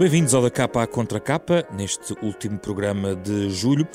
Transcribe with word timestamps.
Bem-vindos 0.00 0.32
ao 0.32 0.40
da 0.40 0.50
capa 0.50 0.82
à 0.82 0.86
contra 0.86 1.20
capa, 1.20 1.62
neste 1.74 2.14
último 2.22 2.58
programa 2.58 3.14
de 3.14 3.50
julho. 3.50 3.86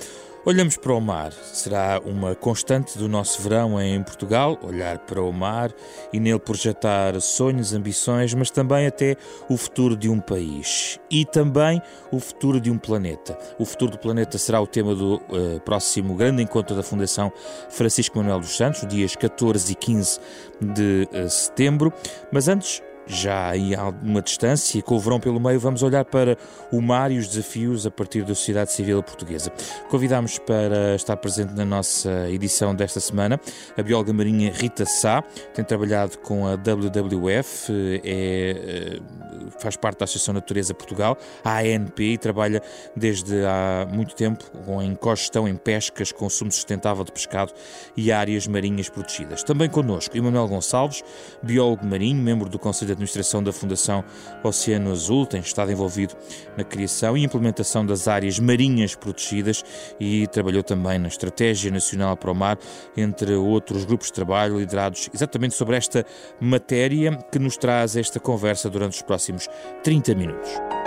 Olhamos 0.46 0.78
para 0.78 0.94
o 0.94 1.02
mar. 1.02 1.32
Será 1.32 2.00
uma 2.06 2.36
constante 2.36 2.96
do 2.96 3.10
nosso 3.10 3.42
verão 3.42 3.82
em 3.82 4.04
Portugal, 4.04 4.56
olhar 4.62 5.00
para 5.00 5.20
o 5.20 5.34
mar 5.34 5.74
e 6.14 6.20
nele 6.20 6.38
projetar 6.38 7.20
sonhos, 7.20 7.74
ambições, 7.74 8.36
mas 8.36 8.52
também 8.52 8.86
até 8.86 9.18
o 9.50 9.58
futuro 9.58 9.98
de 9.98 10.08
um 10.08 10.20
país 10.20 11.00
e 11.10 11.26
também 11.26 11.82
o 12.12 12.20
futuro 12.20 12.62
de 12.62 12.70
um 12.70 12.78
planeta. 12.78 13.36
O 13.58 13.66
futuro 13.66 13.94
do 13.94 13.98
planeta 13.98 14.38
será 14.38 14.62
o 14.62 14.68
tema 14.68 14.94
do 14.94 15.16
uh, 15.16 15.60
próximo 15.66 16.14
grande 16.14 16.44
encontro 16.44 16.76
da 16.76 16.84
Fundação 16.84 17.34
Francisco 17.72 18.16
Manuel 18.20 18.42
dos 18.42 18.56
Santos, 18.56 18.86
dias 18.86 19.16
14 19.16 19.72
e 19.72 19.76
15 19.76 20.20
de 20.62 21.10
uh, 21.12 21.28
setembro. 21.28 21.92
Mas 22.32 22.48
antes, 22.48 22.84
já 23.08 23.50
aí 23.50 23.76
há 23.76 23.82
alguma 23.82 24.22
distância, 24.22 24.82
com 24.82 24.96
o 24.96 25.00
verão 25.00 25.20
pelo 25.20 25.40
meio, 25.40 25.60
vamos 25.60 25.84
olhar 25.84 26.06
para 26.06 26.38
o 26.72 26.82
mar 26.82 27.12
e 27.12 27.18
os 27.18 27.28
desafios 27.28 27.86
a 27.86 27.92
partir 27.92 28.24
da 28.24 28.34
sociedade 28.36 28.72
civil 28.72 29.02
portuguesa. 29.04 29.52
Convidamos 29.90 30.40
para 30.40 30.96
estar 30.96 31.16
presente 31.18 31.54
na 31.54 31.66
nossa 31.66 32.30
edição 32.30 32.74
desta 32.74 33.00
semana 33.00 33.40
a 33.78 33.84
bióloga 33.84 34.14
marinha 34.14 34.52
Rita 34.52 34.86
Sá, 34.86 35.24
tem 35.54 35.64
trabalhado 35.64 36.18
com 36.20 36.48
a 36.48 36.56
WWF, 36.56 38.02
é, 38.04 39.00
eh, 39.00 39.00
faz 39.60 39.76
parte 39.76 40.00
da 40.00 40.06
Associação 40.06 40.34
Natureza 40.34 40.74
Portugal, 40.74 41.18
a 41.44 41.60
ANP, 41.60 42.14
e 42.14 42.18
trabalha 42.18 42.62
desde 42.96 43.44
há 43.46 43.88
muito 43.92 44.16
tempo 44.16 44.44
em 44.82 44.96
cogestão 44.96 45.48
em 45.48 45.56
pescas, 45.56 46.12
consumo 46.12 46.52
sustentável 46.52 47.04
de 47.04 47.12
pescado 47.12 47.54
e 47.96 48.12
áreas 48.12 48.48
marinhas 48.48 48.90
protegidas. 48.90 49.44
Também 49.44 49.70
connosco, 49.70 50.18
Emanuel 50.18 50.48
Gonçalves, 50.48 51.04
biólogo 51.42 51.86
marinho, 51.86 52.22
membro 52.22 52.50
do 52.50 52.58
Conselho 52.58 52.95
administração 52.96 53.44
da 53.44 53.52
Fundação 53.54 54.04
Oceano 54.44 54.92
Azul, 54.92 55.26
tem 55.26 55.40
estado 55.40 55.72
envolvido 55.72 56.16
na 56.58 56.64
criação 56.64 57.16
e 57.16 57.24
implementação 57.24 57.86
das 57.86 58.08
áreas 58.08 58.40
marinhas 58.40 58.96
protegidas 58.96 59.64
e 60.00 60.28
trabalhou 60.28 60.64
também 60.64 60.98
na 60.98 61.08
Estratégia 61.08 61.72
Nacional 61.72 62.18
para 62.18 62.32
o 62.32 62.36
Mar, 62.36 62.58
entre 62.98 63.34
outros 63.36 63.86
grupos 63.86 64.08
de 64.08 64.14
trabalho 64.14 64.60
liderados 64.60 65.10
exatamente 65.14 65.56
sobre 65.56 65.76
esta 65.76 66.06
matéria 66.40 67.18
que 67.32 67.40
nos 67.40 67.58
traz 67.58 67.96
esta 67.96 68.20
conversa 68.20 68.70
durante 68.70 68.94
os 68.94 69.02
próximos 69.02 69.48
30 69.84 70.16
minutos. 70.16 70.85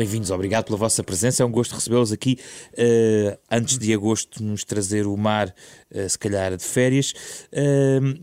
Bem-vindos, 0.00 0.30
obrigado 0.30 0.64
pela 0.64 0.78
vossa 0.78 1.04
presença. 1.04 1.42
É 1.42 1.46
um 1.46 1.50
gosto 1.50 1.74
recebê-los 1.74 2.10
aqui 2.10 2.38
uh, 2.72 3.38
antes 3.50 3.76
de 3.76 3.92
agosto, 3.92 4.42
nos 4.42 4.64
trazer 4.64 5.06
o 5.06 5.14
mar, 5.14 5.54
uh, 5.94 6.08
se 6.08 6.18
calhar 6.18 6.56
de 6.56 6.64
férias. 6.64 7.12
Uh, 7.52 8.18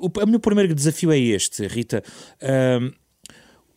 o, 0.00 0.10
o 0.22 0.26
meu 0.26 0.38
primeiro 0.38 0.74
desafio 0.74 1.10
é 1.10 1.18
este, 1.18 1.66
Rita. 1.66 2.04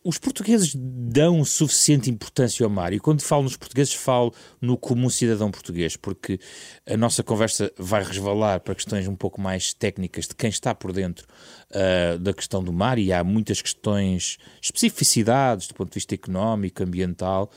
Os 0.08 0.16
portugueses 0.16 0.74
dão 0.74 1.44
suficiente 1.44 2.08
importância 2.08 2.64
ao 2.64 2.70
mar, 2.70 2.94
e 2.94 2.98
quando 2.98 3.20
falo 3.20 3.42
nos 3.42 3.58
portugueses, 3.58 3.92
falo 3.92 4.32
no 4.58 4.74
comum 4.78 5.10
cidadão 5.10 5.50
português, 5.50 5.98
porque 5.98 6.40
a 6.86 6.96
nossa 6.96 7.22
conversa 7.22 7.70
vai 7.76 8.02
resvalar 8.02 8.60
para 8.60 8.74
questões 8.74 9.06
um 9.06 9.14
pouco 9.14 9.38
mais 9.38 9.74
técnicas 9.74 10.26
de 10.26 10.34
quem 10.34 10.48
está 10.48 10.74
por 10.74 10.94
dentro 10.94 11.26
uh, 11.72 12.18
da 12.20 12.32
questão 12.32 12.64
do 12.64 12.72
mar, 12.72 12.98
e 12.98 13.12
há 13.12 13.22
muitas 13.22 13.60
questões, 13.60 14.38
especificidades 14.62 15.68
do 15.68 15.74
ponto 15.74 15.90
de 15.90 15.96
vista 15.96 16.14
económico, 16.14 16.82
ambiental, 16.82 17.50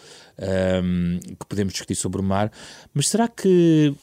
um, 0.83 1.19
que 1.21 1.45
podemos 1.45 1.71
discutir 1.71 1.95
sobre 1.95 2.19
o 2.19 2.23
mar. 2.23 2.51
Mas 2.93 3.07
será 3.07 3.29
que 3.29 3.95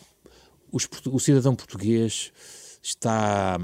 os, 0.72 0.88
o 1.04 1.18
cidadão 1.18 1.54
português 1.54 2.32
está. 2.82 3.58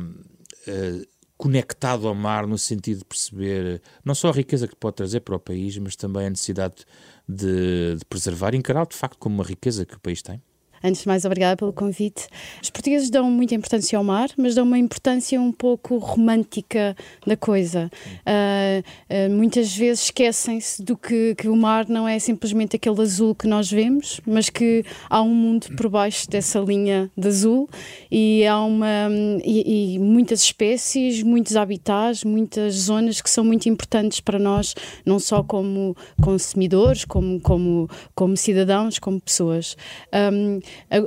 Uh, 0.69 1.14
conectado 1.45 2.09
ao 2.09 2.15
mar 2.15 2.47
no 2.47 2.57
sentido 2.57 3.01
de 3.01 3.05
perceber 3.05 3.83
não 4.03 4.15
só 4.15 4.31
a 4.31 4.33
riqueza 4.33 4.67
que 4.67 4.75
pode 4.75 4.97
trazer 4.97 5.21
para 5.21 5.37
o 5.37 5.39
país, 5.39 5.77
mas 5.77 5.95
também 5.95 6.27
a 6.27 6.31
necessidade 6.31 6.87
de, 7.29 7.97
de 7.97 8.05
preservar 8.07 8.55
e 8.55 8.57
encarar 8.57 8.87
de 8.87 8.97
facto 8.97 9.19
como 9.19 9.35
uma 9.35 9.45
riqueza 9.45 9.85
que 9.85 9.95
o 9.95 10.01
país 10.01 10.23
tem? 10.23 10.43
Antes 10.87 11.01
de 11.01 11.09
mais, 11.09 11.25
obrigada 11.25 11.57
pelo 11.57 11.73
convite. 11.73 12.29
Os 12.63 12.69
portugueses 12.69 13.09
dão 13.09 13.31
muita 13.31 13.55
importância 13.55 13.97
ao 13.97 14.05
mar, 14.05 14.29
mas 14.37 14.55
dão 14.55 14.67
uma 14.67 14.77
importância 14.77 15.41
um 15.41 15.51
pouco 15.51 15.97
romântica 15.97 16.95
da 17.27 17.39
coisa. 17.39 17.91
Uh, 18.21 18.85
uh, 19.09 19.31
muitas 19.35 19.75
vezes 19.75 20.05
esquecem-se 20.05 20.83
do 20.83 20.95
que, 20.95 21.35
que 21.37 21.49
o 21.49 21.57
mar 21.57 21.89
não 21.89 22.07
é 22.07 22.19
simplesmente 22.19 22.77
aquele 22.77 23.01
azul 23.01 23.35
que 23.35 23.47
nós 23.47 23.71
vemos, 23.71 24.21
mas 24.27 24.51
que 24.51 24.85
há 25.09 25.23
um 25.23 25.35
mundo 25.35 25.69
por 25.75 25.89
baixo 25.89 26.29
dessa 26.29 26.59
linha 26.59 27.11
de 27.17 27.29
azul 27.29 27.67
e 28.11 28.47
há 28.47 28.63
uma 28.63 29.09
e, 29.43 29.95
e 29.95 29.99
muitas 29.99 30.43
espécies, 30.43 31.23
muitos 31.23 31.57
habitats, 31.57 32.25
muitas 32.25 32.75
zonas 32.75 33.23
que 33.23 33.31
são 33.31 33.43
muito 33.43 33.71
importantes 33.71 34.21
para 34.21 34.39
nós, 34.39 34.75
não 35.07 35.19
só 35.19 35.43
como 35.43 35.97
consumidores, 36.21 37.07
como 37.07 37.41
como 37.41 37.89
como 38.15 38.37
cidadãos, 38.37 38.99
como 38.99 39.19
pessoas. 39.19 39.79
Um, 40.13 40.61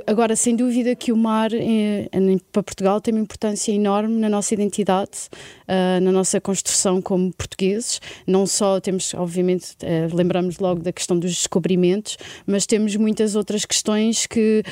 Agora, 0.06 0.36
sem 0.36 0.54
dúvida 0.54 0.94
que 0.94 1.12
o 1.12 1.16
mar 1.16 1.50
é, 1.52 2.08
para 2.52 2.62
Portugal 2.62 3.00
tem 3.00 3.14
uma 3.14 3.22
importância 3.22 3.72
enorme 3.72 4.16
na 4.16 4.28
nossa 4.28 4.54
identidade, 4.54 5.28
uh, 5.66 6.00
na 6.02 6.12
nossa 6.12 6.40
construção 6.40 7.00
como 7.00 7.32
portugueses. 7.32 8.00
Não 8.26 8.46
só 8.46 8.80
temos, 8.80 9.14
obviamente, 9.14 9.72
uh, 9.82 10.14
lembramos 10.14 10.58
logo 10.58 10.82
da 10.82 10.92
questão 10.92 11.18
dos 11.18 11.32
descobrimentos, 11.32 12.16
mas 12.46 12.66
temos 12.66 12.94
muitas 12.96 13.34
outras 13.34 13.64
questões 13.64 14.26
que, 14.26 14.62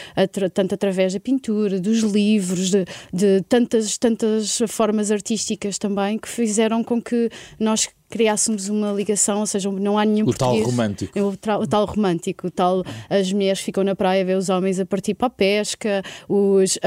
tanto 0.53 0.75
através 0.75 1.15
da 1.15 1.21
pintura, 1.21 1.81
dos 1.81 2.01
livros, 2.01 2.71
de, 2.71 2.85
de 3.13 3.43
tantas, 3.49 3.97
tantas 3.99 4.59
formas 4.69 5.11
artísticas 5.11 5.79
também, 5.79 6.19
que 6.19 6.29
fizeram 6.29 6.83
com 6.85 7.01
que 7.01 7.31
nós 7.59 7.89
criássemos 8.09 8.69
uma 8.69 8.93
ligação, 8.93 9.41
ou 9.41 9.47
seja, 9.47 9.71
não 9.71 9.99
há 9.99 10.05
nenhum 10.05 10.25
o 10.25 10.27
português, 10.27 10.63
tal 10.63 10.71
romântico. 10.71 11.21
O, 11.21 11.37
tra, 11.37 11.59
o, 11.59 11.67
tal 11.67 11.85
romântico, 11.85 12.47
o 12.47 12.51
tal 12.51 12.85
as 13.11 13.33
mulheres 13.33 13.61
ficam 13.61 13.83
na 13.85 13.95
praia 13.95 14.23
a 14.23 14.25
ver 14.25 14.37
os 14.37 14.49
homens 14.49 14.79
a 14.79 14.87
partir 14.87 15.15
para 15.15 15.27
a 15.27 15.31
pesca, 15.31 16.03
os, 16.29 16.79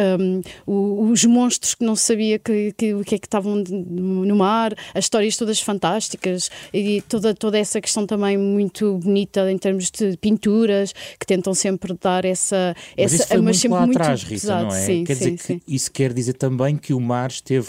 um, 0.68 1.12
os 1.12 1.25
monstros 1.25 1.75
que 1.75 1.84
não 1.84 1.96
sabia 1.96 2.40
que, 2.40 2.74
que, 2.78 2.94
o 2.94 3.03
que 3.03 3.16
é 3.16 3.19
que 3.19 3.28
estavam 3.28 3.56
no 3.56 4.35
mar, 4.35 4.74
as 4.94 5.06
histórias 5.06 5.35
todas 5.35 5.59
fantásticas 5.59 6.50
e 6.74 7.02
toda, 7.02 7.34
toda 7.34 7.57
essa 7.57 7.81
questão 7.81 8.06
também 8.06 8.38
muito 8.38 8.97
bonita 8.97 9.51
em 9.51 9.57
termos 9.57 9.91
de 9.91 10.18
pinturas 10.18 10.94
que 11.19 11.25
tentam 11.25 11.53
sempre 11.53 11.94
dar 12.01 12.25
essa, 12.25 12.75
mas 12.97 13.13
essa 13.13 13.36
mas 13.36 13.44
muito 13.44 13.57
sempre 13.57 13.78
lá 13.78 13.86
muito 13.86 14.00
atrás, 14.00 14.24
Rita, 14.24 14.34
pesado. 14.34 14.68
não 14.68 14.75
é? 14.75 14.86
Sim, 14.86 15.03
quer 15.03 15.16
sim, 15.16 15.36
dizer 15.36 15.38
sim. 15.44 15.59
que 15.59 15.75
isso 15.75 15.91
quer 15.91 16.13
dizer 16.13 16.34
também 16.34 16.78
que 16.78 16.94
o 16.94 17.00
mar 17.00 17.30
esteve, 17.30 17.68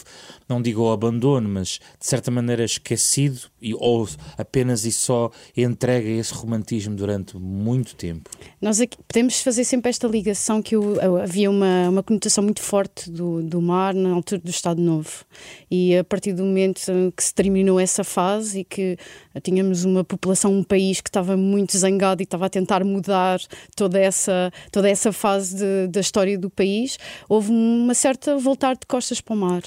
não 0.49 0.63
digo 0.63 0.83
ao 0.83 0.93
abandono, 0.93 1.49
mas 1.49 1.81
de 1.99 2.07
certa 2.07 2.31
maneira 2.31 2.65
esquecido 2.65 3.50
e, 3.61 3.75
ou 3.75 4.09
apenas 4.39 4.85
e 4.85 4.93
só 4.93 5.31
entrega 5.57 6.09
esse 6.09 6.33
romantismo 6.33 6.97
durante 6.97 7.37
muito 7.37 7.95
tempo? 7.95 8.31
Nós 8.61 8.81
aqui 8.81 8.97
podemos 9.07 9.41
fazer 9.43 9.65
sempre 9.65 9.91
esta 9.91 10.09
ligação 10.09 10.63
que 10.63 10.77
o, 10.77 10.97
havia 11.21 11.51
uma, 11.51 11.89
uma 11.89 12.03
conotação 12.03 12.43
muito 12.43 12.63
forte 12.63 13.11
do, 13.11 13.43
do 13.43 13.61
mar 13.61 13.95
na 13.95 14.13
altura 14.13 14.41
do 14.41 14.51
Estado 14.51 14.81
Novo 14.81 15.25
e 15.71 15.97
a 15.97 16.05
partir 16.05 16.33
do 16.33 16.45
momento 16.45 16.81
que 17.17 17.23
se 17.23 17.35
terminou 17.35 17.79
essa 17.79 18.03
fase 18.03 18.61
e 18.61 18.65
que 18.65 18.97
tínhamos 19.43 19.85
uma 19.85 20.03
população, 20.03 20.53
um 20.53 20.65
país 20.65 21.01
que 21.01 21.09
estava 21.09 21.37
muito 21.37 21.77
zangado 21.77 22.23
e 22.23 22.25
estava 22.25 22.47
a 22.47 22.51
tentar 22.51 22.85
mudar 22.85 23.41
toda 23.77 23.99
essa, 23.99 24.53
toda 24.73 24.89
essa 24.89 25.13
fase 25.13 25.57
de, 25.57 25.89
da 25.89 26.01
história 26.01 26.39
do 26.39 26.51
país, 26.51 26.99
houve 27.29 27.53
uma 27.53 27.95
certa 27.95 28.37
voltar 28.37 28.75
de 28.75 28.87
costas 28.87 29.21
para 29.21 29.35
o 29.35 29.37
mar. 29.37 29.63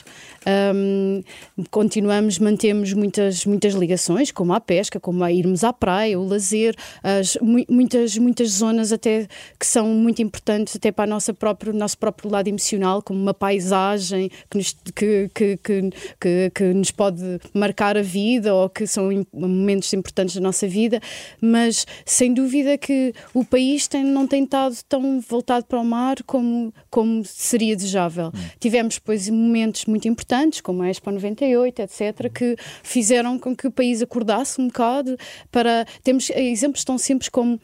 Um, 0.75 1.23
continuamos, 1.71 2.39
mantemos 2.39 2.91
muitas, 2.93 3.45
muitas 3.45 3.73
ligações, 3.73 4.31
como 4.31 4.53
a 4.53 4.59
pesca, 4.59 4.99
como 4.99 5.23
a 5.23 5.31
irmos 5.31 5.63
à 5.63 5.71
praia, 5.71 6.19
o 6.19 6.27
lazer, 6.27 6.75
as, 7.01 7.38
muitas, 7.41 8.17
muitas 8.17 8.49
zonas 8.49 8.91
até 8.91 9.27
que 9.59 9.65
são 9.65 9.88
muito 9.88 10.21
importantes 10.21 10.75
até 10.75 10.91
para 10.91 11.05
a 11.05 11.07
nossa 11.07 11.33
própria, 11.33 11.71
o 11.71 11.75
nosso 11.75 11.97
próprio 11.97 12.29
lado 12.29 12.47
emocional, 12.47 13.01
como 13.01 13.21
uma 13.21 13.33
paisagem 13.33 14.29
que 14.49 14.57
nos, 14.57 14.75
que, 14.95 15.29
que, 15.33 15.57
que, 15.57 15.89
que, 16.19 16.51
que 16.53 16.63
nos 16.73 16.91
pode 16.91 17.39
marcar 17.53 17.97
a 17.97 18.01
vida 18.01 18.53
ou 18.53 18.69
que 18.69 18.85
são 18.85 19.09
momentos 19.53 19.94
importantes 19.94 20.35
da 20.35 20.41
nossa 20.41 20.67
vida, 20.67 21.00
mas 21.41 21.85
sem 22.05 22.33
dúvida 22.33 22.77
que 22.77 23.13
o 23.33 23.45
país 23.45 23.88
tem, 23.88 24.03
não 24.03 24.27
tem 24.27 24.44
estado 24.44 24.75
tão 24.88 25.19
voltado 25.21 25.65
para 25.65 25.79
o 25.79 25.85
mar 25.85 26.17
como, 26.23 26.73
como 26.89 27.23
seria 27.25 27.75
desejável. 27.75 28.27
Hum. 28.27 28.39
Tivemos, 28.59 28.95
depois, 28.95 29.29
momentos 29.29 29.85
muito 29.85 30.07
importantes, 30.07 30.61
como 30.61 30.83
a 30.83 30.89
Expo 30.89 31.11
98, 31.11 31.81
etc., 31.81 32.31
que 32.33 32.55
fizeram 32.81 33.38
com 33.39 33.55
que 33.55 33.67
o 33.67 33.71
país 33.71 34.01
acordasse 34.01 34.59
um 34.59 34.67
bocado 34.67 35.17
para. 35.51 35.85
Temos 36.03 36.29
exemplos 36.29 36.83
tão 36.83 36.97
simples 36.97 37.29
como 37.29 37.59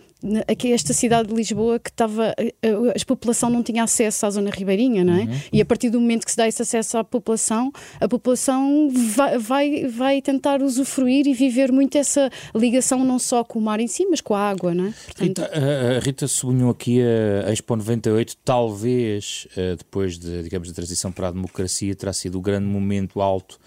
aqui 0.48 0.74
esta 0.74 0.94
cidade 0.94 1.30
de 1.30 1.36
Lisboa 1.36 1.80
que 1.80 1.90
estava 1.90 2.30
a, 2.30 3.02
a, 3.02 3.06
população 3.06 3.50
não 3.50 3.64
tinha 3.64 3.84
acesso 3.84 4.26
à 4.26 4.30
zona 4.30 4.50
ribeirinha, 4.50 5.04
não 5.04 5.14
é? 5.14 5.22
Uhum. 5.22 5.40
E 5.54 5.62
a 5.62 5.66
partir 5.66 5.90
do 5.90 6.00
momento 6.00 6.26
que 6.26 6.32
se 6.32 6.38
dá 6.38 6.48
esse 6.48 6.62
acesso 6.62 6.98
à 6.98 7.04
população, 7.04 7.72
a 8.00 8.08
população 8.08 8.90
vai, 9.16 9.38
vai, 9.38 9.88
vai 9.88 10.22
tentar 10.22 10.62
usufruir 10.62 11.26
e 11.26 11.34
viver 11.34 11.72
muito 11.72 11.98
essa 11.98 12.30
ligação 12.54 13.04
não 13.06 13.18
só 13.18 13.44
com 13.44 13.60
o 13.60 13.62
mar 13.62 13.80
em 13.80 13.88
si, 13.88 14.06
mas 14.10 14.20
com 14.20 14.36
a 14.36 14.50
água, 14.50 14.74
não 14.74 14.88
é? 14.88 14.94
Portanto... 15.06 15.42
Rita, 15.42 15.52
a 15.98 16.00
Rita 16.00 16.28
sublinhou 16.28 16.72
aqui 16.72 17.00
a 17.46 17.52
Expo 17.52 17.76
98, 17.76 18.36
talvez 18.44 19.48
eh, 19.56 19.76
depois 19.78 20.20
de, 20.20 20.44
digamos, 20.44 20.68
da 20.68 20.74
transição 20.74 21.12
para 21.12 21.30
a 21.30 21.32
democracia, 21.32 21.96
terá 21.96 22.12
sido 22.12 22.38
o 22.38 22.42
grande 22.42 22.66
momento 22.66 23.22
alto 23.22 23.58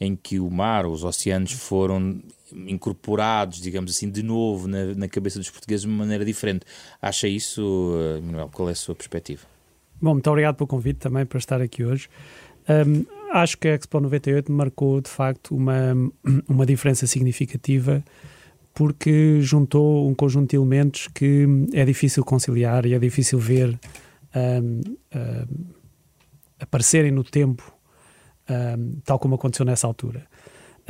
em 0.00 0.16
que 0.16 0.40
o 0.40 0.50
mar, 0.50 0.86
os 0.86 1.04
oceanos 1.04 1.52
foram 1.52 2.20
incorporados, 2.54 3.60
digamos 3.60 3.90
assim, 3.90 4.10
de 4.10 4.22
novo 4.22 4.68
na, 4.68 4.94
na 4.94 5.08
cabeça 5.08 5.38
dos 5.38 5.50
portugueses 5.50 5.82
de 5.82 5.88
uma 5.88 5.98
maneira 5.98 6.24
diferente. 6.24 6.64
Acha 7.00 7.28
isso, 7.28 7.92
eh, 7.96 8.20
Manuel? 8.20 8.50
Qual 8.52 8.68
é 8.68 8.72
a 8.72 8.74
sua 8.74 8.94
perspectiva? 8.94 9.42
Bom, 10.00 10.14
muito 10.14 10.30
obrigado 10.30 10.56
pelo 10.56 10.66
convite 10.66 10.98
também 10.98 11.26
para 11.26 11.38
estar 11.38 11.60
aqui 11.60 11.84
hoje. 11.84 12.08
Um, 12.68 13.04
acho 13.32 13.58
que 13.58 13.68
a 13.68 13.74
Expo 13.74 14.00
98 14.00 14.50
marcou 14.50 15.00
de 15.00 15.10
facto 15.10 15.54
uma, 15.54 15.94
uma 16.48 16.64
diferença 16.64 17.06
significativa 17.06 18.02
porque 18.72 19.40
juntou 19.40 20.08
um 20.08 20.14
conjunto 20.14 20.50
de 20.50 20.56
elementos 20.56 21.08
que 21.08 21.46
é 21.72 21.84
difícil 21.84 22.24
conciliar 22.24 22.86
e 22.86 22.94
é 22.94 22.98
difícil 22.98 23.38
ver 23.38 23.78
um, 24.34 24.80
um, 25.14 25.64
aparecerem 26.58 27.10
no 27.10 27.24
tempo, 27.24 27.74
tal 29.04 29.18
como 29.18 29.34
aconteceu 29.34 29.66
nessa 29.66 29.86
altura. 29.86 30.26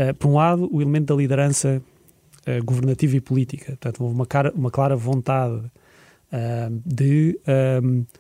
Uh, 0.01 0.15
por 0.15 0.29
um 0.29 0.35
lado, 0.37 0.67
o 0.73 0.81
elemento 0.81 1.15
da 1.15 1.15
liderança 1.15 1.83
uh, 2.49 2.65
governativa 2.65 3.17
e 3.17 3.21
política. 3.21 3.73
Portanto, 3.73 4.03
houve 4.03 4.15
uma, 4.15 4.25
cara, 4.25 4.51
uma 4.57 4.71
clara 4.71 4.97
vontade 4.97 5.57
uh, 5.57 6.83
de 6.87 7.39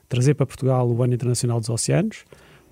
trazer 0.06 0.34
para 0.34 0.44
Portugal 0.44 0.86
o 0.86 1.02
Ano 1.02 1.14
Internacional 1.14 1.58
dos 1.58 1.70
Oceanos. 1.70 2.24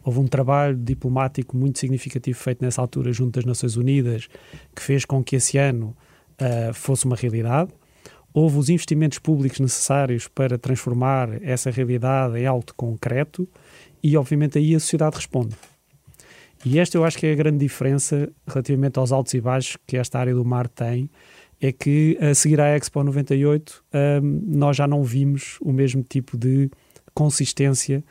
Houve 0.04 0.20
um 0.20 0.26
trabalho 0.26 0.76
diplomático 0.76 1.56
muito 1.56 1.78
significativo 1.78 2.38
feito 2.38 2.62
nessa 2.62 2.82
altura 2.82 3.10
junto 3.10 3.36
das 3.36 3.46
Nações 3.46 3.76
Unidas 3.76 4.28
que 4.74 4.82
fez 4.82 5.06
com 5.06 5.24
que 5.24 5.36
esse 5.36 5.56
ano 5.58 5.94
fosse 6.72 7.04
uma 7.04 7.16
realidade. 7.16 7.70
Houve 8.32 8.58
os 8.58 8.70
investimentos 8.70 9.18
públicos 9.18 9.58
necessários 9.58 10.26
para 10.28 10.56
transformar 10.56 11.42
essa 11.42 11.70
realidade 11.70 12.38
em 12.38 12.46
algo 12.46 12.64
concreto 12.74 13.46
e, 14.02 14.16
obviamente, 14.16 14.56
aí 14.56 14.74
a 14.74 14.80
sociedade 14.80 15.16
responde. 15.16 15.56
E 16.64 16.78
esta 16.78 16.96
eu 16.96 17.04
acho 17.04 17.18
que 17.18 17.26
é 17.26 17.32
a 17.32 17.36
grande 17.36 17.58
diferença 17.58 18.30
relativamente 18.46 18.98
aos 18.98 19.12
altos 19.12 19.34
e 19.34 19.40
baixos 19.40 19.76
que 19.86 19.96
esta 19.96 20.18
área 20.18 20.34
do 20.34 20.44
mar 20.44 20.68
tem, 20.68 21.10
é 21.60 21.72
que 21.72 22.16
a 22.20 22.34
seguir 22.34 22.60
à 22.60 22.76
Expo 22.76 23.02
98 23.02 23.84
um, 24.22 24.42
nós 24.46 24.76
já 24.76 24.86
não 24.86 25.02
vimos 25.02 25.58
o 25.60 25.72
mesmo 25.72 26.02
tipo 26.02 26.36
de 26.36 26.70
consistência, 27.14 28.04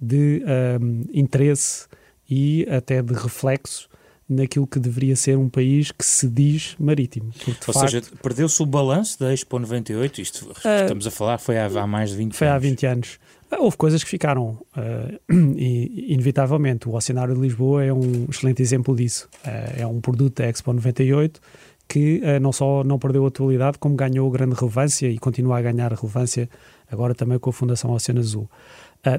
de 0.00 0.42
um, 0.80 1.04
interesse 1.12 1.86
e 2.28 2.66
até 2.68 3.02
de 3.02 3.12
reflexo 3.14 3.88
naquilo 4.28 4.66
que 4.66 4.78
deveria 4.78 5.14
ser 5.14 5.36
um 5.36 5.48
país 5.48 5.92
que 5.92 6.04
se 6.04 6.28
diz 6.28 6.74
marítimo. 6.78 7.32
Ou 7.46 7.74
facto, 7.74 7.90
seja, 7.90 8.02
perdeu-se 8.22 8.62
o 8.62 8.66
balanço 8.66 9.18
da 9.18 9.32
Expo 9.32 9.58
98? 9.58 10.20
Isto 10.20 10.50
uh, 10.50 10.82
estamos 10.82 11.06
a 11.06 11.10
falar, 11.10 11.38
foi 11.38 11.58
há, 11.58 11.66
há 11.66 11.86
mais 11.86 12.10
de 12.10 12.16
20 12.16 12.34
foi 12.34 12.46
anos. 12.48 12.60
Foi 12.60 12.68
há 12.68 12.70
20 12.70 12.86
anos. 12.86 13.18
Houve 13.58 13.76
coisas 13.76 14.02
que 14.02 14.08
ficaram, 14.08 14.58
uh, 14.76 15.20
inevitavelmente. 15.32 16.88
O 16.88 16.94
Oceanário 16.94 17.34
de 17.34 17.40
Lisboa 17.40 17.84
é 17.84 17.92
um 17.92 18.26
excelente 18.28 18.62
exemplo 18.62 18.96
disso. 18.96 19.28
Uh, 19.44 19.82
é 19.82 19.86
um 19.86 20.00
produto 20.00 20.42
da 20.42 20.48
Expo 20.48 20.72
98 20.72 21.40
que 21.86 22.22
uh, 22.24 22.40
não 22.40 22.52
só 22.52 22.82
não 22.82 22.98
perdeu 22.98 23.26
atualidade, 23.26 23.78
como 23.78 23.94
ganhou 23.94 24.30
grande 24.30 24.54
relevância 24.54 25.08
e 25.08 25.18
continua 25.18 25.58
a 25.58 25.62
ganhar 25.62 25.92
relevância 25.92 26.48
agora 26.90 27.14
também 27.14 27.38
com 27.38 27.50
a 27.50 27.52
Fundação 27.52 27.90
Oceano 27.92 28.20
Azul. 28.20 28.48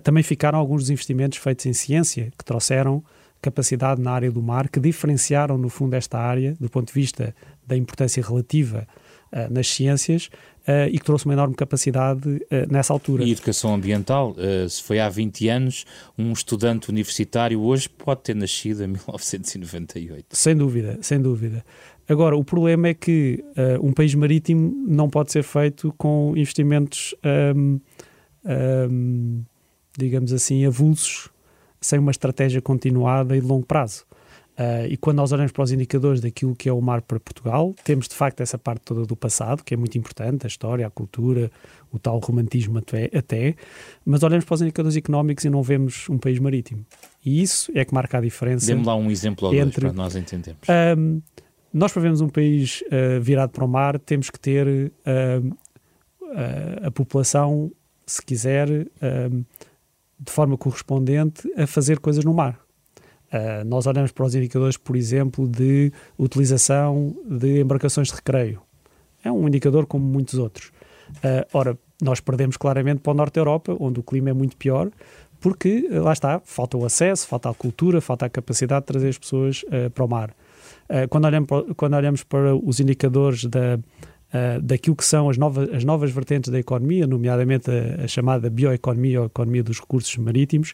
também 0.04 0.24
ficaram 0.24 0.60
alguns 0.60 0.84
dos 0.84 0.90
investimentos 0.92 1.40
feitos 1.40 1.66
em 1.66 1.74
ciência 1.74 2.32
que 2.38 2.46
trouxeram 2.46 3.04
capacidade 3.42 4.02
na 4.02 4.12
área 4.12 4.32
do 4.32 4.42
mar, 4.42 4.70
que 4.70 4.80
diferenciaram, 4.80 5.58
no 5.58 5.70
fundo, 5.70 5.96
esta 5.96 6.18
área, 6.18 6.56
do 6.60 6.70
ponto 6.70 6.88
de 6.88 6.94
vista 6.94 7.36
da 7.68 7.76
importância 7.76 8.24
relativa 8.24 8.88
nas 9.50 9.68
ciências, 9.68 10.30
uh, 10.68 10.88
e 10.90 10.98
que 11.00 11.06
trouxe 11.06 11.26
uma 11.26 11.34
enorme 11.34 11.56
capacidade 11.56 12.28
uh, 12.28 12.72
nessa 12.72 12.94
altura. 12.94 13.24
E 13.24 13.32
educação 13.32 13.74
ambiental, 13.74 14.36
se 14.70 14.82
foi 14.84 15.00
há 15.00 15.10
20 15.10 15.48
anos, 15.50 15.86
um 16.18 16.32
estudante 16.32 16.90
universitário 16.90 17.60
hoje 17.62 17.90
pode 17.90 18.22
ter 18.22 18.36
nascido 18.36 18.84
em 18.84 18.88
1998. 19.08 20.26
Sem 20.32 20.56
dúvida, 20.56 20.98
sem 21.02 21.22
dúvida. 21.22 21.64
Agora, 22.08 22.36
o 22.36 22.44
problema 22.44 22.90
é 22.90 22.94
que 22.94 23.44
um 23.82 23.94
país 23.94 24.14
marítimo 24.14 24.74
não 24.86 25.10
pode 25.10 25.32
ser 25.32 25.42
feito 25.42 25.94
com 25.98 26.34
investimentos, 26.36 27.16
um, 27.56 27.80
um, 28.46 29.44
digamos 29.98 30.34
assim, 30.34 30.66
avulsos, 30.66 31.30
sem 31.80 32.00
uma 32.00 32.12
estratégia 32.12 32.62
continuada 32.62 33.38
e 33.38 33.40
de 33.40 33.48
longo 33.48 33.66
prazo. 33.66 34.06
Uh, 34.54 34.86
e 34.88 34.98
quando 34.98 35.18
nós 35.18 35.32
olhamos 35.32 35.52
para 35.52 35.64
os 35.64 35.72
indicadores 35.72 36.22
daquilo 36.22 36.56
que 36.56 36.70
é 36.70 36.74
o 36.74 36.80
mar 36.80 37.02
para 37.02 37.20
Portugal, 37.20 37.74
temos 37.84 38.08
de 38.08 38.14
facto 38.14 38.42
essa 38.42 38.58
parte 38.58 38.82
toda 38.82 39.04
do 39.04 39.16
passado, 39.16 39.64
que 39.64 39.74
é 39.74 39.78
muito 39.78 39.98
importante, 39.98 40.46
a 40.46 40.48
história, 40.48 40.86
a 40.86 40.92
cultura, 40.92 41.52
o 41.92 41.98
tal 41.98 42.20
romantismo 42.20 42.78
até, 42.78 43.10
até 43.18 43.56
mas 44.06 44.22
olhamos 44.22 44.46
para 44.46 44.54
os 44.54 44.62
indicadores 44.62 44.96
económicos 44.96 45.44
e 45.44 45.50
não 45.50 45.64
vemos 45.64 46.08
um 46.08 46.20
país 46.20 46.38
marítimo. 46.38 46.86
E 47.26 47.42
isso 47.42 47.72
é 47.74 47.84
que 47.84 47.94
marca 47.96 48.20
a 48.20 48.22
diferença. 48.22 48.68
Dê-me 48.68 48.86
lá 48.86 48.96
um 48.96 49.10
exemplo 49.10 49.48
ou 49.48 49.56
entre, 49.56 49.82
dois 49.82 49.94
para 49.94 50.04
nós 50.04 50.16
entendermos. 50.16 50.68
Um, 50.70 51.22
nós, 51.74 51.92
para 51.92 52.04
vermos 52.04 52.22
um 52.22 52.30
país 52.30 52.84
uh, 52.84 53.20
virado 53.20 53.52
para 53.52 53.66
o 53.66 53.68
mar, 53.68 53.98
temos 53.98 54.30
que 54.30 54.40
ter 54.40 54.68
uh, 54.68 55.58
a 56.84 56.92
população, 56.92 57.72
se 58.06 58.24
quiser, 58.24 58.68
de 58.68 60.32
forma 60.32 60.58
correspondente, 60.58 61.48
a 61.56 61.68
fazer 61.68 62.00
coisas 62.00 62.26
no 62.26 62.34
mar. 62.34 62.63
Uh, 63.34 63.66
nós 63.66 63.88
olhamos 63.88 64.12
para 64.12 64.26
os 64.26 64.36
indicadores, 64.36 64.78
por 64.78 64.96
exemplo, 64.96 65.48
de 65.48 65.92
utilização 66.20 67.16
de 67.26 67.62
embarcações 67.62 68.10
de 68.10 68.14
recreio. 68.14 68.62
É 69.24 69.32
um 69.32 69.48
indicador 69.48 69.88
como 69.88 70.06
muitos 70.06 70.36
outros. 70.36 70.72
Uh, 71.16 71.44
ora, 71.52 71.78
nós 72.00 72.20
perdemos 72.20 72.58
claramente 72.58 73.00
para 73.00 73.12
o 73.12 73.16
norte 73.16 73.34
da 73.36 73.42
Europa, 73.42 73.76
onde 73.80 74.00
o 74.00 74.04
clima 74.04 74.30
é 74.30 74.34
muito 74.34 74.56
pior, 74.56 74.92
porque 75.40 75.90
uh, 75.92 76.04
lá 76.04 76.14
está, 76.14 76.42
falta 76.46 76.78
o 76.78 76.86
acesso, 76.86 77.28
falta 77.28 77.50
a 77.50 77.54
cultura, 77.56 78.00
falta 78.02 78.28
a 78.28 78.30
capacidade 78.30 78.82
de 78.82 78.88
trazer 78.88 79.10
as 79.10 79.18
pessoas 79.18 79.66
para 79.96 80.06
o 80.06 80.08
mar. 80.08 80.36
quando, 81.10 81.26
olhamos 81.26 81.48
para, 81.48 81.74
quando 81.74 81.94
olhamos 81.96 82.24
para 82.24 82.56
os 82.56 82.80
indicadores 82.80 83.46
da, 83.46 83.80
daquilo 84.62 84.96
que 84.96 85.06
são 85.06 85.30
as 85.30 85.38
novas, 85.38 85.70
as 85.74 85.84
novas 85.84 86.12
vertentes 86.12 86.52
da 86.52 86.60
economia, 86.60 87.08
nomeadamente 87.08 87.70
a, 87.72 88.04
a 88.04 88.08
chamada 88.08 88.50
bioeconomia 88.50 89.22
ou 89.22 89.26
economia 89.26 89.64
dos 89.64 89.80
recursos 89.80 90.16
marítimos, 90.18 90.74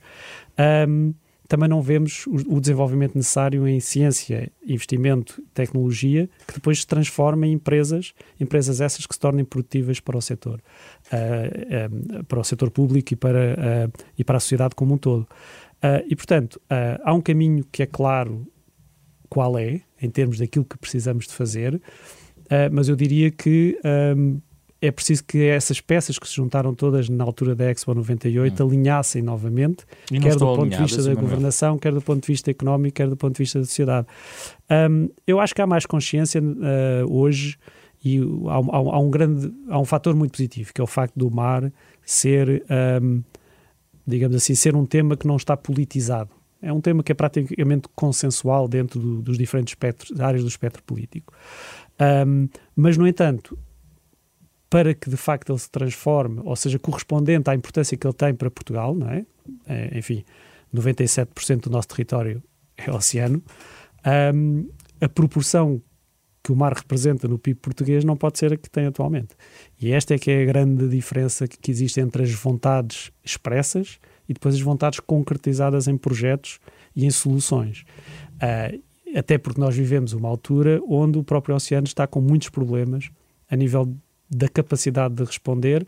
um, 0.88 1.14
também 1.50 1.68
não 1.68 1.82
vemos 1.82 2.28
o, 2.28 2.62
desenvolvimento 2.62 3.16
necessário 3.16 3.68
em 3.68 3.80
ciência, 3.80 4.52
investimento, 4.64 5.44
tecnologia, 5.52 6.30
que 6.48 6.54
depois 6.54 6.82
se 6.82 6.88
transforma 6.88 7.48
em 7.48 7.54
empresas, 7.54 8.14
empresas 8.40 8.80
essas 8.80 9.08
que 9.08 9.16
se 9.16 9.20
tornem 9.20 9.44
produtivas 9.44 10.00
para 10.00 10.16
o 10.16 10.22
setor, 10.22 10.62
uh, 11.12 12.20
uh, 12.20 12.24
para 12.26 12.40
o 12.40 12.44
setor 12.44 12.70
público 12.70 13.14
e 13.14 13.16
para, 13.16 13.56
uh, 13.90 14.04
e 14.16 14.24
para 14.24 14.38
a 14.38 14.40
sociedade 14.40 14.76
como 14.76 14.94
um 14.94 14.98
todo. 14.98 15.28
e, 16.08 16.16
portanto, 16.16 16.62
há 17.04 17.14
um 17.14 17.22
caminho 17.22 17.66
que 17.72 17.82
é 17.82 17.86
claro 17.88 18.46
qual 19.28 19.58
é, 19.58 19.82
em 20.00 20.10
termos 20.10 20.38
daquilo 20.38 20.66
que 20.66 20.78
precisamos 20.78 21.26
de 21.26 21.34
fazer, 21.34 21.82
mas 22.72 22.90
eu 22.90 22.96
diria 22.98 23.32
que 23.32 23.80
um, 24.18 24.42
é 24.82 24.92
preciso 24.92 25.24
que 25.26 25.44
essas 25.44 25.82
peças 25.82 26.18
que 26.18 26.28
se 26.28 26.36
juntaram 26.36 26.74
todas 26.74 27.10
na 27.10 27.24
altura 27.24 27.54
da 27.54 27.70
Expo 27.70 27.94
98 27.94 28.64
hum. 28.64 28.68
alinhassem 28.68 29.22
novamente, 29.22 29.86
quer 30.08 30.36
do 30.36 30.56
ponto 30.56 30.70
de 30.70 30.78
vista 30.78 31.04
da 31.04 31.14
governação, 31.14 31.78
quer 31.78 31.92
do 31.92 32.02
ponto 32.02 32.22
de 32.22 32.28
vista 32.28 32.50
económico, 32.50 32.96
quer 32.96 33.10
do 33.10 33.18
ponto 33.18 33.34
de 33.36 33.40
vista 33.40 33.60
da 33.60 33.66
sociedade. 33.66 34.08
Um, 34.72 35.10
eu 35.28 35.40
acho 35.40 35.54
que 35.54 35.62
há 35.62 35.68
mais 35.68 35.86
consciência 35.86 36.42
uh, 36.42 37.14
hoje 37.14 37.58
e 38.04 38.20
há, 38.48 38.56
há, 38.56 38.78
há, 38.78 39.00
um 39.00 39.10
grande, 39.10 39.54
há 39.68 39.78
um 39.78 39.86
fator 39.86 40.16
muito 40.16 40.32
positivo, 40.32 40.74
que 40.74 40.80
é 40.80 40.84
o 40.84 40.88
facto 40.88 41.16
do 41.18 41.30
mar 41.30 41.72
ser, 42.06 42.64
um, 43.02 43.22
digamos 44.08 44.36
assim, 44.36 44.56
ser 44.56 44.76
um 44.76 44.86
tema 44.86 45.18
que 45.18 45.28
não 45.28 45.36
está 45.36 45.58
politizado. 45.58 46.30
É 46.62 46.72
um 46.72 46.82
tema 46.82 47.04
que 47.04 47.12
é 47.12 47.16
praticamente 47.16 47.88
consensual 47.96 48.68
dentro 48.68 49.00
do, 49.00 49.22
dos 49.22 49.38
diferentes 49.38 49.72
espectros, 49.72 50.20
áreas 50.20 50.44
do 50.44 50.50
espectro 50.50 50.84
político. 50.84 51.34
Um, 52.26 52.48
mas, 52.76 52.98
no 52.98 53.08
entanto, 53.08 53.58
para 54.70 54.94
que 54.94 55.10
de 55.10 55.18
facto 55.18 55.52
ele 55.52 55.60
se 55.60 55.70
transforme, 55.70 56.42
ou 56.44 56.56
seja, 56.56 56.78
correspondente 56.78 57.50
à 57.50 57.56
importância 57.56 57.98
que 57.98 58.06
ele 58.06 58.14
tem 58.14 58.34
para 58.34 58.52
Portugal, 58.52 58.94
não 58.94 59.10
é? 59.10 59.26
é 59.68 59.98
enfim, 59.98 60.24
97% 60.74 61.62
do 61.62 61.70
nosso 61.72 61.88
território 61.88 62.44
é 62.78 62.92
oceano, 62.92 63.44
um, 64.34 64.70
a 65.02 65.10
proporção 65.10 65.82
que 66.44 66.52
o 66.52 66.56
mar 66.56 66.74
representa 66.74 67.28
no 67.28 67.38
PIB 67.38 67.60
português 67.60 68.06
não 68.06 68.16
pode 68.16 68.40
ser 68.40 68.54
a 68.54 68.58
que 68.58 68.70
tem 68.70 68.86
atualmente. 68.86 69.36
E 69.80 69.92
esta 69.92 70.16
é 70.16 70.18
que 70.18 70.32
é 70.32 70.44
a 70.44 70.46
grande 70.46 70.88
diferença 70.88 71.48
que 71.48 71.70
existe 71.70 72.00
entre 72.00 72.24
as 72.24 72.32
vontades 72.32 73.12
expressas 73.24 74.00
e 74.28 74.34
depois 74.34 74.56
as 74.56 74.62
vontades 74.62 75.00
concretizadas 75.00 75.88
em 75.88 75.98
projetos 75.98 76.60
e 76.96 77.06
em 77.06 77.12
soluções. 77.12 77.84
Uh, 78.36 78.82
até 79.16 79.38
porque 79.38 79.60
nós 79.60 79.76
vivemos 79.76 80.14
uma 80.14 80.30
altura 80.30 80.80
onde 80.88 81.18
o 81.18 81.24
próprio 81.24 81.56
oceano 81.56 81.88
está 81.88 82.06
com 82.08 82.22
muitos 82.22 82.50
problemas 82.50 83.10
a 83.50 83.56
nível 83.56 83.92
da 84.30 84.48
capacidade 84.48 85.16
de 85.16 85.24
responder 85.24 85.88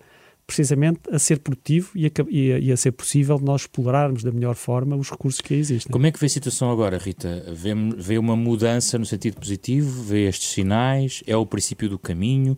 precisamente 0.52 1.00
a 1.10 1.18
ser 1.18 1.40
produtivo 1.40 1.92
e 1.96 2.06
a, 2.06 2.10
e, 2.30 2.52
a, 2.52 2.60
e 2.60 2.72
a, 2.72 2.78
ser 2.78 2.92
possível 2.92 3.40
nós 3.40 3.62
explorarmos 3.62 4.22
da 4.22 4.32
melhor 4.32 4.56
forma 4.56 4.98
os 4.98 5.10
recursos 5.10 5.40
que 5.40 5.54
existem. 5.54 5.90
Como 5.90 6.06
é 6.06 6.12
que 6.12 6.20
vê 6.20 6.26
a 6.26 6.30
situação 6.30 6.70
agora, 6.70 6.98
Rita? 6.98 7.46
Vê, 7.54 7.74
vê 7.96 8.18
uma 8.18 8.36
mudança 8.36 9.00
no 9.00 9.06
sentido 9.06 9.38
positivo? 9.40 10.04
Vê 10.04 10.28
estes 10.28 10.50
sinais? 10.50 11.24
É 11.26 11.38
o 11.38 11.46
princípio 11.46 11.88
do 11.88 11.98
caminho? 11.98 12.58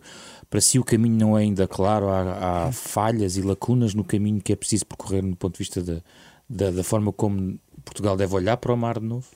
Para 0.50 0.60
si 0.60 0.78
o 0.78 0.84
caminho 0.84 1.16
não 1.16 1.38
é 1.38 1.42
ainda 1.42 1.68
claro? 1.68 2.08
Há, 2.08 2.66
há 2.66 2.72
falhas 2.72 3.36
e 3.36 3.42
lacunas 3.42 3.94
no 3.94 4.02
caminho 4.02 4.40
que 4.40 4.52
é 4.52 4.56
preciso 4.56 4.86
percorrer 4.86 5.22
no 5.22 5.36
ponto 5.36 5.52
de 5.52 5.58
vista 5.58 5.80
da, 5.80 6.02
da, 6.48 6.70
da 6.72 6.82
forma 6.82 7.12
como 7.12 7.58
Portugal 7.84 8.16
deve 8.16 8.34
olhar 8.34 8.56
para 8.56 8.72
o 8.72 8.76
mar 8.76 8.98
de 8.98 9.06
novo? 9.06 9.26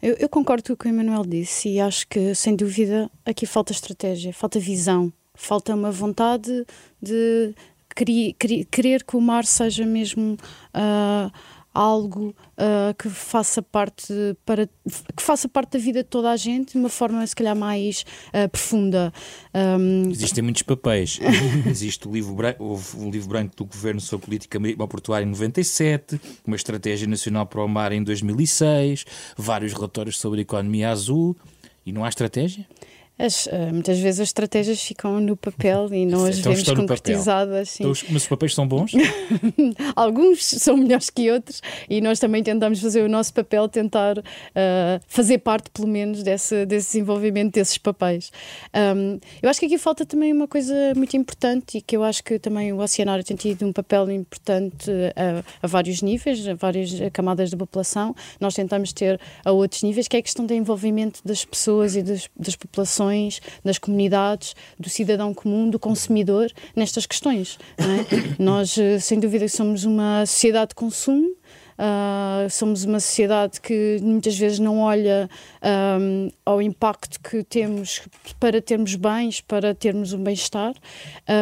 Eu, 0.00 0.14
eu, 0.14 0.28
concordo 0.28 0.62
com 0.62 0.72
o 0.72 0.76
que 0.76 0.86
o 0.86 0.88
Emanuel 0.88 1.26
disse 1.26 1.68
e 1.68 1.80
acho 1.80 2.06
que, 2.08 2.34
sem 2.34 2.56
dúvida, 2.56 3.10
aqui 3.24 3.44
falta 3.44 3.72
estratégia, 3.72 4.32
falta 4.32 4.58
visão, 4.58 5.12
falta 5.40 5.74
uma 5.74 5.90
vontade 5.90 6.66
de 7.00 7.54
querer 8.70 9.04
que 9.04 9.16
o 9.16 9.20
mar 9.20 9.44
seja 9.44 9.84
mesmo 9.84 10.34
uh, 10.74 11.32
algo 11.72 12.34
uh, 12.58 12.94
que 12.98 13.08
faça 13.08 13.62
parte 13.62 14.12
para 14.44 14.66
que 14.66 15.22
faça 15.22 15.48
parte 15.48 15.72
da 15.72 15.78
vida 15.78 16.02
de 16.02 16.08
toda 16.08 16.30
a 16.30 16.36
gente 16.36 16.72
de 16.72 16.78
uma 16.78 16.88
forma 16.88 17.26
se 17.26 17.34
calhar 17.34 17.56
mais 17.56 18.04
uh, 18.28 18.48
profunda. 18.48 19.12
Um... 19.54 20.10
existem 20.10 20.42
muitos 20.42 20.62
papéis. 20.62 21.18
Existe 21.66 22.06
o 22.06 22.12
livro 22.12 22.34
branco, 22.34 22.62
houve 22.62 22.96
um 22.98 23.10
livro 23.10 23.28
branco 23.28 23.56
do 23.56 23.64
governo 23.64 24.00
sobre 24.00 24.26
política 24.26 24.58
marítima 24.60 24.86
portuária 24.86 25.24
em 25.24 25.30
97 25.30 26.20
uma 26.46 26.56
estratégia 26.56 27.08
nacional 27.08 27.46
para 27.46 27.64
o 27.64 27.68
mar 27.68 27.92
em 27.92 28.02
2006 28.02 29.04
vários 29.36 29.72
relatórios 29.72 30.18
sobre 30.18 30.40
a 30.40 30.42
economia 30.42 30.90
azul. 30.90 31.36
E 31.86 31.92
não 31.92 32.04
há 32.04 32.08
estratégia 32.08 32.66
as, 33.20 33.46
uh, 33.46 33.50
muitas 33.70 33.98
vezes 33.98 34.20
as 34.20 34.28
estratégias 34.28 34.82
ficam 34.82 35.20
no 35.20 35.36
papel 35.36 35.92
e 35.92 36.06
não 36.06 36.24
as 36.24 36.38
então 36.38 36.52
vemos 36.52 36.72
concretizadas. 36.72 37.78
Então, 37.78 37.92
mas 38.08 38.22
os 38.22 38.28
papéis 38.28 38.54
são 38.54 38.66
bons? 38.66 38.92
Alguns 39.94 40.42
são 40.42 40.76
melhores 40.76 41.10
que 41.10 41.30
outros 41.30 41.60
e 41.88 42.00
nós 42.00 42.18
também 42.18 42.42
tentamos 42.42 42.80
fazer 42.80 43.02
o 43.02 43.08
nosso 43.08 43.34
papel, 43.34 43.68
tentar 43.68 44.18
uh, 44.18 44.22
fazer 45.06 45.38
parte, 45.38 45.68
pelo 45.70 45.86
menos, 45.86 46.22
desse, 46.22 46.64
desse 46.64 46.92
desenvolvimento 46.92 47.52
desses 47.52 47.76
papéis. 47.76 48.32
Um, 48.74 49.20
eu 49.42 49.50
acho 49.50 49.60
que 49.60 49.66
aqui 49.66 49.76
falta 49.76 50.06
também 50.06 50.32
uma 50.32 50.48
coisa 50.48 50.74
muito 50.96 51.14
importante 51.14 51.78
e 51.78 51.82
que 51.82 51.96
eu 51.96 52.02
acho 52.02 52.24
que 52.24 52.38
também 52.38 52.72
o 52.72 52.78
oceanário 52.78 53.22
tem 53.22 53.36
tido 53.36 53.66
um 53.66 53.72
papel 53.72 54.10
importante 54.10 54.90
a, 55.14 55.44
a 55.62 55.66
vários 55.66 56.00
níveis, 56.00 56.48
a 56.48 56.54
várias 56.54 56.90
camadas 57.12 57.50
da 57.50 57.56
população. 57.56 58.14
Nós 58.40 58.54
tentamos 58.54 58.94
ter 58.94 59.20
a 59.44 59.52
outros 59.52 59.82
níveis, 59.82 60.08
que 60.08 60.16
é 60.16 60.20
a 60.20 60.22
questão 60.22 60.46
do 60.46 60.54
envolvimento 60.54 61.20
das 61.22 61.44
pessoas 61.44 61.96
e 61.96 62.02
das, 62.02 62.28
das 62.34 62.56
populações 62.56 63.09
organizações, 63.10 63.40
das 63.64 63.78
comunidades, 63.78 64.54
do 64.78 64.88
cidadão 64.88 65.34
comum, 65.34 65.68
do 65.68 65.78
consumidor 65.78 66.50
nestas 66.74 67.06
questões. 67.06 67.58
É? 67.76 68.34
Nós, 68.42 68.76
eh, 68.78 68.98
sem 68.98 69.18
dúvida, 69.18 69.48
somos 69.48 69.84
uma 69.84 70.24
sociedade 70.24 70.70
de 70.70 70.74
consumo 70.76 71.34
Uh, 71.80 72.50
somos 72.50 72.84
uma 72.84 73.00
sociedade 73.00 73.58
que 73.58 73.96
muitas 74.02 74.36
vezes 74.36 74.58
não 74.58 74.80
olha 74.80 75.30
um, 75.98 76.30
ao 76.44 76.60
impacto 76.60 77.18
que 77.18 77.42
temos 77.42 78.02
para 78.38 78.60
termos 78.60 78.94
bens, 78.96 79.40
para 79.40 79.74
termos 79.74 80.12
um 80.12 80.22
bem-estar. 80.22 80.74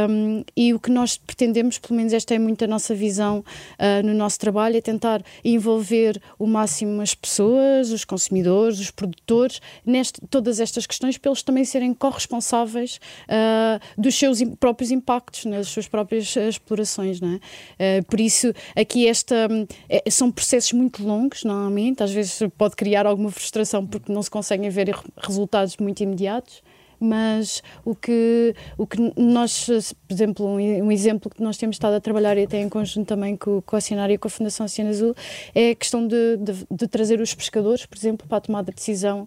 Um, 0.09 0.45
e 0.57 0.73
o 0.73 0.79
que 0.79 0.93
nós 0.93 1.17
pretendemos, 1.17 1.79
pelo 1.79 1.97
menos 1.97 2.13
esta 2.13 2.37
é 2.37 2.39
muito 2.39 2.63
a 2.63 2.69
nossa 2.69 2.95
visão 2.95 3.41
uh, 3.41 4.07
no 4.07 4.15
nosso 4.15 4.39
trabalho, 4.39 4.77
é 4.77 4.81
tentar 4.81 5.25
envolver 5.45 6.23
o 6.39 6.47
máximo 6.47 7.03
as 7.03 7.17
pessoas, 7.17 7.91
os 7.91 8.05
consumidores, 8.05 8.79
os 8.79 8.93
produtores, 8.93 9.61
neste, 9.85 10.21
todas 10.31 10.61
estas 10.61 10.87
questões, 10.87 11.19
para 11.19 11.31
eles 11.31 11.43
também 11.43 11.65
serem 11.65 11.93
corresponsáveis 11.93 13.01
uh, 13.25 14.01
dos 14.01 14.15
seus 14.15 14.41
próprios 14.61 14.93
impactos, 14.93 15.47
nas 15.47 15.67
suas 15.67 15.89
próprias 15.89 16.37
explorações. 16.37 17.21
Não 17.21 17.41
é? 17.79 18.03
por 18.03 18.21
isso, 18.21 18.53
aqui 18.77 19.09
esta, 19.09 19.49
é, 19.89 20.09
são 20.09 20.28
são 20.29 20.33
processos 20.33 20.73
muito 20.73 21.03
longos, 21.03 21.45
normalmente, 21.45 22.03
às 22.03 22.13
vezes 22.13 22.39
pode 22.57 22.77
criar 22.77 23.07
alguma 23.07 23.31
frustração 23.31 23.87
porque 23.87 24.13
não 24.13 24.23
se 24.23 24.31
conseguem 24.31 24.69
ver 24.69 24.95
resultados 25.17 25.77
muito 25.79 26.03
imediatos 26.03 26.63
mas 27.01 27.63
o 27.85 27.95
que, 27.95 28.55
o 28.77 28.87
que 28.87 29.13
nós, 29.17 29.67
por 30.07 30.13
exemplo, 30.13 30.47
um, 30.47 30.59
um, 30.59 30.93
exemplo 30.93 31.31
que 31.31 31.43
nós 31.43 31.57
temos 31.57 31.77
estado 31.77 31.95
a 31.95 32.01
trabalhar 32.01 32.37
e 32.37 32.45
até 32.45 32.61
em 32.61 32.69
conjunto 32.69 33.07
também 33.07 33.37
com, 33.37 33.61
com 33.63 33.77
a 33.77 33.79
Oceanária 33.79 34.15
e 34.15 34.19
com 34.19 34.29
a 34.29 34.31
Fundação 34.31 34.67
Oceano 34.67 34.91
Azul 34.91 35.15
é 35.55 35.71
a 35.71 35.75
questão 35.75 36.07
de, 36.07 36.37
de, 36.37 36.67
de, 36.71 36.89
trazer 36.89 37.21
os 37.21 37.35
pescadores, 37.35 37.87
por 37.87 37.97
exemplo, 37.97 38.27
para 38.27 38.39
a 38.39 38.41
tomada 38.41 38.71
de 38.71 38.77
decisão 38.77 39.27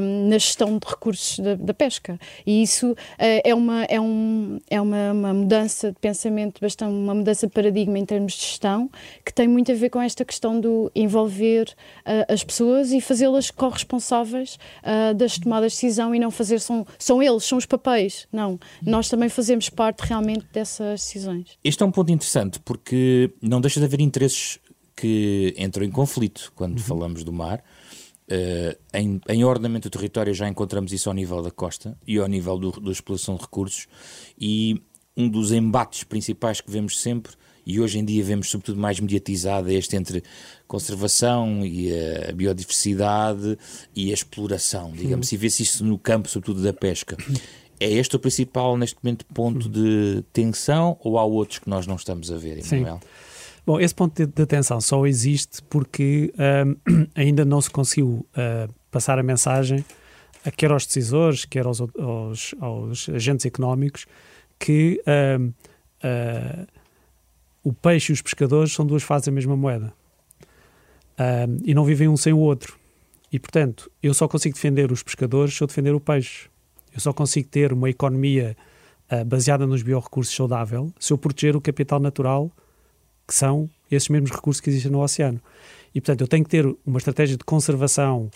um, 0.00 0.28
na 0.28 0.38
gestão 0.38 0.78
de 0.78 0.86
recursos 0.86 1.38
da, 1.38 1.54
da 1.54 1.74
pesca. 1.74 2.18
E 2.46 2.62
isso 2.62 2.92
uh, 2.92 2.96
é, 3.18 3.54
uma, 3.54 3.84
é, 3.84 4.00
um, 4.00 4.58
é 4.70 4.80
uma, 4.80 5.12
uma, 5.12 5.34
mudança 5.34 5.90
de 5.90 5.98
pensamento, 5.98 6.60
bastante, 6.60 6.92
uma 6.92 7.14
mudança 7.14 7.46
de 7.46 7.52
paradigma 7.52 7.98
em 7.98 8.04
termos 8.04 8.34
de 8.34 8.42
gestão, 8.42 8.90
que 9.24 9.32
tem 9.32 9.48
muito 9.48 9.72
a 9.72 9.74
ver 9.74 9.90
com 9.90 10.00
esta 10.00 10.24
questão 10.24 10.60
do 10.60 10.90
envolver 10.94 11.68
uh, 12.06 12.32
as 12.32 12.44
pessoas 12.44 12.92
e 12.92 13.00
fazê-las 13.00 13.50
corresponsáveis 13.50 14.58
uh, 14.82 15.14
das 15.14 15.38
tomadas 15.38 15.72
de 15.72 15.76
decisão 15.78 16.14
e 16.14 16.18
não 16.18 16.30
fazer 16.30 16.60
são 16.60 16.86
são 16.98 17.22
eles, 17.22 17.44
são 17.44 17.58
os 17.58 17.66
papéis. 17.66 18.26
Não, 18.32 18.58
nós 18.82 19.08
também 19.08 19.28
fazemos 19.28 19.68
parte 19.68 20.00
realmente 20.00 20.46
dessas 20.52 21.00
decisões. 21.00 21.58
Este 21.62 21.82
é 21.82 21.86
um 21.86 21.90
ponto 21.90 22.10
interessante 22.12 22.60
porque 22.60 23.32
não 23.40 23.60
deixa 23.60 23.80
de 23.80 23.86
haver 23.86 24.00
interesses 24.00 24.58
que 24.96 25.54
entram 25.58 25.84
em 25.84 25.90
conflito 25.90 26.52
quando 26.54 26.78
uhum. 26.78 26.84
falamos 26.84 27.24
do 27.24 27.32
mar. 27.32 27.62
Uh, 28.30 28.78
em, 28.94 29.20
em, 29.28 29.44
ordenamento 29.44 29.90
do 29.90 29.92
território 29.92 30.32
já 30.32 30.48
encontramos 30.48 30.92
isso 30.92 31.10
ao 31.10 31.14
nível 31.14 31.42
da 31.42 31.50
costa 31.50 31.98
e 32.06 32.18
ao 32.18 32.26
nível 32.28 32.56
do, 32.56 32.80
da 32.80 32.90
exploração 32.90 33.34
de 33.34 33.42
recursos 33.42 33.88
e 34.40 34.80
um 35.16 35.28
dos 35.28 35.50
embates 35.52 36.04
principais 36.04 36.60
que 36.60 36.70
vemos 36.70 37.00
sempre 37.00 37.32
e 37.66 37.80
hoje 37.80 37.98
em 37.98 38.04
dia 38.04 38.22
vemos 38.22 38.48
sobretudo 38.48 38.80
mais 38.80 38.98
mediatizado 39.00 39.70
é 39.70 39.74
este 39.74 39.96
entre 39.96 40.22
conservação 40.72 41.66
e 41.66 41.92
a 42.26 42.32
biodiversidade 42.32 43.58
e 43.94 44.10
a 44.10 44.14
exploração, 44.14 44.90
digamos, 44.92 45.30
uhum. 45.30 45.34
e 45.34 45.38
vê-se 45.38 45.62
isso 45.62 45.84
no 45.84 45.98
campo, 45.98 46.30
sobretudo 46.30 46.62
da 46.62 46.72
pesca. 46.72 47.14
É 47.78 47.90
este 47.90 48.16
o 48.16 48.18
principal, 48.18 48.78
neste 48.78 48.96
momento, 49.02 49.26
ponto 49.26 49.68
de 49.68 50.24
tensão 50.32 50.96
ou 51.00 51.18
há 51.18 51.24
outros 51.24 51.58
que 51.58 51.68
nós 51.68 51.86
não 51.86 51.96
estamos 51.96 52.32
a 52.32 52.38
ver, 52.38 52.58
Emanuel? 52.58 53.00
Bom, 53.66 53.78
esse 53.78 53.94
ponto 53.94 54.26
de, 54.26 54.46
tensão 54.46 54.80
só 54.80 55.06
existe 55.06 55.62
porque 55.68 56.32
um, 56.88 57.06
ainda 57.14 57.44
não 57.44 57.60
se 57.60 57.68
conseguiu 57.68 58.26
uh, 58.32 58.72
passar 58.90 59.18
a 59.18 59.22
mensagem, 59.22 59.84
a 60.42 60.50
quer 60.50 60.70
aos 60.70 60.86
decisores, 60.86 61.44
quer 61.44 61.66
aos, 61.66 61.82
aos, 61.82 62.54
aos 62.58 63.08
agentes 63.10 63.44
económicos, 63.44 64.06
que 64.58 65.02
uh, 65.06 66.66
o 67.62 67.74
peixe 67.74 68.10
e 68.10 68.14
os 68.14 68.22
pescadores 68.22 68.72
são 68.72 68.86
duas 68.86 69.02
faces 69.02 69.26
da 69.26 69.32
mesma 69.32 69.54
moeda. 69.54 69.92
Uh, 71.12 71.60
e 71.64 71.74
não 71.74 71.84
vivem 71.84 72.08
um 72.08 72.16
sem 72.16 72.32
o 72.32 72.38
outro. 72.38 72.76
E, 73.32 73.38
portanto, 73.38 73.90
eu 74.02 74.12
só 74.12 74.28
consigo 74.28 74.54
defender 74.54 74.90
os 74.92 75.02
pescadores 75.02 75.54
se 75.54 75.62
eu 75.62 75.66
defender 75.66 75.94
o 75.94 76.00
peixe. 76.00 76.48
Eu 76.92 77.00
só 77.00 77.12
consigo 77.12 77.48
ter 77.48 77.72
uma 77.72 77.88
economia 77.88 78.56
uh, 79.10 79.24
baseada 79.24 79.66
nos 79.66 79.82
biorrecursos 79.82 80.34
saudável 80.34 80.92
se 80.98 81.12
eu 81.12 81.18
proteger 81.18 81.56
o 81.56 81.60
capital 81.60 82.00
natural, 82.00 82.50
que 83.26 83.34
são 83.34 83.68
esses 83.90 84.08
mesmos 84.08 84.30
recursos 84.30 84.60
que 84.60 84.70
existem 84.70 84.90
no 84.90 85.00
oceano. 85.00 85.40
E, 85.94 86.00
portanto, 86.00 86.22
eu 86.22 86.28
tenho 86.28 86.44
que 86.44 86.50
ter 86.50 86.66
uma 86.84 86.98
estratégia 86.98 87.36
de 87.36 87.44
conservação 87.44 88.30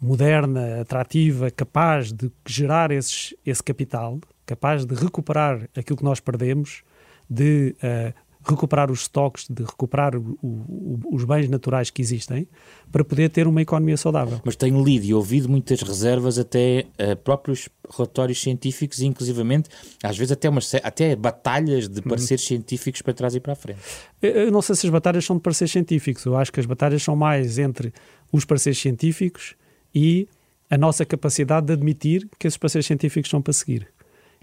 moderna, 0.00 0.80
atrativa, 0.80 1.50
capaz 1.50 2.12
de 2.12 2.30
gerar 2.46 2.90
esses, 2.90 3.34
esse 3.44 3.62
capital, 3.62 4.18
capaz 4.44 4.84
de 4.84 4.94
recuperar 4.94 5.68
aquilo 5.76 5.96
que 5.96 6.04
nós 6.04 6.20
perdemos 6.20 6.82
de 7.28 7.74
uh, 7.78 8.14
recuperar 8.48 8.90
os 8.90 9.02
estoques, 9.02 9.46
de 9.48 9.62
recuperar 9.62 10.16
o, 10.16 10.38
o, 10.42 11.00
os 11.12 11.24
bens 11.24 11.48
naturais 11.48 11.90
que 11.90 12.00
existem, 12.00 12.48
para 12.92 13.04
poder 13.04 13.28
ter 13.30 13.46
uma 13.46 13.60
economia 13.60 13.96
saudável. 13.96 14.40
Mas 14.44 14.56
tenho 14.56 14.82
lido 14.82 15.04
e 15.04 15.12
ouvido 15.12 15.48
muitas 15.48 15.82
reservas, 15.82 16.38
até 16.38 16.86
uh, 17.00 17.16
próprios 17.16 17.68
relatórios 17.90 18.40
científicos, 18.40 19.00
e 19.00 19.06
inclusivamente, 19.06 19.68
às 20.02 20.16
vezes, 20.16 20.32
até, 20.32 20.48
umas, 20.48 20.72
até 20.76 21.16
batalhas 21.16 21.88
de 21.88 22.00
pareceres 22.02 22.42
uhum. 22.44 22.48
científicos 22.48 23.02
para 23.02 23.14
trás 23.14 23.34
e 23.34 23.40
para 23.40 23.52
a 23.52 23.56
frente. 23.56 23.80
Eu 24.22 24.50
não 24.52 24.62
sei 24.62 24.76
se 24.76 24.86
as 24.86 24.92
batalhas 24.92 25.24
são 25.24 25.36
de 25.36 25.42
pareceres 25.42 25.72
científicos, 25.72 26.24
eu 26.24 26.36
acho 26.36 26.52
que 26.52 26.60
as 26.60 26.66
batalhas 26.66 27.02
são 27.02 27.16
mais 27.16 27.58
entre 27.58 27.92
os 28.32 28.44
pareceres 28.44 28.78
científicos 28.78 29.54
e 29.94 30.28
a 30.68 30.76
nossa 30.76 31.04
capacidade 31.04 31.66
de 31.66 31.72
admitir 31.72 32.28
que 32.38 32.46
esses 32.46 32.56
pareceres 32.56 32.86
científicos 32.86 33.30
são 33.30 33.40
para 33.40 33.52
seguir. 33.52 33.88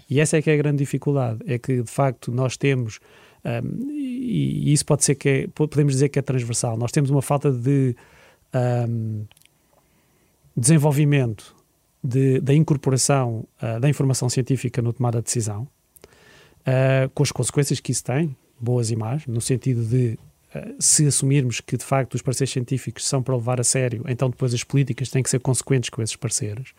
E 0.08 0.20
essa 0.20 0.36
é 0.36 0.42
que 0.42 0.50
é 0.50 0.54
a 0.54 0.56
grande 0.56 0.78
dificuldade, 0.78 1.40
é 1.46 1.58
que 1.58 1.82
de 1.82 1.90
facto 1.90 2.30
nós 2.30 2.56
temos, 2.56 3.00
um, 3.44 3.90
e, 3.90 4.70
e, 4.70 4.72
isso 4.72 4.86
pode 4.86 5.04
ser 5.04 5.14
que 5.14 5.28
é, 5.28 5.46
podemos 5.48 5.92
dizer 5.92 6.08
que 6.08 6.18
é 6.18 6.22
transversal, 6.22 6.76
nós 6.76 6.90
temos 6.90 7.10
uma 7.10 7.22
falta 7.22 7.52
de 7.52 7.94
um, 8.88 9.24
desenvolvimento 10.56 11.54
de, 12.02 12.40
da 12.40 12.54
incorporação 12.54 13.46
uh, 13.62 13.80
da 13.80 13.88
informação 13.88 14.28
científica 14.28 14.82
no 14.82 14.92
tomada 14.92 15.18
de 15.18 15.24
decisão, 15.24 15.62
uh, 15.62 17.08
com 17.14 17.22
as 17.22 17.32
consequências 17.32 17.80
que 17.80 17.92
isso 17.92 18.04
tem, 18.04 18.36
boas 18.60 18.90
e 18.90 18.96
más, 18.96 19.26
no 19.26 19.40
sentido 19.40 19.84
de 19.84 20.18
uh, 20.54 20.74
se 20.78 21.06
assumirmos 21.06 21.60
que 21.60 21.76
de 21.76 21.84
facto 21.84 22.14
os 22.14 22.22
parceiros 22.22 22.52
científicos 22.52 23.06
são 23.06 23.22
para 23.22 23.34
levar 23.34 23.58
a 23.58 23.64
sério, 23.64 24.04
então 24.06 24.28
depois 24.28 24.52
as 24.52 24.62
políticas 24.62 25.08
têm 25.08 25.22
que 25.22 25.30
ser 25.30 25.40
consequentes 25.40 25.88
com 25.88 26.02
esses 26.02 26.16
parceiros. 26.16 26.74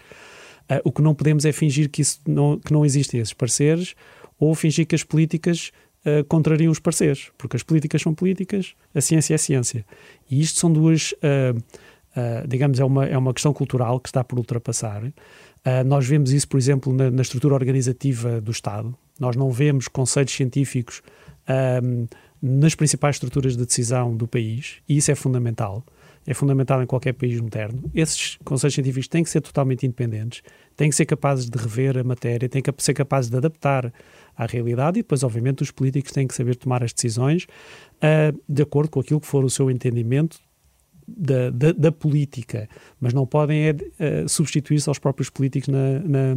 O 0.84 0.92
que 0.92 1.00
não 1.00 1.14
podemos 1.14 1.46
é 1.46 1.52
fingir 1.52 1.92
que, 1.92 2.02
isso 2.02 2.20
não, 2.26 2.58
que 2.58 2.74
não 2.74 2.84
existem 2.84 3.20
esses 3.20 3.34
pareceres 3.34 3.94
ou 4.40 4.56
fingir 4.56 4.88
que 4.88 4.96
as 4.96 5.04
políticas 5.04 5.72
uh, 6.06 6.24
contrariam 6.26 6.72
os 6.72 6.80
pareceres, 6.80 7.32
porque 7.38 7.56
as 7.56 7.64
políticas 7.64 8.02
são 8.02 8.14
políticas, 8.14 8.74
a 8.94 9.02
ciência 9.02 9.34
é 9.34 9.38
ciência. 9.38 9.86
E 10.30 10.40
isto 10.40 10.60
são 10.60 10.72
duas, 10.72 11.14
uh, 11.14 11.58
uh, 11.58 12.48
digamos, 12.48 12.80
é 12.80 12.86
uma, 12.86 13.06
é 13.06 13.18
uma 13.18 13.34
questão 13.34 13.54
cultural 13.54 14.00
que 14.00 14.10
está 14.10 14.24
por 14.24 14.38
ultrapassar. 14.38 15.02
nós 15.86 16.08
vemos 16.08 16.32
isso, 16.32 16.48
por 16.48 16.58
exemplo, 16.58 16.94
na, 16.94 17.10
na, 17.10 17.22
estrutura 17.22 17.56
organizativa 17.56 18.40
do 18.40 18.52
Estado. 18.52 18.96
Nós 19.20 19.36
não 19.36 19.50
vemos 19.50 19.88
conceitos 19.88 20.34
científicos 20.36 21.02
nas 22.42 22.76
principais 22.76 23.16
estruturas 23.16 23.58
de 23.58 23.66
decisão 23.66 24.16
do 24.16 24.28
país, 24.28 24.76
e 24.88 24.98
isso 24.98 25.12
é 25.12 25.16
fundamental. 25.16 25.84
É 26.28 26.34
fundamental 26.34 26.82
em 26.82 26.86
qualquer 26.86 27.14
país 27.14 27.40
moderno. 27.40 27.84
Esses 27.94 28.38
conceitos 28.44 28.74
científicos 28.74 29.08
têm 29.08 29.24
que 29.24 29.30
ser 29.30 29.42
totalmente 29.42 29.86
independentes, 29.86 30.42
têm 30.76 30.90
que 30.90 30.96
ser 30.96 31.06
capazes 31.06 31.48
de 31.50 31.58
rever 31.58 31.98
a 31.98 32.04
matéria, 32.04 32.50
têm 32.50 32.62
que 32.62 32.72
ser 32.80 32.94
capazes 32.94 33.30
de 33.30 33.38
adaptar 33.38 33.94
à 34.36 34.46
realidade 34.46 35.00
e 35.00 35.04
depois, 35.04 35.24
obviamente, 35.24 35.62
os 35.62 35.72
políticos 35.72 36.12
têm 36.12 36.28
que 36.28 36.34
saber 36.34 36.56
tomar 36.56 36.84
as 36.84 36.92
decisões 36.92 37.44
uh, 37.44 38.42
de 38.50 38.64
acordo 38.64 38.90
com 38.90 39.00
aquilo 39.00 39.22
que 39.22 39.28
for 39.28 39.46
o 39.46 39.50
seu 39.50 39.70
entendimento 39.70 40.40
da, 41.08 41.50
da, 41.52 41.72
da, 41.72 41.92
política, 41.92 42.68
mas 43.00 43.14
não 43.14 43.26
podem 43.26 43.68
é, 43.68 43.72
uh, 43.72 44.30
substituir-se 44.30 44.90
aos 44.90 44.98
próprios 44.98 45.30
políticos 45.30 45.70
na, 45.70 46.00
na, 46.00 46.36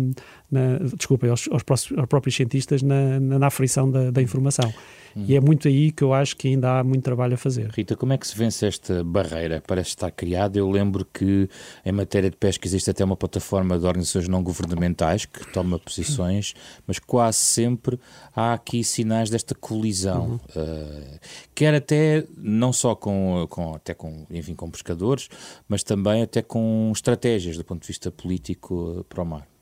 na 0.51 0.79
desculpa, 0.95 1.27
aos, 1.27 1.49
aos, 1.51 1.63
próprios 2.09 2.35
cientistas 2.35 2.83
na, 2.83 3.19
na, 3.19 3.39
na 3.39 3.47
aferição 3.47 3.91
da, 3.91 4.11
da 4.11 4.21
informação. 4.21 4.73
Uhum. 5.17 5.25
E 5.27 5.35
é 5.35 5.41
muito 5.41 5.69
aí 5.69 5.91
que 5.91 6.03
eu 6.03 6.13
acho 6.13 6.37
que 6.37 6.49
ainda 6.49 6.79
há 6.79 6.85
muito 6.85 7.03
trabalho 7.03 7.35
a 7.35 7.37
fazer. 7.37 7.71
Rita, 7.71 7.97
como 7.97 8.13
é 8.13 8.19
que 8.19 8.27
se 8.27 8.37
vence 8.37 8.67
esta 8.67 9.03
barreira? 9.03 9.63
Parece 9.67 9.91
estar 9.91 10.11
criada. 10.11 10.59
Eu 10.59 10.71
lembro 10.71 11.05
que 11.05 11.49
em 11.85 11.93
matéria 11.93 12.31
de 12.31 12.37
pesca 12.37 12.67
existe 12.67 12.91
até 12.91 13.05
uma 13.05 13.17
plataforma 13.17 13.79
de 13.79 13.87
organizações 13.87 14.29
não 14.29 14.43
governamentais 14.43 15.25
que 15.25 15.47
toma 15.53 15.79
posições, 15.79 16.55
mas 16.87 16.99
quase 16.99 17.39
sempre 17.39 17.99
há 18.35 18.53
aqui 18.53 18.85
sinais 18.85 19.31
desta 19.31 19.55
colisão. 19.55 20.41
Uhum. 20.55 20.63
Uh, 20.63 21.19
quer 21.55 21.75
até 21.75 22.25
não 22.37 22.73
só 22.73 22.95
com, 22.95 23.47
com, 23.49 23.75
até 23.75 23.95
com, 23.95 24.27
enfim, 24.31 24.55
com 24.59 24.71
pescadores, 24.71 25.29
mas 25.67 25.83
também 25.83 26.23
até 26.23 26.43
com 26.43 26.91
estratégias 26.93 27.57
do 27.57 27.65
ponto 27.65 27.81
de 27.81 27.89
vista 27.89 28.11
político 28.11 29.07
para 29.09 29.23
o 29.23 29.27
mar. 29.27 29.58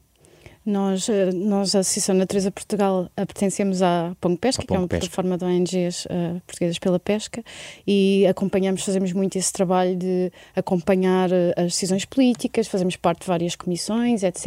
Nós, 0.66 1.08
eh, 1.08 1.30
nós, 1.32 1.76
a 1.76 1.78
Associação 1.78 2.12
Natureza 2.16 2.50
Portugal, 2.50 3.08
pertencemos 3.14 3.82
à 3.82 4.16
Pongo 4.20 4.36
Pesca, 4.36 4.66
que 4.66 4.74
é 4.74 4.76
uma 4.76 4.88
Pesca. 4.88 5.06
plataforma 5.06 5.38
de 5.38 5.44
ONGs 5.44 6.06
uh, 6.06 6.40
portuguesas 6.44 6.76
pela 6.80 6.98
pesca, 6.98 7.40
e 7.86 8.26
acompanhamos, 8.26 8.82
fazemos 8.82 9.12
muito 9.12 9.38
esse 9.38 9.52
trabalho 9.52 9.94
de 9.94 10.32
acompanhar 10.56 11.30
eh, 11.30 11.54
as 11.56 11.66
decisões 11.66 12.04
políticas, 12.04 12.66
fazemos 12.66 12.96
parte 12.96 13.20
de 13.20 13.26
várias 13.28 13.54
comissões, 13.54 14.24
etc. 14.24 14.46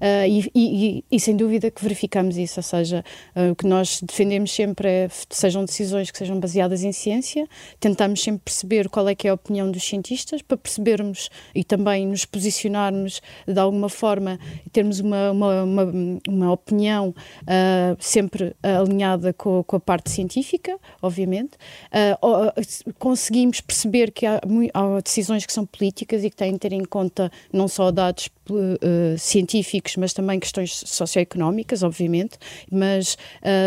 Uh, 0.00 0.26
e, 0.26 0.50
e, 0.54 1.04
e, 1.12 1.20
sem 1.20 1.36
dúvida 1.36 1.70
que 1.70 1.82
verificamos 1.82 2.38
isso, 2.38 2.58
ou 2.58 2.64
seja, 2.64 3.04
uh, 3.36 3.50
o 3.50 3.54
que 3.54 3.66
nós 3.66 4.00
defendemos 4.00 4.50
sempre 4.50 4.88
é 4.88 5.08
sejam 5.28 5.66
decisões 5.66 6.10
que 6.10 6.16
sejam 6.16 6.40
baseadas 6.40 6.82
em 6.82 6.92
ciência, 6.92 7.46
tentamos 7.78 8.22
sempre 8.22 8.40
perceber 8.42 8.88
qual 8.88 9.06
é 9.06 9.14
que 9.14 9.28
é 9.28 9.30
a 9.30 9.34
opinião 9.34 9.70
dos 9.70 9.84
cientistas, 9.84 10.40
para 10.40 10.56
percebermos 10.56 11.28
e 11.54 11.62
também 11.62 12.06
nos 12.06 12.24
posicionarmos 12.24 13.20
de 13.46 13.58
alguma 13.58 13.90
forma 13.90 14.38
e 14.64 14.70
termos 14.70 14.98
uma, 14.98 15.30
uma 15.30 15.41
uma, 15.42 15.62
uma, 15.64 15.92
uma 16.28 16.52
opinião 16.52 17.14
uh, 17.42 17.96
sempre 17.98 18.54
alinhada 18.62 19.32
com, 19.32 19.62
com, 19.64 19.76
a 19.76 19.80
parte 19.80 20.10
científica, 20.10 20.78
obviamente. 21.00 21.52
Uh, 21.92 22.94
conseguimos 22.98 23.60
perceber 23.60 24.10
que 24.12 24.26
há, 24.26 24.40
há, 24.74 25.00
decisões 25.00 25.44
que 25.44 25.52
são 25.52 25.66
políticas 25.66 26.24
e 26.24 26.30
que 26.30 26.36
têm 26.36 26.52
de 26.52 26.58
ter 26.58 26.72
em 26.72 26.84
conta 26.84 27.30
não 27.52 27.66
só 27.66 27.90
dados 27.90 28.28
uh, 28.50 29.18
científicos, 29.18 29.96
mas 29.96 30.12
também 30.12 30.38
questões 30.38 30.82
socioeconómicas, 30.86 31.82
obviamente. 31.82 32.38
Mas 32.70 33.16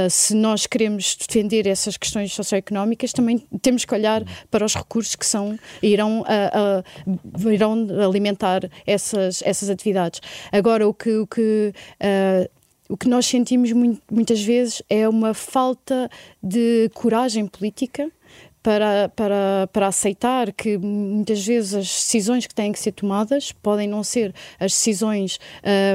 se 0.09 0.35
nós 0.35 0.65
queremos 0.65 1.15
defender 1.15 1.67
essas 1.67 1.97
questões 1.97 2.33
socioeconómicas, 2.33 3.11
também 3.11 3.39
temos 3.61 3.85
que 3.85 3.93
olhar 3.93 4.23
para 4.49 4.65
os 4.65 4.75
recursos 4.75 5.15
que 5.15 5.25
são 5.25 5.57
irão, 5.81 6.23
irão 7.51 7.87
alimentar 8.03 8.69
essas, 8.85 9.41
essas 9.43 9.69
atividades. 9.69 10.21
Agora, 10.51 10.87
o 10.87 10.93
que, 10.93 11.17
o 11.17 11.27
que 11.27 11.64
uh, 11.69 12.49
o 12.87 12.95
que 12.95 13.07
nós 13.07 13.25
sentimos 13.25 13.71
muito, 13.71 14.01
muitas 14.11 14.41
vezes 14.43 14.81
é 14.89 15.07
uma 15.09 15.33
falta 15.33 16.09
de 16.41 16.89
coragem 16.93 17.47
política 17.47 18.11
para, 18.65 19.09
para, 19.09 19.69
para 19.71 19.87
aceitar 19.87 20.51
que 20.51 20.75
muitas 20.75 21.45
vezes 21.45 21.75
as 21.75 21.85
decisões 21.85 22.47
que 22.47 22.55
têm 22.55 22.71
que 22.71 22.79
ser 22.79 22.93
tomadas 22.93 23.51
podem 23.51 23.87
não 23.87 24.03
ser 24.03 24.33
as 24.59 24.71
decisões 24.71 25.39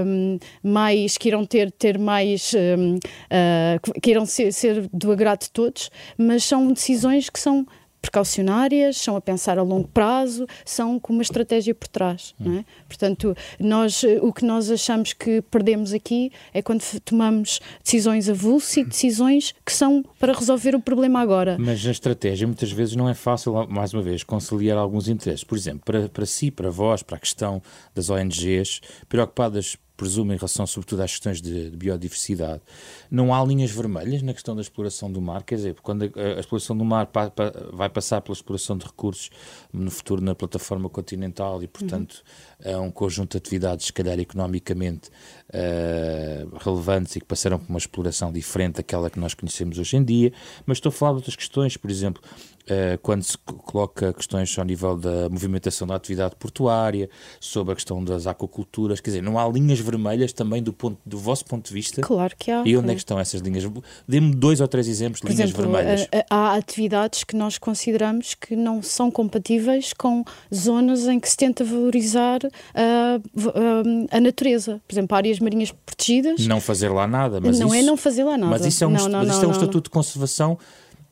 um, 0.06 0.38
mais 0.62 1.18
que 1.18 1.26
irão 1.26 1.44
ter, 1.44 1.72
ter 1.72 1.98
mais 1.98 2.52
um, 2.54 2.94
uh, 2.94 4.00
que 4.00 4.12
irão 4.12 4.24
ser, 4.24 4.52
ser 4.52 4.88
do 4.92 5.11
agrado 5.11 5.40
de 5.40 5.50
todos, 5.50 5.90
mas 6.16 6.44
são 6.44 6.72
decisões 6.72 7.28
que 7.28 7.40
são 7.40 7.66
precaucionárias, 8.00 8.96
são 8.96 9.16
a 9.16 9.20
pensar 9.20 9.58
a 9.58 9.62
longo 9.62 9.88
prazo, 9.88 10.46
são 10.64 10.98
com 10.98 11.12
uma 11.12 11.22
estratégia 11.22 11.74
por 11.74 11.88
trás. 11.88 12.34
Hum. 12.40 12.44
Não 12.44 12.58
é? 12.58 12.64
Portanto, 12.88 13.36
nós, 13.58 14.02
o 14.20 14.32
que 14.32 14.44
nós 14.44 14.70
achamos 14.70 15.12
que 15.12 15.42
perdemos 15.42 15.92
aqui 15.92 16.32
é 16.52 16.62
quando 16.62 16.82
tomamos 17.04 17.60
decisões 17.82 18.28
avulsas 18.28 18.76
e 18.78 18.84
decisões 18.84 19.54
que 19.64 19.72
são 19.72 20.04
para 20.18 20.32
resolver 20.32 20.74
o 20.74 20.80
problema 20.80 21.20
agora. 21.20 21.56
Mas 21.58 21.86
a 21.86 21.90
estratégia 21.90 22.46
muitas 22.46 22.70
vezes 22.70 22.96
não 22.96 23.08
é 23.08 23.14
fácil, 23.14 23.66
mais 23.68 23.92
uma 23.92 24.02
vez, 24.02 24.22
conciliar 24.22 24.78
alguns 24.78 25.08
interesses. 25.08 25.44
Por 25.44 25.56
exemplo, 25.56 25.82
para, 25.84 26.08
para 26.08 26.26
si, 26.26 26.50
para 26.50 26.70
vós, 26.70 27.02
para 27.02 27.16
a 27.16 27.20
questão 27.20 27.62
das 27.94 28.10
ONGs, 28.10 28.80
preocupadas 29.08 29.76
presumo, 30.00 30.32
em 30.32 30.36
relação 30.36 30.66
sobretudo 30.66 31.02
às 31.02 31.10
questões 31.10 31.42
de, 31.42 31.68
de, 31.68 31.76
biodiversidade, 31.76 32.62
não 33.10 33.34
há 33.34 33.44
linhas 33.44 33.70
vermelhas 33.70 34.22
na 34.22 34.32
questão 34.32 34.56
da 34.56 34.62
exploração 34.62 35.12
do 35.12 35.20
mar? 35.20 35.42
Quer 35.42 35.56
dizer, 35.56 35.76
quando 35.82 36.04
a, 36.04 36.36
a 36.36 36.40
exploração 36.40 36.74
do 36.74 36.86
mar 36.86 37.06
pa, 37.06 37.28
pa, 37.28 37.52
vai 37.70 37.90
passar 37.90 38.22
pela 38.22 38.32
exploração 38.32 38.78
de 38.78 38.86
recursos 38.86 39.28
no 39.70 39.90
futuro 39.90 40.22
na 40.22 40.34
plataforma 40.34 40.88
continental 40.88 41.62
e, 41.62 41.66
portanto, 41.66 42.22
uhum. 42.64 42.72
é 42.72 42.78
um 42.78 42.90
conjunto 42.90 43.32
de 43.32 43.36
atividades, 43.36 43.86
se 43.86 43.92
calhar 43.92 44.18
economicamente 44.18 45.10
uh, 45.50 46.56
relevantes 46.56 47.16
e 47.16 47.20
que 47.20 47.26
passarão 47.26 47.58
por 47.58 47.68
uma 47.68 47.78
exploração 47.78 48.32
diferente 48.32 48.76
daquela 48.76 49.10
que 49.10 49.20
nós 49.20 49.34
conhecemos 49.34 49.78
hoje 49.78 49.98
em 49.98 50.02
dia, 50.02 50.32
mas 50.64 50.78
estou 50.78 50.88
a 50.88 50.92
falar 50.92 51.12
de 51.12 51.16
outras 51.16 51.36
questões, 51.36 51.76
por 51.76 51.90
exemplo, 51.90 52.22
uh, 52.64 52.98
quando 53.02 53.22
se 53.22 53.36
coloca 53.36 54.14
questões 54.14 54.58
ao 54.58 54.64
nível 54.64 54.96
da 54.96 55.28
movimentação 55.28 55.86
da 55.86 55.94
atividade 55.94 56.36
portuária, 56.36 57.10
sobre 57.38 57.72
a 57.72 57.76
questão 57.76 58.02
das 58.02 58.26
aquaculturas, 58.26 59.00
quer 59.00 59.10
dizer, 59.10 59.22
não 59.22 59.38
há 59.38 59.46
linhas 59.46 59.78
vermelhas 59.90 60.33
também 60.33 60.62
do, 60.62 60.72
ponto, 60.72 60.98
do 61.05 61.18
vosso 61.18 61.44
ponto 61.44 61.68
de 61.68 61.74
vista? 61.74 62.00
Claro 62.00 62.35
que 62.38 62.50
há. 62.50 62.62
E 62.64 62.76
onde 62.76 62.90
é 62.90 62.94
que 62.94 63.00
estão 63.00 63.18
essas 63.18 63.40
linhas? 63.40 63.64
Dê-me 64.07 64.35
dois 64.35 64.61
ou 64.61 64.68
três 64.68 64.88
exemplos 64.88 65.20
de 65.20 65.26
Por 65.26 65.33
linhas 65.33 65.50
exemplo, 65.50 65.70
vermelhas. 65.70 66.09
Eh, 66.12 66.24
há 66.31 66.55
atividades 66.55 67.24
que 67.24 67.37
nós 67.37 67.59
consideramos 67.59 68.35
que 68.35 68.55
não 68.57 68.83
são 68.83 69.11
compatíveis 69.11 69.92
com 69.92 70.24
zonas 70.55 71.07
em 71.07 71.18
que 71.18 71.29
se 71.29 71.37
tenta 71.37 71.64
valorizar 71.64 72.40
a, 72.74 73.20
a, 74.12 74.16
a 74.16 74.20
natureza. 74.20 74.81
Por 74.87 74.94
exemplo, 74.94 75.16
áreas 75.16 75.38
marinhas 75.38 75.72
protegidas. 75.72 76.46
Não 76.46 76.61
fazer 76.61 76.88
lá 76.88 77.07
nada. 77.07 77.40
Mas 77.40 77.59
não 77.59 77.68
isso, 77.68 77.76
é 77.76 77.83
não 77.83 77.96
fazer 77.96 78.24
lá 78.24 78.37
nada. 78.37 78.50
Mas 78.50 78.66
isso 78.66 78.85
é 78.85 78.87
um, 78.87 78.90
não, 78.90 79.09
não, 79.09 79.18
mas 79.20 79.35
isto 79.35 79.44
é 79.44 79.48
um 79.48 79.53
estatuto 79.53 79.85
de 79.85 79.90
conservação 79.90 80.59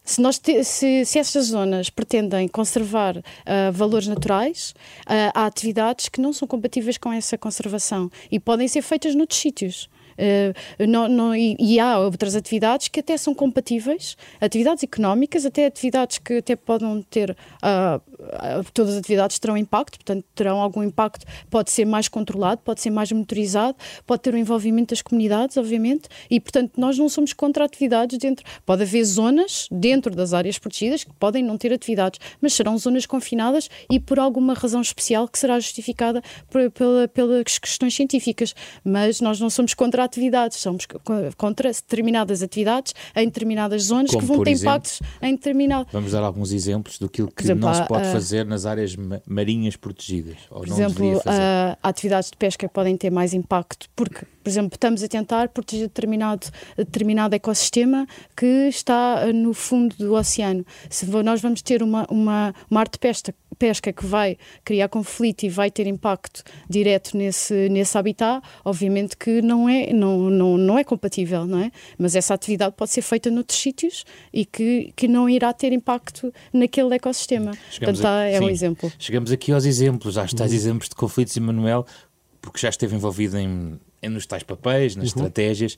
se, 0.08 0.22
nós 0.22 0.38
te, 0.38 0.64
se, 0.64 1.04
se 1.04 1.18
estas 1.18 1.46
zonas 1.46 1.90
pretendem 1.90 2.48
conservar 2.48 3.18
uh, 3.18 3.22
valores 3.72 4.08
naturais, 4.08 4.74
uh, 5.02 5.30
há 5.34 5.44
atividades 5.44 6.08
que 6.08 6.20
não 6.20 6.32
são 6.32 6.48
compatíveis 6.48 6.96
com 6.96 7.12
essa 7.12 7.36
conservação 7.36 8.10
e 8.30 8.40
podem 8.40 8.66
ser 8.66 8.80
feitas 8.80 9.14
noutros 9.14 9.38
sítios. 9.38 9.88
Uh, 10.18 10.86
não, 10.88 11.08
não, 11.08 11.34
e, 11.36 11.56
e, 11.60 11.78
há 11.78 11.98
outras 12.00 12.34
atividades 12.34 12.88
que 12.88 12.98
até 12.98 13.16
são 13.16 13.32
compatíveis, 13.32 14.16
atividades 14.40 14.82
económicas, 14.82 15.46
até 15.46 15.66
atividades 15.66 16.18
que 16.18 16.38
até 16.38 16.56
podem 16.56 17.02
ter, 17.08 17.30
uh, 17.30 18.00
todas 18.72 18.92
as 18.94 18.98
atividades 18.98 19.38
terão 19.38 19.56
impacto, 19.56 19.98
portanto 19.98 20.24
terão 20.34 20.60
algum 20.60 20.82
impacto, 20.82 21.26
pode 21.50 21.70
ser 21.70 21.84
mais 21.84 22.08
controlado, 22.08 22.60
pode 22.64 22.80
ser 22.80 22.90
mais 22.90 23.10
monitorizado, 23.10 23.76
pode 24.06 24.22
ter 24.22 24.34
o 24.34 24.36
um 24.36 24.40
envolvimento 24.40 24.90
das 24.90 25.02
comunidades, 25.02 25.56
obviamente, 25.56 26.08
e 26.30 26.40
portanto 26.40 26.72
nós 26.76 26.98
não 26.98 27.08
somos 27.08 27.32
contra 27.32 27.64
atividades 27.64 28.18
dentro, 28.18 28.44
pode 28.64 28.82
haver 28.82 29.04
zonas 29.04 29.68
dentro 29.70 30.14
das 30.14 30.32
áreas 30.32 30.58
protegidas 30.58 31.04
que 31.04 31.12
podem 31.14 31.42
não 31.42 31.56
ter 31.56 31.72
atividades, 31.72 32.20
mas 32.40 32.54
serão 32.54 32.76
zonas 32.78 33.06
confinadas 33.06 33.68
e 33.90 33.98
por 33.98 34.18
alguma 34.18 34.54
razão 34.54 34.80
especial 34.80 35.28
que 35.28 35.38
será 35.38 35.58
justificada 35.58 36.22
por, 36.50 36.70
pela, 36.70 37.08
pelas 37.08 37.58
questões 37.58 37.94
científicas, 37.94 38.54
mas 38.84 39.20
nós 39.20 39.40
não 39.40 39.50
somos 39.50 39.74
contra 39.74 40.04
atividades, 40.04 40.58
somos 40.58 40.86
contra 41.36 41.70
determinadas 41.72 42.42
atividades 42.42 42.94
em 43.16 43.26
determinadas 43.26 43.84
zonas 43.84 44.10
Como, 44.10 44.20
que 44.20 44.26
vão 44.26 44.44
ter 44.44 44.50
exemplo, 44.50 44.70
impactos 44.70 45.00
em 45.22 45.34
determinado. 45.34 45.88
Vamos 45.92 46.12
dar 46.12 46.22
alguns 46.22 46.52
exemplos 46.52 46.98
do 46.98 47.08
que 47.08 47.22
exemplo, 47.38 47.66
não 47.66 47.74
se 47.74 47.86
pode 47.86 48.04
fazer 48.04 48.17
nas 48.46 48.66
áreas 48.66 48.96
marinhas 49.26 49.76
protegidas. 49.76 50.36
por 50.48 50.66
exemplo, 50.66 51.22
há 51.26 51.78
atividades 51.82 52.30
de 52.30 52.36
pesca 52.36 52.68
que 52.68 52.74
podem 52.74 52.96
ter 52.96 53.10
mais 53.10 53.34
impacto 53.34 53.88
porque, 53.94 54.24
por 54.42 54.48
exemplo, 54.48 54.74
estamos 54.74 55.02
a 55.02 55.08
tentar 55.08 55.48
proteger 55.48 55.88
determinado, 55.88 56.46
determinado 56.76 57.34
ecossistema 57.34 58.06
que 58.36 58.68
está 58.68 59.32
no 59.32 59.52
fundo 59.52 59.94
do 59.96 60.14
oceano. 60.14 60.64
Se 60.88 61.06
nós 61.06 61.40
vamos 61.40 61.62
ter 61.62 61.82
uma, 61.82 62.06
uma, 62.10 62.54
uma 62.70 62.80
arte 62.80 62.92
de 62.92 62.98
pesca 62.98 63.34
pesca 63.58 63.92
que 63.92 64.06
vai 64.06 64.36
criar 64.64 64.88
conflito 64.88 65.42
e 65.42 65.48
vai 65.48 65.70
ter 65.70 65.86
impacto 65.86 66.42
direto 66.68 67.16
nesse, 67.16 67.68
nesse 67.68 67.96
habitat, 67.98 68.42
obviamente 68.64 69.16
que 69.16 69.42
não 69.42 69.68
é, 69.68 69.92
não, 69.92 70.30
não, 70.30 70.56
não 70.56 70.78
é 70.78 70.84
compatível, 70.84 71.46
não 71.46 71.58
é? 71.58 71.72
Mas 71.98 72.14
essa 72.14 72.34
atividade 72.34 72.74
pode 72.76 72.90
ser 72.90 73.02
feita 73.02 73.30
noutros 73.30 73.58
sítios 73.58 74.04
e 74.32 74.44
que, 74.44 74.92
que 74.94 75.08
não 75.08 75.28
irá 75.28 75.52
ter 75.52 75.72
impacto 75.72 76.32
naquele 76.52 76.94
ecossistema. 76.94 77.52
Chegamos 77.70 78.00
Portanto, 78.00 78.06
a, 78.06 78.24
é 78.24 78.38
sim, 78.38 78.44
um 78.44 78.48
exemplo. 78.48 78.92
Chegamos 78.98 79.32
aqui 79.32 79.52
aos 79.52 79.64
exemplos, 79.64 80.16
às 80.16 80.32
tais 80.32 80.50
uhum. 80.50 80.56
exemplos 80.56 80.88
de 80.88 80.94
conflitos, 80.94 81.36
Emanuel, 81.36 81.86
porque 82.40 82.60
já 82.60 82.68
esteve 82.68 82.94
envolvido 82.94 83.36
em, 83.38 83.78
em 84.02 84.08
nos 84.08 84.26
tais 84.26 84.42
papéis, 84.42 84.94
nas 84.96 85.04
uhum. 85.12 85.16
estratégias. 85.16 85.76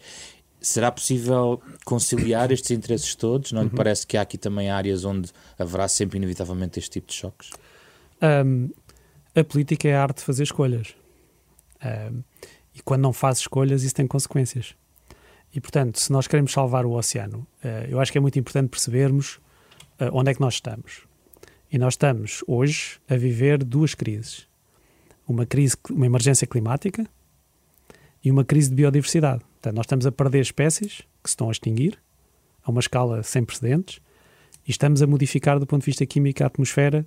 Será 0.61 0.93
possível 0.93 1.61
conciliar 1.87 2.53
estes 2.53 2.71
interesses 2.71 3.15
todos? 3.15 3.51
Não 3.53 3.63
uhum. 3.63 3.69
lhe 3.69 3.75
parece 3.75 4.07
que 4.07 4.17
há 4.17 4.23
aqui 4.23 4.37
também 4.37 4.69
áreas 4.69 5.05
onde 5.05 5.31
haverá 5.59 5.89
sempre, 5.89 6.19
inevitavelmente, 6.19 6.79
este 6.79 6.91
tipo 6.91 7.09
de 7.09 7.15
choques? 7.15 7.51
Um, 8.23 8.71
a 9.35 9.45
política 9.45 9.89
é 9.89 9.95
a 9.95 10.03
arte 10.03 10.19
de 10.19 10.25
fazer 10.25 10.43
escolhas. 10.43 10.95
Um, 11.85 12.23
e 12.75 12.83
quando 12.83 13.03
não 13.03 13.13
faz 13.13 13.39
escolhas, 13.39 13.83
isso 13.83 13.95
tem 13.95 14.07
consequências. 14.07 14.75
E, 15.53 15.61
portanto, 15.61 15.99
se 15.99 16.13
nós 16.13 16.27
queremos 16.27 16.53
salvar 16.53 16.87
o 16.87 16.93
oceano, 16.93 17.47
uh, 17.65 17.89
eu 17.89 18.01
acho 18.01 18.13
que 18.13 18.19
é 18.19 18.21
muito 18.21 18.39
importante 18.39 18.69
percebermos 18.69 19.37
uh, 20.01 20.11
onde 20.13 20.31
é 20.31 20.35
que 20.35 20.41
nós 20.41 20.55
estamos. 20.55 21.03
E 21.73 21.79
nós 21.79 21.95
estamos, 21.95 22.43
hoje, 22.47 22.99
a 23.09 23.17
viver 23.17 23.63
duas 23.65 23.95
crises. 23.95 24.49
Uma 25.27 25.47
crise, 25.47 25.77
uma 25.91 26.07
emergência 26.07 26.47
climática 26.47 27.07
e 28.25 28.31
uma 28.31 28.45
crise 28.45 28.69
de 28.69 28.75
biodiversidade. 28.75 29.41
Portanto, 29.41 29.77
nós 29.77 29.85
estamos 29.85 30.07
a 30.07 30.13
perder 30.13 30.41
espécies 30.41 31.03
que 31.23 31.31
se 31.31 31.33
estão 31.33 31.49
a 31.49 31.53
extinguir 31.53 31.99
a 32.65 32.71
uma 32.71 32.81
escala 32.81 33.23
sem 33.23 33.45
precedentes 33.45 34.01
e 34.67 34.71
estamos 34.71 35.03
a 35.03 35.07
modificar 35.07 35.59
do 35.59 35.67
ponto 35.67 35.83
de 35.83 35.87
vista 35.87 36.05
químico 36.05 36.43
a 36.43 36.47
atmosfera 36.47 37.07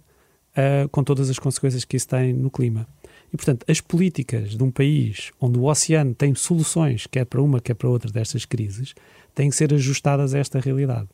uh, 0.57 0.87
com 0.89 1.03
todas 1.03 1.29
as 1.29 1.39
consequências 1.39 1.83
que 1.85 1.97
isso 1.97 2.07
tem 2.07 2.33
no 2.33 2.49
clima. 2.49 2.87
E, 3.33 3.37
portanto, 3.37 3.65
as 3.67 3.81
políticas 3.81 4.55
de 4.55 4.63
um 4.63 4.71
país 4.71 5.31
onde 5.39 5.57
o 5.57 5.65
oceano 5.65 6.13
tem 6.13 6.35
soluções, 6.35 7.07
quer 7.07 7.25
para 7.25 7.41
uma, 7.41 7.59
quer 7.59 7.73
para 7.73 7.89
outra 7.89 8.11
destas 8.11 8.45
crises, 8.45 8.93
têm 9.33 9.49
que 9.49 9.55
ser 9.55 9.73
ajustadas 9.73 10.33
a 10.33 10.39
esta 10.39 10.59
realidade. 10.59 11.09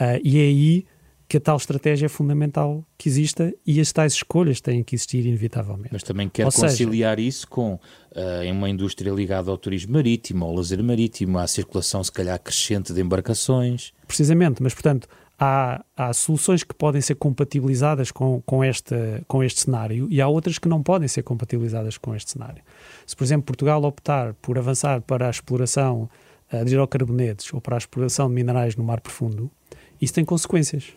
Uh, 0.00 0.20
e 0.24 0.38
é 0.38 0.42
aí 0.42 0.86
que 1.30 1.36
a 1.36 1.40
tal 1.40 1.56
estratégia 1.58 2.06
é 2.06 2.08
fundamental 2.08 2.84
que 2.98 3.08
exista 3.08 3.54
e 3.64 3.80
as 3.80 3.92
tais 3.92 4.14
escolhas 4.14 4.60
têm 4.60 4.82
que 4.82 4.96
existir 4.96 5.24
inevitavelmente. 5.24 5.90
Mas 5.92 6.02
também 6.02 6.28
quer 6.28 6.44
Ou 6.44 6.50
conciliar 6.50 7.18
seja, 7.18 7.28
isso 7.28 7.46
com 7.46 7.74
uh, 7.74 8.50
uma 8.50 8.68
indústria 8.68 9.12
ligada 9.12 9.48
ao 9.48 9.56
turismo 9.56 9.92
marítimo, 9.92 10.44
ao 10.44 10.52
lazer 10.52 10.82
marítimo, 10.82 11.38
à 11.38 11.46
circulação 11.46 12.02
se 12.02 12.10
calhar 12.10 12.36
crescente 12.40 12.92
de 12.92 13.00
embarcações. 13.00 13.92
Precisamente, 14.08 14.60
mas 14.60 14.74
portanto 14.74 15.06
há, 15.40 15.82
há 15.96 16.12
soluções 16.12 16.62
que 16.62 16.74
podem 16.74 17.00
ser 17.00 17.14
compatibilizadas 17.14 18.12
com, 18.12 18.42
com, 18.42 18.62
este, 18.62 18.94
com 19.26 19.42
este 19.42 19.62
cenário 19.62 20.06
e 20.10 20.20
há 20.20 20.28
outras 20.28 20.58
que 20.58 20.68
não 20.68 20.82
podem 20.82 21.08
ser 21.08 21.22
compatibilizadas 21.22 21.96
com 21.96 22.14
este 22.14 22.32
cenário. 22.32 22.62
Se, 23.06 23.16
por 23.16 23.24
exemplo, 23.24 23.46
Portugal 23.46 23.82
optar 23.82 24.34
por 24.34 24.58
avançar 24.58 25.00
para 25.00 25.26
a 25.26 25.30
exploração 25.30 26.10
uh, 26.52 26.64
de 26.64 26.72
hidrocarbonetos 26.72 27.52
ou 27.54 27.60
para 27.60 27.76
a 27.76 27.78
exploração 27.78 28.28
de 28.28 28.34
minerais 28.34 28.76
no 28.76 28.84
mar 28.84 29.00
profundo, 29.00 29.50
isso 29.98 30.12
tem 30.12 30.26
consequências. 30.26 30.92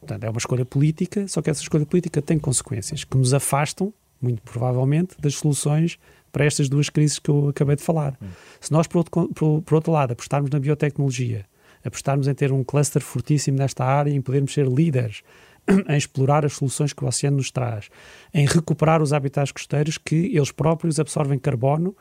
Portanto, 0.00 0.24
é 0.24 0.28
uma 0.28 0.38
escolha 0.38 0.64
política, 0.64 1.26
só 1.28 1.40
que 1.40 1.48
essa 1.48 1.62
escolha 1.62 1.86
política 1.86 2.20
tem 2.20 2.38
consequências 2.38 3.04
que 3.04 3.16
nos 3.16 3.32
afastam, 3.32 3.94
muito 4.20 4.42
provavelmente, 4.42 5.14
das 5.18 5.36
soluções 5.36 5.98
para 6.32 6.44
estas 6.44 6.68
duas 6.68 6.90
crises 6.90 7.20
que 7.20 7.30
eu 7.30 7.48
acabei 7.48 7.76
de 7.76 7.82
falar. 7.82 8.18
Hum. 8.20 8.26
Se 8.60 8.72
nós, 8.72 8.88
por 8.88 8.98
outro, 8.98 9.28
por, 9.28 9.62
por 9.62 9.74
outro 9.76 9.92
lado, 9.92 10.12
apostarmos 10.12 10.50
na 10.50 10.58
biotecnologia, 10.58 11.46
apostarmos 11.84 12.26
em 12.26 12.34
ter 12.34 12.52
um 12.52 12.64
cluster 12.64 13.02
fortíssimo 13.02 13.58
nesta 13.58 13.84
área, 13.84 14.10
em 14.10 14.20
podermos 14.20 14.52
ser 14.52 14.66
líderes 14.66 15.22
em 15.88 15.96
explorar 15.96 16.44
as 16.44 16.54
soluções 16.54 16.92
que 16.92 17.04
o 17.04 17.08
oceano 17.08 17.38
nos 17.38 17.50
traz, 17.50 17.88
em 18.32 18.46
recuperar 18.46 19.02
os 19.02 19.12
habitats 19.12 19.52
costeiros 19.52 19.98
que 19.98 20.36
eles 20.36 20.50
próprios 20.50 20.98
absorvem 21.00 21.38
carbono 21.38 21.96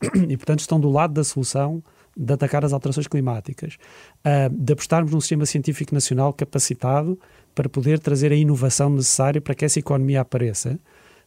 e, 0.28 0.36
portanto, 0.36 0.60
estão 0.60 0.80
do 0.80 0.90
lado 0.90 1.14
da 1.14 1.24
solução 1.24 1.82
de 2.16 2.32
atacar 2.32 2.64
as 2.64 2.72
alterações 2.72 3.06
climáticas, 3.06 3.78
uh, 4.24 4.54
de 4.54 4.72
apostarmos 4.72 5.12
num 5.12 5.20
sistema 5.20 5.46
científico 5.46 5.94
nacional 5.94 6.32
capacitado 6.32 7.18
para 7.54 7.68
poder 7.68 7.98
trazer 7.98 8.32
a 8.32 8.36
inovação 8.36 8.90
necessária 8.90 9.40
para 9.40 9.54
que 9.54 9.64
essa 9.64 9.78
economia 9.78 10.20
apareça, 10.20 10.78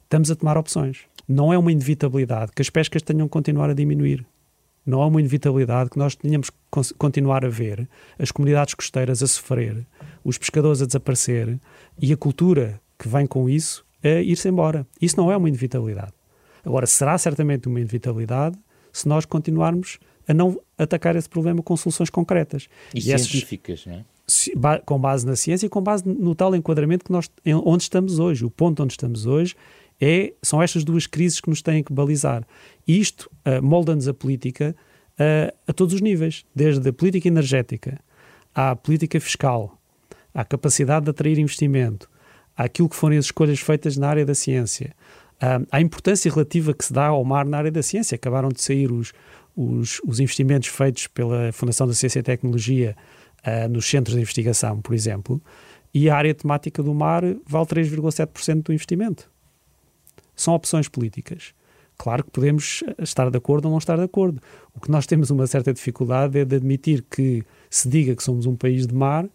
estamos 0.03 0.29
a 0.29 0.35
tomar 0.35 0.57
opções. 0.57 1.01
Não 1.27 1.53
é 1.53 1.57
uma 1.57 1.71
inevitabilidade 1.71 2.51
que 2.53 2.61
as 2.61 2.69
pescas 2.69 3.01
tenham 3.01 3.27
que 3.27 3.31
continuar 3.31 3.69
a 3.69 3.73
diminuir 3.73 4.25
não 4.85 5.01
há 5.01 5.07
uma 5.07 5.19
inevitabilidade 5.19 5.89
que 5.89 5.97
nós 5.97 6.15
tenhamos 6.15 6.49
que 6.49 6.93
continuar 6.97 7.45
a 7.45 7.49
ver 7.49 7.87
as 8.19 8.31
comunidades 8.31 8.73
costeiras 8.73 9.23
a 9.23 9.27
sofrer, 9.27 9.85
os 10.23 10.37
pescadores 10.37 10.81
a 10.81 10.85
desaparecer 10.85 11.59
e 12.01 12.11
a 12.11 12.17
cultura 12.17 12.81
que 12.97 13.07
vem 13.07 13.25
com 13.25 13.49
isso 13.49 13.85
a 14.03 14.21
ir-se 14.21 14.47
embora. 14.49 14.85
Isso 15.01 15.17
não 15.17 15.31
é 15.31 15.37
uma 15.37 15.47
inevitabilidade. 15.47 16.13
Agora, 16.65 16.85
será 16.85 17.17
certamente 17.17 17.67
uma 17.67 17.79
inevitabilidade 17.79 18.57
se 18.91 19.07
nós 19.07 19.25
continuarmos 19.25 19.99
a 20.27 20.33
não 20.33 20.59
atacar 20.77 21.15
esse 21.15 21.27
problema 21.27 21.61
com 21.61 21.75
soluções 21.75 22.09
concretas. 22.09 22.67
E, 22.93 22.99
e 22.99 23.01
científicas, 23.01 23.85
não 23.85 23.95
é? 23.95 24.05
Com 24.85 24.97
base 24.99 25.25
na 25.25 25.35
ciência 25.35 25.65
e 25.65 25.69
com 25.69 25.81
base 25.81 26.07
no 26.07 26.33
tal 26.33 26.55
enquadramento 26.55 27.03
que 27.03 27.11
nós, 27.11 27.29
onde 27.65 27.83
estamos 27.83 28.19
hoje. 28.19 28.45
O 28.45 28.49
ponto 28.49 28.81
onde 28.81 28.93
estamos 28.93 29.25
hoje 29.25 29.55
é, 30.03 30.33
são 30.41 30.61
estas 30.61 30.83
duas 30.83 31.07
crises 31.07 31.39
que 31.39 31.49
nos 31.49 31.61
têm 31.61 31.81
que 31.81 31.93
balizar. 31.93 32.45
E 32.85 32.99
isto 32.99 33.31
uh, 33.45 33.63
molda-nos 33.63 34.05
a 34.05 34.13
política 34.13 34.75
uh, 35.13 35.55
a 35.65 35.71
todos 35.71 35.93
os 35.93 36.01
níveis, 36.01 36.45
desde 36.53 36.89
a 36.89 36.91
política 36.91 37.29
energética 37.29 37.97
à 38.53 38.75
política 38.75 39.17
fiscal, 39.21 39.79
à 40.33 40.43
capacidade 40.43 41.05
de 41.05 41.11
atrair 41.11 41.39
investimento, 41.39 42.09
àquilo 42.55 42.89
que 42.89 42.97
forem 42.97 43.17
as 43.17 43.25
escolhas 43.25 43.61
feitas 43.61 43.95
na 43.95 44.09
área 44.09 44.25
da 44.25 44.35
ciência, 44.35 44.93
uh, 45.41 45.65
à 45.71 45.79
importância 45.79 46.29
relativa 46.29 46.73
que 46.73 46.83
se 46.83 46.91
dá 46.91 47.07
ao 47.07 47.23
mar 47.23 47.45
na 47.45 47.57
área 47.59 47.71
da 47.71 47.81
ciência. 47.81 48.15
Acabaram 48.15 48.49
de 48.49 48.61
sair 48.61 48.91
os, 48.91 49.13
os, 49.55 50.01
os 50.05 50.19
investimentos 50.19 50.67
feitos 50.67 51.07
pela 51.07 51.53
Fundação 51.53 51.87
da 51.87 51.93
Ciência 51.93 52.19
e 52.19 52.23
Tecnologia 52.23 52.93
uh, 53.47 53.69
nos 53.69 53.89
centros 53.89 54.15
de 54.15 54.21
investigação, 54.21 54.81
por 54.81 54.93
exemplo, 54.93 55.41
e 55.93 56.09
a 56.09 56.15
área 56.17 56.33
temática 56.33 56.83
do 56.83 56.93
mar 56.93 57.23
vale 57.47 57.65
3,7% 57.67 58.63
do 58.63 58.73
investimento 58.73 59.31
são 60.35 60.53
opções 60.53 60.87
políticas. 60.87 61.53
Claro 61.97 62.23
que 62.23 62.31
podemos 62.31 62.83
estar 62.99 63.29
de 63.29 63.37
acordo 63.37 63.65
ou 63.65 63.71
não 63.71 63.77
estar 63.77 63.95
de 63.95 64.03
acordo. 64.03 64.41
O 64.75 64.79
que 64.79 64.89
nós 64.89 65.05
temos 65.05 65.29
uma 65.29 65.45
certa 65.47 65.73
dificuldade 65.73 66.39
é 66.39 66.45
de 66.45 66.55
admitir 66.55 67.03
que 67.09 67.43
se 67.69 67.87
diga 67.87 68.15
que 68.15 68.23
somos 68.23 68.45
um 68.45 68.55
país 68.55 68.87
de 68.87 68.93
mar 68.93 69.27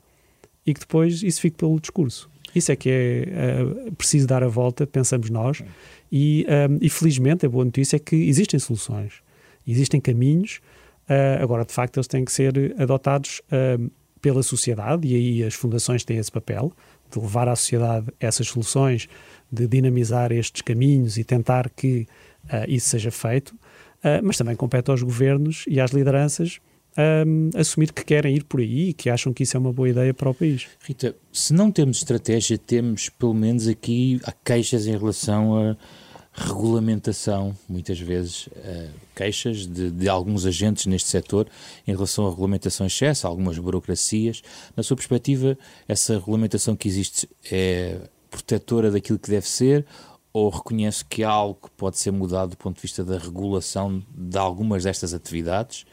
e 0.67 0.75
que 0.75 0.81
depois 0.81 1.23
isso 1.23 1.41
fique 1.41 1.57
pelo 1.57 1.79
discurso. 1.81 2.29
Isso 2.55 2.73
é 2.73 2.77
que 2.77 2.91
é 2.91 3.63
uh, 3.63 3.93
preciso 3.93 4.27
dar 4.27 4.43
a 4.43 4.49
volta, 4.49 4.87
pensamos 4.87 5.31
nós, 5.31 5.63
e, 6.11 6.47
um, 6.71 6.79
e, 6.81 6.89
felizmente 6.89 7.45
a 7.47 7.49
boa 7.49 7.65
notícia 7.65 7.97
é 7.97 7.99
que 7.99 8.17
existem 8.17 8.59
soluções, 8.59 9.23
existem 9.67 10.01
caminhos, 10.01 10.61
uh, 11.09 11.43
agora 11.43 11.65
de 11.65 11.73
facto 11.73 11.99
eles 11.99 12.07
têm 12.07 12.25
que 12.25 12.33
ser 12.33 12.75
adotados 12.79 13.43
uh, 13.53 13.91
pela 14.21 14.43
sociedade 14.43 15.07
e 15.07 15.15
aí 15.15 15.45
as 15.45 15.55
fundações 15.55 16.05
têm 16.05 16.17
esse 16.17 16.33
papel 16.33 16.73
de 17.11 17.19
levar 17.19 17.49
à 17.49 17.57
sociedade 17.57 18.07
essas 18.19 18.49
soluções, 18.49 19.09
de 19.51 19.67
dinamizar 19.67 20.33
estes 20.33 20.63
caminhos 20.63 21.17
e 21.17 21.25
tentar 21.25 21.71
que 21.71 22.07
uh, 22.45 22.69
isso 22.69 22.89
seja 22.89 23.11
feito, 23.11 23.51
uh, 23.51 24.23
mas 24.23 24.37
também 24.37 24.57
compete 24.57 24.91
aos 24.91 25.03
governos 25.03 25.65
e 25.67 25.81
às 25.81 25.91
lideranças 25.91 26.61
um, 26.99 27.51
assumir 27.55 27.93
que 27.93 28.05
querem 28.05 28.35
ir 28.35 28.45
por 28.45 28.61
aí 28.61 28.89
e 28.89 28.93
que 28.93 29.09
acham 29.09 29.33
que 29.33 29.45
isso 29.45 29.57
é 29.57 29.61
uma 29.61 29.73
boa 29.73 29.89
ideia 29.89 30.13
para 30.13 30.31
o 30.31 30.35
país. 30.35 30.67
Rita, 30.81 31.15
se 31.33 31.53
não 31.53 31.71
temos 31.71 31.99
estratégia, 31.99 32.59
temos 32.59 33.09
pelo 33.09 33.35
menos 33.35 33.69
aqui 33.69 34.21
queixas 34.45 34.87
em 34.87 34.93
relação 34.93 35.57
a 35.57 35.77
regulamentação, 36.33 37.57
muitas 37.69 37.99
vezes 37.99 38.47
uh, 38.49 38.91
queixas 39.15 39.67
de, 39.67 39.91
de, 39.91 40.09
alguns 40.09 40.47
agentes 40.47 40.87
neste 40.87 41.09
setor 41.09 41.49
em 41.87 41.93
relação 41.93 42.27
à 42.27 42.31
regulamentação 42.31 42.87
em 42.87 42.89
excesso, 42.89 43.27
algumas 43.27 43.59
burocracias. 43.59 44.43
Na 44.77 44.83
sua 44.83 44.97
perspectiva, 44.97 45.59
essa 45.87 46.15
regulamentação 46.15 46.77
que 46.77 46.87
existe 46.87 47.29
é 47.51 47.99
protetora 48.31 48.91
daquilo 48.91 49.19
que 49.19 49.31
deve 49.31 49.49
ser 49.49 49.87
ou 50.33 50.51
reconhece 50.51 51.05
que 51.05 51.25
há 51.25 51.31
algo 51.31 51.59
que 51.63 51.71
pode 51.71 51.99
ser 51.99 52.11
mudado 52.11 52.51
do 52.51 52.57
ponto 52.57 52.77
de 52.77 52.83
vista 52.83 53.05
da 53.05 53.19
regulação 53.19 54.03
de 54.15 54.39
algumas 54.39 54.85
destas 54.85 55.15
atividades? 55.15 55.85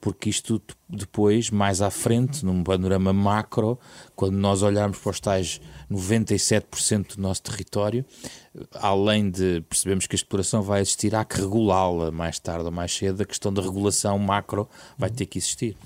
Porque 0.00 0.30
isto 0.30 0.62
depois, 0.88 1.50
mais 1.50 1.82
à 1.82 1.90
frente, 1.90 2.44
num 2.44 2.62
panorama 2.62 3.12
macro, 3.12 3.78
quando 4.14 4.36
nós 4.36 4.62
olharmos 4.62 4.98
para 4.98 5.10
os 5.10 5.18
tais 5.18 5.60
97% 5.90 7.16
do 7.16 7.22
nosso 7.22 7.42
território, 7.42 8.04
além 8.74 9.28
de 9.28 9.60
percebemos 9.68 10.06
que 10.06 10.14
a 10.14 10.18
exploração 10.18 10.62
vai 10.62 10.80
existir, 10.80 11.16
há 11.16 11.24
que 11.24 11.40
regulá-la 11.40 12.12
mais 12.12 12.38
tarde 12.38 12.66
ou 12.66 12.70
mais 12.70 12.94
cedo. 12.94 13.22
A 13.22 13.26
questão 13.26 13.52
da 13.52 13.60
regulação 13.60 14.16
macro 14.18 14.68
vai 14.96 15.10
ter 15.10 15.26
que 15.26 15.38
existir. 15.38 15.76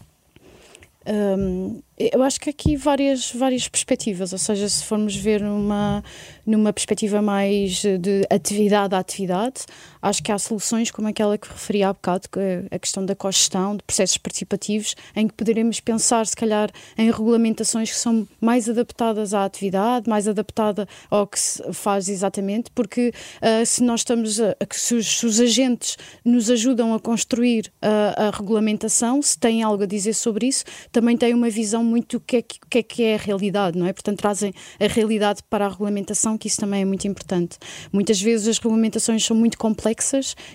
Um, 1.06 1.82
eu 1.98 2.22
acho 2.22 2.40
que 2.40 2.50
aqui 2.50 2.76
várias, 2.76 3.32
várias 3.32 3.68
perspectivas, 3.68 4.32
ou 4.32 4.38
seja, 4.38 4.68
se 4.68 4.84
formos 4.84 5.14
ver 5.14 5.40
numa, 5.40 6.02
numa 6.46 6.72
perspectiva 6.72 7.20
mais 7.20 7.82
de 7.82 8.26
atividade 8.30 8.94
a 8.94 8.98
atividade, 8.98 9.62
acho 10.02 10.20
que 10.20 10.32
há 10.32 10.38
soluções 10.38 10.90
como 10.90 11.06
aquela 11.06 11.38
que 11.38 11.48
referi 11.48 11.84
há 11.84 11.92
bocado, 11.92 12.28
que 12.28 12.40
é 12.40 12.64
a 12.72 12.78
questão 12.78 13.06
da 13.06 13.14
cogestão, 13.14 13.76
de 13.76 13.84
processos 13.84 14.18
participativos, 14.18 14.96
em 15.14 15.28
que 15.28 15.34
poderemos 15.34 15.78
pensar, 15.78 16.26
se 16.26 16.34
calhar, 16.34 16.70
em 16.98 17.10
regulamentações 17.10 17.90
que 17.90 17.96
são 17.96 18.26
mais 18.40 18.68
adaptadas 18.68 19.32
à 19.32 19.44
atividade, 19.44 20.10
mais 20.10 20.26
adaptada 20.26 20.88
ao 21.08 21.26
que 21.26 21.38
se 21.38 21.62
faz 21.72 22.08
exatamente, 22.08 22.70
porque 22.74 23.12
uh, 23.40 23.64
se 23.64 23.82
nós 23.84 24.00
estamos, 24.00 24.40
a, 24.40 24.56
se, 24.72 24.96
os, 24.96 25.18
se, 25.18 25.26
os, 25.26 25.40
agentes 25.40 25.96
nos 26.24 26.50
ajudam 26.50 26.94
a 26.94 27.00
construir 27.00 27.72
a, 27.80 28.28
a, 28.28 28.30
regulamentação, 28.30 29.22
se 29.22 29.38
têm 29.38 29.62
algo 29.62 29.84
a 29.84 29.86
dizer 29.86 30.14
sobre 30.14 30.46
isso, 30.46 30.64
também 30.90 31.16
têm 31.16 31.32
uma 31.32 31.50
visão 31.50 31.84
muito 31.84 32.18
do 32.18 32.20
que 32.20 32.38
é 32.38 32.42
que, 32.42 32.78
é, 32.78 32.82
que 32.82 33.02
é 33.04 33.14
a 33.14 33.18
realidade, 33.18 33.78
não 33.78 33.86
é? 33.86 33.92
Portanto, 33.92 34.18
trazem 34.18 34.52
a 34.80 34.86
realidade 34.86 35.42
para 35.48 35.66
a 35.66 35.68
regulamentação, 35.68 36.36
que 36.36 36.48
isso 36.48 36.58
também 36.58 36.82
é 36.82 36.84
muito 36.84 37.06
importante. 37.06 37.58
Muitas 37.92 38.20
vezes 38.20 38.48
as 38.48 38.58
regulamentações 38.58 39.24
são 39.24 39.36
muito 39.36 39.56
complexas 39.56 39.91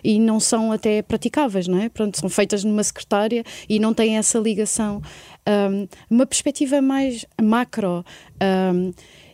e 0.04 0.20
não 0.20 0.40
são 0.40 0.72
até 0.72 1.02
praticáveis, 1.02 1.68
não 1.68 1.80
é? 1.80 1.90
Pronto, 1.90 2.18
são 2.18 2.30
feitas 2.30 2.64
numa 2.64 2.84
secretária 2.84 3.44
e 3.68 3.80
não 3.80 3.94
têm 3.94 4.18
essa 4.18 4.40
ligação. 4.40 5.02
Um, 5.48 5.88
uma 6.10 6.26
perspectiva 6.26 6.82
mais 6.82 7.26
macro. 7.42 8.04
Um, 8.42 8.92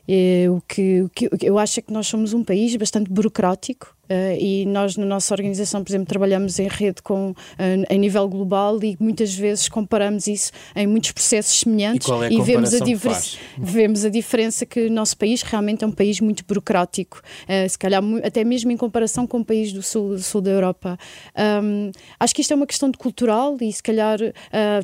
é, 0.07 0.47
o, 0.49 0.61
que, 0.67 1.01
o 1.01 1.09
que 1.09 1.29
eu 1.41 1.57
acho 1.57 1.79
é 1.79 1.83
que 1.83 1.93
nós 1.93 2.07
somos 2.07 2.33
um 2.33 2.43
país 2.43 2.75
bastante 2.75 3.09
burocrático 3.09 3.95
Uh, 4.03 4.35
e 4.37 4.65
nós, 4.65 4.97
na 4.97 5.05
nossa 5.05 5.33
organização, 5.33 5.81
por 5.81 5.89
exemplo, 5.89 6.07
trabalhamos 6.07 6.59
em 6.59 6.67
rede 6.67 7.01
com, 7.01 7.31
uh, 7.31 7.35
em 7.89 7.97
nível 7.97 8.27
global 8.27 8.77
e 8.83 8.97
muitas 8.99 9.33
vezes 9.33 9.69
comparamos 9.69 10.27
isso 10.27 10.51
em 10.75 10.85
muitos 10.85 11.13
processos 11.13 11.61
semelhantes 11.61 12.09
e, 12.29 12.35
e 12.35 12.41
vemos, 12.41 12.73
a 12.73 12.83
vemos 13.57 14.03
a 14.03 14.09
diferença 14.09 14.65
que 14.65 14.87
o 14.87 14.91
nosso 14.91 15.15
país 15.15 15.41
realmente 15.41 15.85
é 15.85 15.87
um 15.87 15.91
país 15.91 16.19
muito 16.19 16.43
burocrático, 16.45 17.21
uh, 17.43 17.69
se 17.69 17.79
calhar 17.79 18.03
até 18.25 18.43
mesmo 18.43 18.71
em 18.71 18.77
comparação 18.77 19.25
com 19.25 19.39
o 19.39 19.45
país 19.45 19.71
do 19.71 19.81
sul, 19.81 20.19
sul 20.19 20.41
da 20.41 20.51
Europa. 20.51 20.97
Um, 21.63 21.89
acho 22.19 22.35
que 22.35 22.41
isto 22.41 22.51
é 22.51 22.57
uma 22.57 22.67
questão 22.67 22.91
de 22.91 22.97
cultural 22.97 23.55
e 23.61 23.71
se 23.71 23.81
calhar 23.81 24.19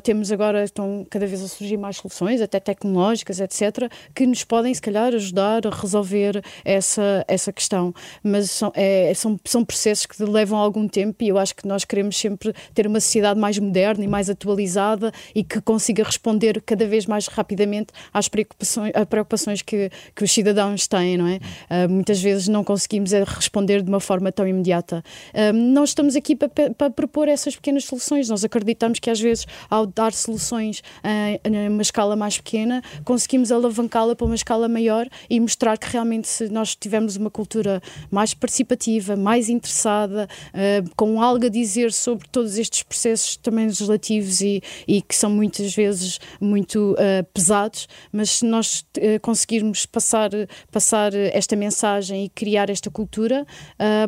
temos 0.02 0.32
agora, 0.32 0.64
estão 0.64 1.06
cada 1.08 1.26
vez 1.26 1.42
a 1.42 1.48
surgir 1.48 1.76
mais 1.76 1.96
soluções, 1.96 2.40
até 2.40 2.58
tecnológicas, 2.58 3.40
etc., 3.40 3.90
que 4.14 4.26
nos 4.26 4.44
podem, 4.44 4.72
se 4.72 4.80
calhar, 4.80 5.14
ajudar 5.14 5.66
a 5.66 5.70
resolver 5.70 6.42
essa, 6.64 7.24
essa 7.28 7.52
questão. 7.52 7.94
Mas 8.22 8.50
são, 8.50 8.72
é, 8.74 9.09
é, 9.10 9.14
são, 9.14 9.38
são 9.44 9.64
processos 9.64 10.06
que 10.06 10.22
levam 10.22 10.58
algum 10.58 10.86
tempo 10.86 11.22
e 11.24 11.28
eu 11.28 11.38
acho 11.38 11.54
que 11.54 11.66
nós 11.66 11.84
queremos 11.84 12.16
sempre 12.16 12.54
ter 12.72 12.86
uma 12.86 13.00
sociedade 13.00 13.38
mais 13.38 13.58
moderna 13.58 14.04
e 14.04 14.08
mais 14.08 14.30
atualizada 14.30 15.12
e 15.34 15.42
que 15.42 15.60
consiga 15.60 16.04
responder 16.04 16.62
cada 16.62 16.86
vez 16.86 17.06
mais 17.06 17.26
rapidamente 17.26 17.92
às 18.12 18.28
preocupações, 18.28 18.92
às 18.94 19.04
preocupações 19.04 19.62
que, 19.62 19.90
que 20.14 20.24
os 20.24 20.30
cidadãos 20.30 20.86
têm, 20.86 21.16
não 21.16 21.26
é? 21.26 21.36
Uh, 21.36 21.88
muitas 21.90 22.20
vezes 22.20 22.48
não 22.48 22.62
conseguimos 22.62 23.12
é 23.12 23.24
responder 23.24 23.82
de 23.82 23.88
uma 23.88 24.00
forma 24.00 24.30
tão 24.30 24.46
imediata. 24.46 25.02
Uh, 25.34 25.52
nós 25.52 25.90
estamos 25.90 26.14
aqui 26.14 26.36
para, 26.36 26.48
para 26.48 26.90
propor 26.90 27.28
essas 27.28 27.56
pequenas 27.56 27.84
soluções. 27.84 28.28
Nós 28.28 28.44
acreditamos 28.44 28.98
que 28.98 29.10
às 29.10 29.20
vezes, 29.20 29.46
ao 29.68 29.86
dar 29.86 30.12
soluções 30.12 30.80
uh, 31.02 31.50
numa 31.50 31.82
escala 31.82 32.14
mais 32.14 32.36
pequena, 32.36 32.82
conseguimos 33.04 33.50
alavancá-la 33.50 34.14
para 34.14 34.26
uma 34.26 34.34
escala 34.34 34.68
maior 34.68 35.08
e 35.28 35.40
mostrar 35.40 35.76
que 35.76 35.88
realmente 35.88 36.28
se 36.28 36.48
nós 36.48 36.76
tivermos 36.76 37.16
uma 37.16 37.30
cultura 37.30 37.82
mais 38.10 38.34
participativa 38.34 38.99
mais 39.16 39.48
interessada, 39.48 40.28
uh, 40.48 40.90
com 40.96 41.20
algo 41.20 41.46
a 41.46 41.48
dizer 41.48 41.92
sobre 41.92 42.28
todos 42.28 42.58
estes 42.58 42.82
processos 42.82 43.36
também 43.36 43.66
legislativos 43.66 44.40
e, 44.40 44.62
e 44.86 45.02
que 45.02 45.14
são 45.14 45.30
muitas 45.30 45.74
vezes 45.74 46.18
muito 46.40 46.92
uh, 46.92 47.24
pesados, 47.32 47.88
mas 48.12 48.30
se 48.30 48.44
nós 48.44 48.84
uh, 48.96 49.20
conseguirmos 49.20 49.86
passar, 49.86 50.30
passar 50.70 51.14
esta 51.14 51.56
mensagem 51.56 52.24
e 52.24 52.28
criar 52.28 52.70
esta 52.70 52.90
cultura, 52.90 53.46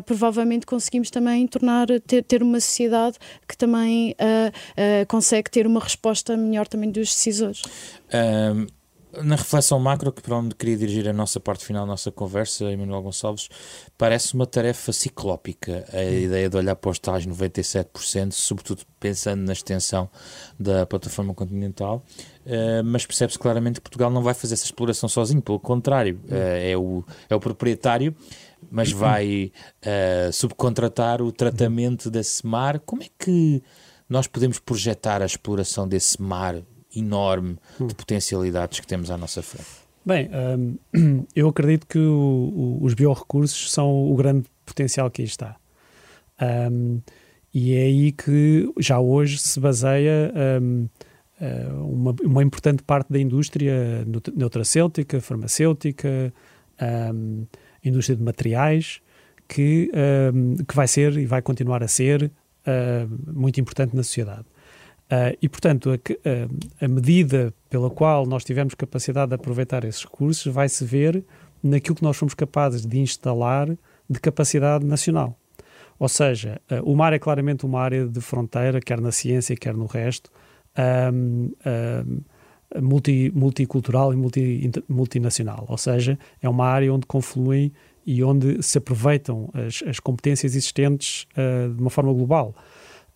provavelmente 0.05 0.65
conseguimos 0.65 1.09
também 1.09 1.45
tornar, 1.47 1.87
ter, 2.05 2.23
ter 2.23 2.41
uma 2.41 2.59
sociedade 2.59 3.17
que 3.47 3.57
também 3.57 4.15
consegue 5.07 5.49
ter 5.49 5.67
uma 5.67 5.79
resposta 5.79 6.35
melhor 6.37 6.67
também 6.67 6.89
dos 6.91 7.09
decisores. 7.09 7.61
Um 8.13 8.82
na 9.21 9.35
reflexão 9.35 9.79
macro, 9.79 10.11
que 10.11 10.21
para 10.21 10.37
onde 10.37 10.55
queria 10.55 10.75
dirigir 10.75 11.07
a 11.07 11.13
nossa 11.13 11.39
parte 11.39 11.65
final 11.65 11.85
da 11.85 11.91
nossa 11.91 12.11
conversa, 12.11 12.65
Emanuel 12.71 13.03
Gonçalves, 13.03 13.47
parece 13.97 14.33
uma 14.33 14.47
tarefa 14.47 14.91
ciclópica 14.91 15.85
a 15.93 15.97
hum. 15.97 16.19
ideia 16.19 16.49
de 16.49 16.57
olhar 16.57 16.75
para 16.75 16.89
os 16.89 16.97
tais 16.97 17.25
97%, 17.27 18.31
sobretudo 18.31 18.83
pensando 18.99 19.41
na 19.41 19.53
extensão 19.53 20.09
da 20.59 20.85
plataforma 20.85 21.33
continental, 21.33 22.03
uh, 22.45 22.83
mas 22.83 23.05
percebe-se 23.05 23.37
claramente 23.37 23.75
que 23.75 23.81
Portugal 23.81 24.09
não 24.09 24.23
vai 24.23 24.33
fazer 24.33 24.55
essa 24.55 24.65
exploração 24.65 25.07
sozinho, 25.07 25.41
pelo 25.41 25.59
contrário, 25.59 26.19
uh, 26.25 26.33
é, 26.33 26.75
o, 26.75 27.03
é 27.29 27.35
o 27.35 27.39
proprietário, 27.39 28.15
mas 28.71 28.91
vai 28.93 29.51
uh, 29.85 30.33
subcontratar 30.33 31.21
o 31.21 31.31
tratamento 31.31 32.09
desse 32.09 32.45
mar. 32.47 32.79
Como 32.79 33.03
é 33.03 33.07
que 33.19 33.61
nós 34.09 34.25
podemos 34.27 34.59
projetar 34.59 35.21
a 35.21 35.25
exploração 35.25 35.87
desse 35.87 36.21
mar 36.21 36.55
enorme 36.95 37.57
de 37.77 37.83
hum. 37.83 37.87
potencialidades 37.87 38.79
que 38.79 38.87
temos 38.87 39.09
à 39.11 39.17
nossa 39.17 39.41
frente? 39.41 39.83
Bem, 40.05 40.29
um, 40.93 41.25
eu 41.35 41.47
acredito 41.47 41.87
que 41.87 41.99
o, 41.99 42.79
o, 42.81 42.83
os 42.83 42.93
biorrecursos 42.93 43.71
são 43.71 44.11
o 44.11 44.15
grande 44.15 44.45
potencial 44.65 45.09
que 45.09 45.21
aí 45.21 45.27
está. 45.27 45.55
Um, 46.71 46.99
e 47.53 47.75
é 47.75 47.83
aí 47.83 48.11
que 48.11 48.69
já 48.79 48.99
hoje 48.99 49.37
se 49.37 49.59
baseia 49.59 50.33
um, 50.61 50.89
uh, 51.39 51.85
uma, 51.85 52.15
uma, 52.23 52.43
importante 52.43 52.83
parte 52.83 53.13
da 53.13 53.19
indústria 53.19 54.03
nutracêutica, 54.35 55.21
farmacêutica, 55.21 56.33
hum, 57.13 57.45
indústria 57.83 58.17
de 58.17 58.23
materiais, 58.23 59.01
que, 59.47 59.91
hum, 60.33 60.55
que 60.67 60.75
vai 60.75 60.87
ser 60.87 61.15
e 61.17 61.25
vai 61.25 61.41
continuar 61.41 61.83
a 61.83 61.87
ser 61.87 62.31
muito 63.27 63.59
importante 63.59 63.93
na 63.93 64.03
sociedade. 64.03 64.45
Uh, 65.11 65.37
e, 65.41 65.49
portanto, 65.49 65.91
a, 65.91 65.93
a, 65.93 66.85
a, 66.85 66.87
medida 66.87 67.53
pela 67.69 67.89
qual 67.89 68.25
nós 68.25 68.43
tivemos 68.43 68.73
capacidade 68.73 69.29
de 69.29 69.35
aproveitar 69.35 69.83
esses 69.83 70.03
recursos 70.03 70.51
vai-se 70.51 70.83
ver 70.83 71.23
naquilo 71.61 71.95
que 71.95 72.03
nós 72.03 72.17
fomos 72.17 72.33
capazes 72.33 72.85
de 72.85 72.99
instalar 72.99 73.67
de 74.09 74.19
capacidade 74.19 74.85
nacional. 74.85 75.37
Ou 75.99 76.09
seja, 76.09 76.59
uh, 76.71 76.89
o 76.89 76.95
mar 76.95 77.13
é 77.13 77.19
claramente 77.19 77.65
uma 77.65 77.81
área 77.81 78.07
de 78.07 78.21
fronteira, 78.21 78.79
quer 78.79 78.99
na 78.99 79.11
ciência, 79.11 79.55
quer 79.55 79.75
no 79.75 79.85
resto, 79.85 80.31
multi, 82.81 83.31
multicultural 83.35 84.13
e 84.13 84.15
multi, 84.15 84.71
multinacional. 84.89 85.65
Ou 85.67 85.77
seja, 85.77 86.17
é 86.41 86.49
uma 86.49 86.65
área 86.65 86.91
onde 86.93 87.05
confluem 87.05 87.71
e 88.05 88.23
onde 88.23 88.61
se 88.61 88.77
aproveitam 88.77 89.49
as, 89.53 89.83
as 89.87 89.99
competências 89.99 90.55
existentes 90.55 91.25
uh, 91.37 91.73
de 91.73 91.81
uma 91.81 91.89
forma 91.89 92.13
global. 92.13 92.55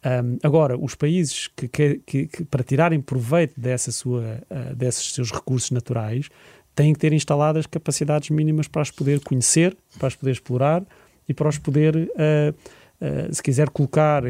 Um, 0.06 0.38
agora, 0.44 0.78
os 0.78 0.94
países 0.96 1.50
que, 1.56 1.68
que, 1.68 2.28
que, 2.28 2.46
para 2.46 2.64
tirarem 2.64 3.02
proveito 3.02 3.60
dessa 3.60 3.92
sua, 3.92 4.42
uh, 4.50 4.76
desses 4.76 5.14
seus 5.14 5.32
recursos 5.32 5.72
naturais 5.72 6.30
têm 6.76 6.94
que 6.94 7.00
ter 7.00 7.14
instaladas 7.14 7.66
capacidades 7.66 8.30
mínimas 8.30 8.68
para 8.68 8.84
as 8.84 8.92
poder 8.92 9.20
conhecer, 9.22 9.76
para 9.98 10.08
as 10.08 10.16
poder 10.16 10.32
explorar 10.32 10.84
e 11.28 11.34
para 11.34 11.50
os 11.50 11.58
poder, 11.58 11.96
uh, 11.96 12.54
uh, 13.02 13.34
se 13.34 13.42
quiser, 13.42 13.70
colocar 13.72 14.22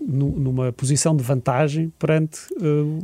numa 0.00 0.72
posição 0.72 1.16
de 1.16 1.24
vantagem 1.24 1.92
perante, 1.98 2.38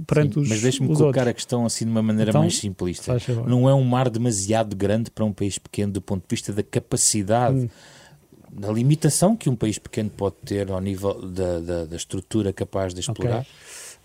perante 0.06 0.34
Sim, 0.34 0.40
os 0.40 0.48
Mas 0.48 0.62
deixe-me 0.62 0.88
colocar 0.88 1.06
outros. 1.06 1.26
a 1.26 1.34
questão 1.34 1.66
assim 1.66 1.84
de 1.86 1.90
uma 1.90 2.02
maneira 2.02 2.30
então, 2.30 2.42
mais 2.42 2.56
simplista. 2.56 3.16
Não 3.46 3.68
é 3.68 3.74
um 3.74 3.84
mar 3.84 4.08
demasiado 4.08 4.76
grande 4.76 5.10
para 5.10 5.24
um 5.24 5.32
país 5.32 5.58
pequeno 5.58 5.92
do 5.92 6.00
ponto 6.00 6.22
de 6.22 6.28
vista 6.30 6.52
da 6.52 6.62
capacidade. 6.62 7.56
Hum 7.56 7.68
da 8.52 8.72
limitação 8.72 9.36
que 9.36 9.48
um 9.48 9.56
país 9.56 9.78
pequeno 9.78 10.10
pode 10.10 10.36
ter 10.44 10.70
ao 10.70 10.80
nível 10.80 11.14
da, 11.20 11.60
da, 11.60 11.84
da 11.84 11.96
estrutura 11.96 12.52
capaz 12.52 12.92
de 12.92 13.00
explorar? 13.00 13.46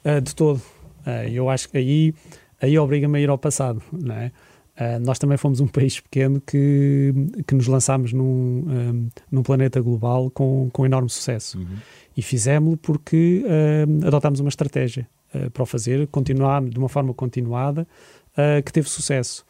Okay. 0.01 0.17
Uh, 0.17 0.21
de 0.21 0.35
todo. 0.35 0.57
Uh, 1.05 1.29
eu 1.31 1.49
acho 1.49 1.69
que 1.69 1.77
aí, 1.77 2.13
aí 2.61 2.77
obriga-me 2.77 3.17
a 3.17 3.21
ir 3.21 3.29
ao 3.29 3.37
passado, 3.37 3.81
não 3.91 4.15
é? 4.15 4.31
Uh, 4.75 4.99
nós 4.99 5.17
também 5.17 5.37
fomos 5.37 5.61
um 5.61 5.67
país 5.67 6.01
pequeno 6.01 6.41
que, 6.41 7.13
que 7.47 7.55
nos 7.55 7.65
lançámos 7.67 8.11
num, 8.11 8.25
um, 8.25 9.09
num 9.31 9.41
planeta 9.41 9.79
global 9.79 10.29
com, 10.29 10.69
com 10.71 10.85
enorme 10.85 11.09
sucesso. 11.09 11.57
Uhum. 11.57 11.77
E 12.15 12.21
fizemos-lo 12.21 12.75
porque 12.77 13.43
uh, 13.45 14.07
adotámos 14.07 14.41
uma 14.41 14.49
estratégia 14.49 15.07
uh, 15.33 15.49
para 15.49 15.63
o 15.63 15.65
fazer, 15.65 16.05
continuar 16.07 16.61
de 16.63 16.77
uma 16.77 16.89
forma 16.89 17.13
continuada, 17.13 17.87
que 18.65 18.73
teve 18.73 18.89
sucesso. 18.89 19.44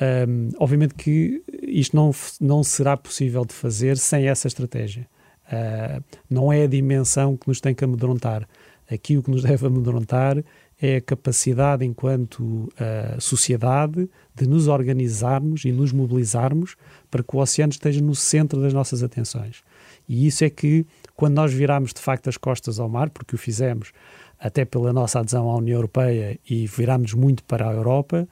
Um, 0.00 0.48
obviamente 0.58 0.94
que 0.94 1.42
isto 1.62 1.94
não, 1.94 2.10
não 2.40 2.64
será 2.64 2.96
possível 2.96 3.44
de 3.44 3.54
fazer 3.54 3.96
sem 3.96 4.28
essa 4.28 4.48
estratégia. 4.48 5.06
Uh, 5.46 6.02
não 6.28 6.52
é 6.52 6.64
a 6.64 6.66
dimensão 6.66 7.36
que 7.36 7.46
nos 7.46 7.60
tem 7.60 7.74
que 7.74 7.84
amedrontar. 7.84 8.48
Aqui 8.90 9.16
o 9.16 9.22
que 9.22 9.30
nos 9.30 9.42
deve 9.42 9.66
amedrontar 9.66 10.42
é 10.80 10.96
a 10.96 11.00
capacidade, 11.00 11.84
enquanto 11.84 12.42
uh, 12.42 13.20
sociedade, 13.20 14.08
de 14.34 14.46
nos 14.46 14.66
organizarmos 14.66 15.64
e 15.64 15.72
nos 15.72 15.92
mobilizarmos 15.92 16.76
para 17.10 17.22
que 17.22 17.36
o 17.36 17.38
oceano 17.38 17.70
esteja 17.70 18.00
no 18.00 18.14
centro 18.14 18.60
das 18.60 18.74
nossas 18.74 19.02
atenções. 19.02 19.62
E 20.08 20.26
isso 20.26 20.44
é 20.44 20.50
que, 20.50 20.84
quando 21.14 21.34
nós 21.34 21.52
viramos 21.52 21.94
de 21.94 22.00
facto 22.00 22.28
as 22.28 22.36
costas 22.36 22.78
ao 22.78 22.88
mar, 22.88 23.10
porque 23.10 23.34
o 23.34 23.38
fizemos 23.38 23.92
até 24.38 24.64
pela 24.64 24.92
nossa 24.92 25.20
adesão 25.20 25.48
à 25.48 25.56
União 25.56 25.76
Europeia 25.76 26.38
e 26.48 26.66
viramos 26.66 27.14
muito 27.14 27.42
para 27.44 27.68
a 27.68 27.72
Europa, 27.72 28.28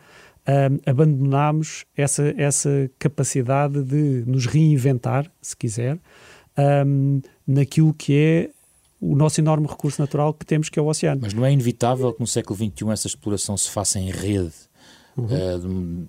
um, 0.48 0.90
abandonámos 0.90 1.84
essa, 1.96 2.34
essa 2.36 2.90
capacidade 2.98 3.82
de 3.82 4.24
nos 4.26 4.46
reinventar, 4.46 5.30
se 5.40 5.56
quiser, 5.56 5.98
um, 6.86 7.20
naquilo 7.46 7.94
que 7.94 8.16
é 8.16 8.50
o 9.00 9.16
nosso 9.16 9.40
enorme 9.40 9.66
recurso 9.66 10.00
natural 10.00 10.32
que 10.32 10.46
temos, 10.46 10.68
que 10.68 10.78
é 10.78 10.82
o 10.82 10.86
oceano. 10.86 11.20
Mas 11.22 11.34
não 11.34 11.44
é 11.44 11.52
inevitável 11.52 12.12
que 12.12 12.20
no 12.20 12.26
século 12.26 12.56
XXI 12.56 12.90
essa 12.90 13.06
exploração 13.08 13.56
se 13.56 13.68
faça 13.68 13.98
em 13.98 14.10
rede, 14.10 14.52
uhum. 15.16 15.26
uh, 15.26 16.08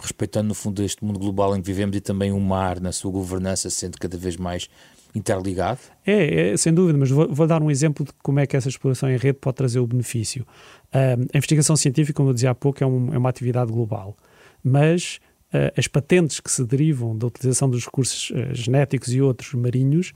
respeitando 0.00 0.48
no 0.48 0.54
fundo 0.54 0.82
este 0.82 1.04
mundo 1.04 1.18
global 1.18 1.56
em 1.56 1.60
que 1.60 1.66
vivemos 1.66 1.96
e 1.96 2.00
também 2.00 2.32
o 2.32 2.40
mar 2.40 2.80
na 2.80 2.90
sua 2.90 3.12
governança 3.12 3.70
sendo 3.70 3.98
cada 3.98 4.16
vez 4.16 4.36
mais 4.36 4.68
interligado? 5.14 5.80
É, 6.04 6.50
é 6.50 6.56
sem 6.56 6.72
dúvida, 6.72 6.98
mas 6.98 7.10
vou, 7.10 7.32
vou, 7.32 7.46
dar 7.46 7.62
um 7.62 7.70
exemplo 7.70 8.04
de 8.04 8.12
como 8.22 8.40
é 8.40 8.46
que 8.46 8.56
essa 8.56 8.68
exploração 8.68 9.08
em 9.08 9.16
rede 9.16 9.38
pode 9.38 9.56
trazer 9.56 9.78
o 9.78 9.86
benefício. 9.86 10.44
Uh, 10.92 11.22
a 11.32 11.36
investigação 11.36 11.76
científica, 11.76 12.16
como 12.16 12.30
eu 12.30 12.34
dizia 12.34 12.50
há 12.50 12.54
pouco, 12.54 12.82
é, 12.82 12.86
um, 12.86 13.14
é 13.14 13.18
uma 13.18 13.28
atividade 13.28 13.70
global, 13.70 14.16
mas 14.62 15.20
uh, 15.52 15.72
as 15.76 15.86
patentes 15.86 16.40
que 16.40 16.50
se 16.50 16.64
derivam 16.64 17.16
da 17.16 17.26
utilização 17.26 17.70
dos 17.70 17.84
recursos 17.84 18.30
uh, 18.30 18.54
genéticos 18.54 19.14
e 19.14 19.20
outros 19.20 19.54
marinhos 19.54 20.12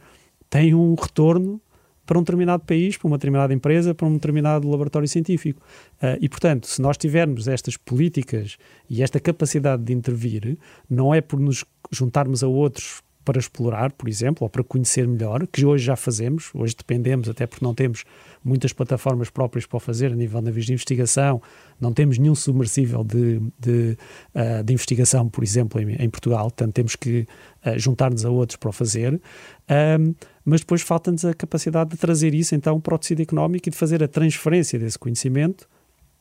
têm 0.50 0.74
um 0.74 0.94
retorno 0.94 1.60
para 2.04 2.18
um 2.18 2.22
determinado 2.22 2.64
país, 2.64 2.96
para 2.96 3.06
uma 3.06 3.18
determinada 3.18 3.52
empresa, 3.52 3.94
para 3.94 4.06
um 4.06 4.14
determinado 4.14 4.66
laboratório 4.66 5.06
científico. 5.06 5.60
Uh, 6.02 6.16
e, 6.20 6.28
portanto, 6.28 6.66
se 6.66 6.80
nós 6.80 6.96
tivermos 6.96 7.46
estas 7.46 7.76
políticas 7.76 8.56
e 8.88 9.02
esta 9.02 9.20
capacidade 9.20 9.84
de 9.84 9.92
intervir, 9.92 10.58
não 10.88 11.14
é 11.14 11.20
por 11.20 11.38
nos 11.38 11.66
juntarmos 11.92 12.42
a 12.42 12.48
outros 12.48 13.02
para 13.28 13.38
explorar, 13.38 13.92
por 13.92 14.08
exemplo, 14.08 14.42
ou 14.42 14.48
para 14.48 14.64
conhecer 14.64 15.06
melhor, 15.06 15.46
que 15.46 15.66
hoje 15.66 15.84
já 15.84 15.96
fazemos, 15.96 16.48
hoje 16.54 16.74
dependemos, 16.74 17.28
até 17.28 17.46
porque 17.46 17.62
não 17.62 17.74
temos 17.74 18.06
muitas 18.42 18.72
plataformas 18.72 19.28
próprias 19.28 19.66
para 19.66 19.76
o 19.76 19.80
fazer 19.80 20.12
a 20.12 20.16
nível 20.16 20.40
de 20.40 20.46
navios 20.46 20.64
de 20.64 20.72
investigação, 20.72 21.42
não 21.78 21.92
temos 21.92 22.16
nenhum 22.16 22.34
submersível 22.34 23.04
de, 23.04 23.38
de, 23.60 23.98
uh, 24.34 24.64
de 24.64 24.72
investigação, 24.72 25.28
por 25.28 25.44
exemplo, 25.44 25.78
em, 25.78 26.02
em, 26.02 26.08
Portugal, 26.08 26.44
portanto 26.44 26.72
temos 26.72 26.96
que 26.96 27.26
uh, 27.66 27.78
juntar-nos 27.78 28.24
a 28.24 28.30
outros 28.30 28.56
para 28.56 28.70
o 28.70 28.72
fazer, 28.72 29.12
um, 29.12 30.14
mas 30.42 30.60
depois 30.60 30.80
falta-nos 30.80 31.26
a 31.26 31.34
capacidade 31.34 31.90
de 31.90 31.98
trazer 31.98 32.32
isso 32.32 32.54
então 32.54 32.80
para 32.80 32.94
o 32.94 32.98
tecido 32.98 33.20
económico 33.20 33.68
e 33.68 33.70
de 33.70 33.76
fazer 33.76 34.02
a 34.02 34.08
transferência 34.08 34.78
desse 34.78 34.98
conhecimento 34.98 35.68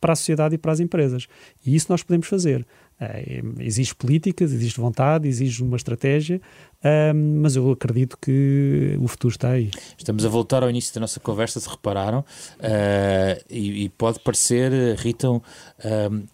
para 0.02 0.12
a 0.12 0.15
sociedade 0.15 0.56
e 0.56 0.58
para 0.58 0.74
as 0.74 0.82
empresas. 0.82 1.26
E 1.65 1.74
isso 1.74 1.88
nós 1.89 2.04
podemos 2.04 2.28
fazer. 2.28 2.67
Uh, 3.00 3.62
exige 3.62 3.94
políticas, 3.94 4.52
existe 4.52 4.80
vontade, 4.80 5.28
exige 5.28 5.62
uma 5.62 5.78
estratégia, 5.78 6.42
uh, 6.80 7.16
mas 7.16 7.56
eu 7.56 7.72
acredito 7.72 8.18
que 8.18 8.98
o 9.00 9.08
futuro 9.08 9.32
está 9.32 9.52
aí. 9.52 9.70
Estamos 9.96 10.26
a 10.26 10.30
voltar 10.30 10.64
ao 10.64 10.70
início 10.70 10.94
da 10.96 11.02
nossa 11.02 11.20
conversa, 11.20 11.60
se 11.60 11.70
repararam, 11.70 12.22
uh, 12.22 13.44
e, 13.50 13.84
e, 13.84 13.90
pode 13.90 14.20
parecer, 14.20 14.72
Rita, 14.98 15.28
Uh, 15.30 16.28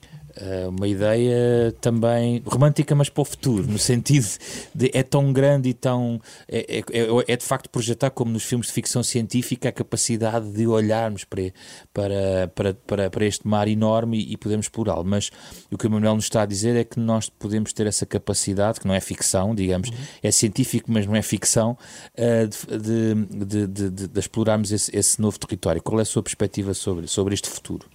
uma 0.67 0.87
ideia 0.87 1.71
também 1.79 2.41
romântica, 2.45 2.95
mas 2.95 3.09
para 3.09 3.21
o 3.21 3.25
futuro, 3.25 3.67
no 3.67 3.77
sentido 3.77 4.27
de 4.73 4.91
é 4.93 5.03
tão 5.03 5.31
grande 5.31 5.69
e 5.69 5.73
tão. 5.73 6.19
É, 6.47 6.77
é, 6.77 6.79
é, 6.79 7.33
é 7.33 7.37
de 7.37 7.45
facto 7.45 7.69
projetar, 7.69 8.09
como 8.09 8.31
nos 8.31 8.43
filmes 8.43 8.67
de 8.67 8.73
ficção 8.73 9.03
científica, 9.03 9.69
a 9.69 9.71
capacidade 9.71 10.51
de 10.51 10.67
olharmos 10.67 11.23
para, 11.23 11.53
para, 11.93 12.51
para, 12.53 12.73
para, 12.73 13.09
para 13.09 13.25
este 13.25 13.47
mar 13.47 13.67
enorme 13.67 14.17
e, 14.17 14.33
e 14.33 14.37
podemos 14.37 14.65
explorá-lo. 14.65 15.03
Mas 15.05 15.29
o 15.71 15.77
que 15.77 15.87
o 15.87 15.91
Manuel 15.91 16.15
nos 16.15 16.25
está 16.25 16.41
a 16.41 16.45
dizer 16.45 16.75
é 16.75 16.83
que 16.83 16.99
nós 16.99 17.29
podemos 17.29 17.73
ter 17.73 17.87
essa 17.87 18.05
capacidade, 18.05 18.79
que 18.79 18.87
não 18.87 18.93
é 18.93 18.99
ficção, 18.99 19.53
digamos, 19.53 19.89
uhum. 19.89 19.95
é 20.21 20.31
científico, 20.31 20.91
mas 20.91 21.05
não 21.05 21.15
é 21.15 21.21
ficção, 21.21 21.77
de, 22.17 23.45
de, 23.45 23.67
de, 23.67 23.89
de, 23.89 24.07
de 24.07 24.19
explorarmos 24.19 24.71
esse, 24.71 24.95
esse 24.95 25.21
novo 25.21 25.37
território. 25.39 25.81
Qual 25.81 25.99
é 25.99 26.03
a 26.03 26.05
sua 26.05 26.23
perspectiva 26.23 26.73
sobre, 26.73 27.07
sobre 27.07 27.33
este 27.33 27.49
futuro? 27.49 27.92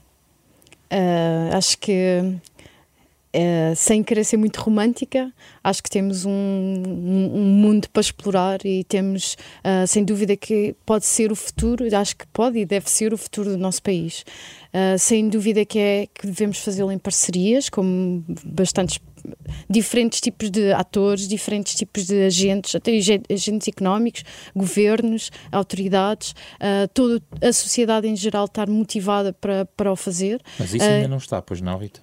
Uh, 0.91 1.55
acho 1.55 1.79
que, 1.79 2.37
uh, 3.35 3.77
sem 3.77 4.03
querer 4.03 4.25
ser 4.25 4.37
muito 4.37 4.61
romântica, 4.61 5.33
acho 5.63 5.83
que 5.83 5.91
temos 5.91 6.25
um, 6.25 6.31
um, 6.31 7.31
um 7.35 7.45
mundo 7.45 7.89
para 7.91 8.01
explorar 8.01 8.65
e 8.65 8.85
temos, 8.85 9.37
uh, 9.65 9.87
sem 9.87 10.05
dúvida, 10.05 10.37
que 10.37 10.75
pode 10.85 11.07
ser 11.07 11.33
o 11.33 11.37
futuro, 11.37 11.85
acho 11.97 12.17
que 12.17 12.27
pode 12.29 12.59
e 12.59 12.65
deve 12.65 12.91
ser 12.91 13.13
o 13.13 13.19
futuro 13.19 13.51
do 13.51 13.59
nosso 13.59 13.83
país. 13.83 14.25
sem 14.99 15.29
dúvida 15.29 15.65
que 15.65 15.79
é 15.79 16.07
que 16.07 16.27
devemos 16.27 16.59
fazê-lo 16.59 16.93
em 16.93 16.99
parcerias, 16.99 17.69
como 17.69 18.25
bastantes 18.45 18.99
diferentes 19.69 20.21
tipos 20.21 20.51
de 20.51 20.73
atores, 20.73 21.27
diferentes 21.27 21.75
tipos 21.75 22.07
de 22.07 22.27
agentes, 22.27 22.75
até 22.75 22.93
agentes 23.31 23.69
económicos, 23.69 24.25
governos, 24.55 25.31
autoridades, 25.51 26.33
uh, 26.55 26.89
toda 26.93 27.23
a 27.43 27.53
sociedade 27.53 28.07
em 28.07 28.17
geral 28.17 28.47
estar 28.47 28.69
motivada 28.69 29.33
para, 29.33 29.65
para 29.65 29.93
o 29.93 29.97
fazer. 29.97 30.41
Mas 30.59 30.75
isso 30.75 30.85
ainda 30.85 31.07
uh, 31.07 31.11
não 31.11 31.19
está, 31.19 31.41
pois 31.43 31.61
não, 31.61 31.79
Rita? 31.79 32.01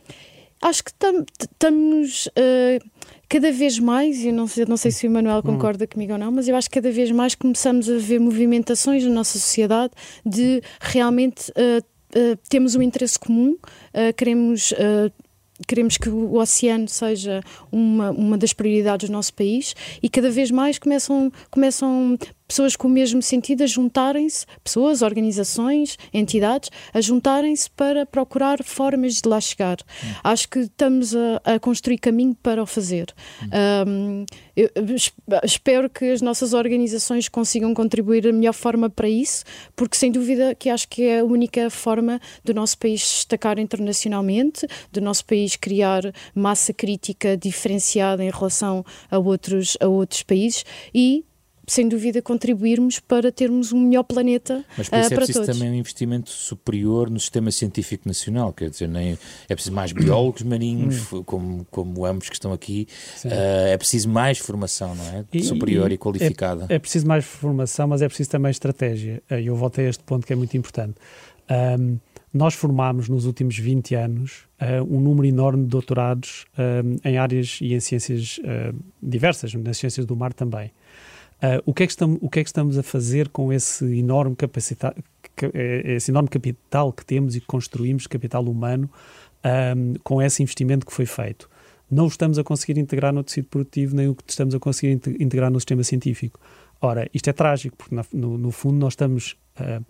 Acho 0.65 0.83
que 0.83 0.91
estamos 0.91 2.25
uh, 2.25 2.89
cada 3.29 3.51
vez 3.51 3.77
mais, 3.77 4.23
e 4.23 4.31
não 4.31 4.47
sei, 4.47 4.65
não 4.65 4.77
sei 4.77 4.89
se 4.89 5.05
o 5.05 5.07
Emanuel 5.07 5.37
hum. 5.37 5.43
concorda 5.43 5.85
hum. 5.85 5.87
comigo 5.87 6.13
ou 6.13 6.17
não, 6.17 6.31
mas 6.31 6.47
eu 6.47 6.55
acho 6.55 6.67
que 6.67 6.81
cada 6.81 6.91
vez 6.91 7.11
mais 7.11 7.35
começamos 7.35 7.87
a 7.87 7.99
ver 7.99 8.19
movimentações 8.19 9.03
na 9.03 9.11
nossa 9.11 9.37
sociedade 9.37 9.93
de 10.25 10.63
realmente 10.79 11.51
uh, 11.51 11.85
uh, 12.17 12.37
temos 12.49 12.73
um 12.73 12.81
interesse 12.81 13.19
comum, 13.19 13.55
queremos 14.17 14.73
queremos 15.67 15.97
que 15.97 16.09
o 16.09 16.35
oceano 16.35 16.87
seja 16.89 17.41
uma, 17.71 18.11
uma 18.11 18.37
das 18.37 18.51
prioridades 18.51 19.07
do 19.07 19.13
nosso 19.13 19.33
país 19.33 19.73
e 20.03 20.09
cada 20.09 20.29
vez 20.29 20.51
mais 20.51 20.77
começam, 20.77 21.31
começam 21.49 22.17
pessoas 22.47 22.75
com 22.75 22.87
o 22.87 22.91
mesmo 22.91 23.21
sentido 23.21 23.63
a 23.63 23.67
juntarem-se, 23.67 24.45
pessoas, 24.63 25.01
organizações, 25.01 25.97
entidades, 26.13 26.69
a 26.93 27.01
juntarem-se 27.01 27.69
para 27.71 28.05
procurar 28.05 28.63
formas 28.63 29.21
de 29.21 29.27
lá 29.27 29.39
chegar. 29.41 29.77
Hum. 29.81 30.07
Acho 30.23 30.49
que 30.49 30.59
estamos 30.59 31.15
a, 31.15 31.41
a, 31.43 31.59
construir 31.59 31.97
caminho 31.97 32.35
para 32.41 32.61
o 32.61 32.65
fazer. 32.65 33.13
Hum. 33.43 33.49
Um, 33.87 34.25
eu, 34.55 34.69
espero 35.43 35.89
que 35.89 36.11
as 36.11 36.21
nossas 36.21 36.53
organizações 36.53 37.27
consigam 37.27 37.73
contribuir 37.73 38.21
da 38.21 38.31
melhor 38.31 38.53
forma 38.53 38.89
para 38.89 39.09
isso, 39.09 39.43
porque 39.75 39.97
sem 39.97 40.11
dúvida 40.11 40.55
que 40.55 40.69
acho 40.69 40.87
que 40.87 41.03
é 41.03 41.19
a 41.19 41.25
única 41.25 41.69
forma 41.69 42.19
do 42.43 42.53
nosso 42.53 42.77
país 42.77 43.01
destacar 43.01 43.59
internacionalmente, 43.59 44.67
do 44.91 45.01
nosso 45.01 45.25
país 45.25 45.55
criar 45.55 46.03
massa 46.33 46.73
crítica 46.73 47.35
diferenciada 47.35 48.23
em 48.23 48.29
relação 48.29 48.85
a 49.09 49.17
outros, 49.17 49.77
a 49.81 49.87
outros 49.87 50.23
países 50.23 50.63
e 50.93 51.25
sem 51.67 51.87
dúvida, 51.87 52.21
contribuirmos 52.21 52.99
para 52.99 53.31
termos 53.31 53.71
um 53.71 53.79
melhor 53.79 54.03
planeta 54.03 54.63
Mas 54.77 54.89
por 54.89 54.99
isso 54.99 55.09
uh, 55.09 55.13
é 55.13 55.15
preciso 55.15 55.45
também 55.45 55.69
um 55.69 55.75
investimento 55.75 56.29
superior 56.29 57.09
no 57.09 57.19
sistema 57.19 57.51
científico 57.51 58.07
nacional, 58.07 58.53
quer 58.53 58.69
dizer, 58.69 58.87
nem, 58.87 59.17
é 59.49 59.55
preciso 59.55 59.75
mais 59.75 59.91
biólogos 59.91 60.41
marinhos, 60.43 61.11
hum. 61.11 61.23
como, 61.23 61.65
como 61.71 62.05
ambos 62.05 62.29
que 62.29 62.35
estão 62.35 62.53
aqui, 62.53 62.87
uh, 63.25 63.29
é 63.67 63.77
preciso 63.77 64.09
mais 64.09 64.37
formação, 64.37 64.95
não 64.95 65.05
é? 65.05 65.41
Superior 65.41 65.91
e, 65.91 65.95
e 65.95 65.97
qualificada. 65.97 66.65
É, 66.69 66.75
é, 66.75 66.79
preciso 66.79 67.07
mais 67.07 67.25
formação, 67.25 67.87
mas 67.87 68.01
é 68.01 68.07
preciso 68.07 68.29
também 68.29 68.51
estratégia. 68.51 69.21
E 69.31 69.47
eu 69.47 69.55
voltei 69.55 69.87
a 69.87 69.89
este 69.89 70.03
ponto 70.03 70.25
que 70.25 70.33
é 70.33 70.35
muito 70.35 70.55
importante. 70.55 70.95
Um, 71.79 71.97
nós 72.33 72.53
formámos 72.53 73.07
nos 73.07 73.25
últimos 73.25 73.57
20 73.57 73.95
anos 73.95 74.43
uh, 74.61 74.83
um 74.83 74.99
número 74.99 75.25
enorme 75.25 75.63
de 75.63 75.69
doutorados 75.69 76.45
em 77.03 77.17
áreas 77.17 77.59
e 77.61 77.73
em 77.73 77.79
ciências 77.79 78.39
uh, 78.39 78.75
diversas, 79.01 79.53
nas 79.53 79.77
ciências 79.77 80.05
do 80.05 80.15
mar 80.15 80.33
também. 80.33 80.71
Uh, 81.43 81.61
o, 81.65 81.73
que 81.73 81.83
é 81.83 81.85
que 81.85 81.91
estamos, 81.91 82.17
o 82.21 82.29
que 82.29 82.39
é 82.39 82.43
que 82.43 82.49
estamos 82.49 82.77
a 82.77 82.83
fazer 82.83 83.29
com 83.29 83.51
esse 83.51 83.85
enorme, 83.97 84.35
eh, 85.53 85.95
esse 85.95 86.09
enorme 86.09 86.29
capital 86.29 86.93
que 86.93 87.05
temos 87.05 87.35
e 87.35 87.41
que 87.41 87.45
construímos, 87.45 88.07
capital 88.07 88.43
humano, 88.45 88.89
um, 89.75 89.93
com 90.03 90.21
esse 90.21 90.41
investimento 90.41 90.85
que 90.85 90.93
foi 90.93 91.05
feito? 91.05 91.49
Não 91.91 92.05
o 92.05 92.07
estamos 92.07 92.39
a 92.39 92.43
conseguir 92.43 92.79
integrar 92.79 93.13
no 93.13 93.23
tecido 93.23 93.47
produtivo, 93.47 93.95
nem 93.95 94.07
o 94.07 94.15
que 94.15 94.23
estamos 94.27 94.55
a 94.55 94.59
conseguir 94.59 94.99
integrar 95.19 95.51
no 95.51 95.59
sistema 95.59 95.83
científico. 95.83 96.39
Ora, 96.81 97.07
isto 97.13 97.29
é 97.29 97.33
trágico, 97.33 97.77
porque 97.77 97.95
no, 98.13 98.37
no 98.37 98.51
fundo 98.51 98.77
nós 98.77 98.93
estamos, 98.93 99.37
uh, 99.59 99.81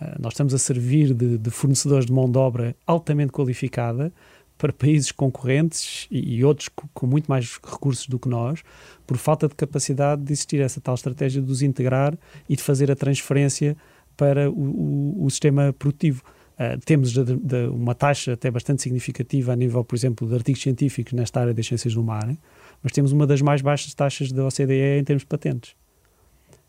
uh, 0.00 0.16
nós 0.18 0.32
estamos 0.32 0.54
a 0.54 0.58
servir 0.58 1.14
de, 1.14 1.38
de 1.38 1.50
fornecedores 1.50 2.06
de 2.06 2.12
mão 2.12 2.30
de 2.30 2.38
obra 2.38 2.74
altamente 2.86 3.32
qualificada, 3.32 4.12
para 4.58 4.72
países 4.72 5.12
concorrentes 5.12 6.06
e, 6.10 6.42
outros 6.44 6.68
com, 6.68 6.88
com, 6.94 7.06
muito 7.06 7.26
mais 7.26 7.58
recursos 7.62 8.06
do 8.06 8.18
que 8.18 8.28
nós, 8.28 8.62
por 9.06 9.16
falta 9.16 9.48
de 9.48 9.54
capacidade 9.54 10.22
de 10.22 10.32
existir 10.32 10.60
essa 10.60 10.80
tal 10.80 10.94
estratégia 10.94 11.42
de 11.42 11.50
os 11.50 11.62
integrar 11.62 12.16
e 12.48 12.56
de 12.56 12.62
fazer 12.62 12.90
a 12.90 12.96
transferência 12.96 13.76
para 14.16 14.50
o, 14.50 14.54
o, 14.54 15.24
o 15.24 15.30
sistema 15.30 15.72
produtivo. 15.72 16.22
Uh, 16.54 16.80
temos 16.86 17.12
de, 17.12 17.22
de, 17.22 17.66
uma 17.66 17.94
taxa 17.94 18.32
até 18.32 18.50
bastante 18.50 18.80
significativa 18.80 19.52
a 19.52 19.56
nível, 19.56 19.84
por 19.84 19.94
exemplo, 19.94 20.26
de 20.26 20.34
artigos 20.34 20.62
científicos 20.62 21.12
nesta 21.12 21.40
área 21.40 21.52
das 21.52 21.66
ciências 21.66 21.92
do 21.92 22.02
mar, 22.02 22.34
mas 22.82 22.92
temos 22.92 23.12
uma 23.12 23.26
das 23.26 23.42
mais 23.42 23.60
baixas 23.60 23.92
taxas 23.92 24.32
da 24.32 24.46
OCDE 24.46 24.98
em 24.98 25.04
termos 25.04 25.22
de 25.22 25.26
patentes. 25.26 25.74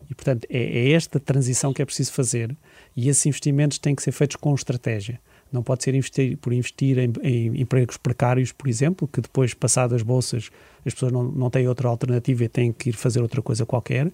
E, 0.10 0.14
portanto, 0.14 0.46
é, 0.50 0.60
é 0.60 0.92
esta 0.92 1.20
transição 1.20 1.74
que 1.74 1.82
é 1.82 1.86
preciso 1.86 2.12
fazer 2.12 2.56
e 2.96 3.08
esses 3.08 3.26
investimentos 3.26 3.78
têm 3.78 3.96
que 3.96 4.04
ser 4.04 4.12
feitos 4.12 4.36
com 4.36 4.54
estratégia. 4.54 5.22
Não 5.52 5.64
pode 5.64 5.84
ser 5.84 5.96
investir, 5.96 6.38
por 6.38 6.52
investir 6.54 6.98
em, 6.98 7.12
em, 7.24 7.62
empregos 7.62 7.98
precários, 7.98 8.52
por 8.52 8.68
exemplo, 8.68 9.08
que 9.08 9.22
depois, 9.22 9.54
passadas 9.54 9.98
as 9.98 10.02
bolsas, 10.02 10.50
as 10.86 10.94
pessoas 10.94 11.12
não, 11.12 11.24
não 11.24 11.50
têm 11.50 11.68
outra 11.68 11.88
alternativa 11.88 12.44
e 12.44 12.50
têm 12.50 12.72
que 12.72 12.90
ir 12.90 12.94
fazer 12.94 13.22
outra 13.22 13.42
coisa 13.42 13.66
qualquer. 13.66 14.08
Uh, 14.08 14.12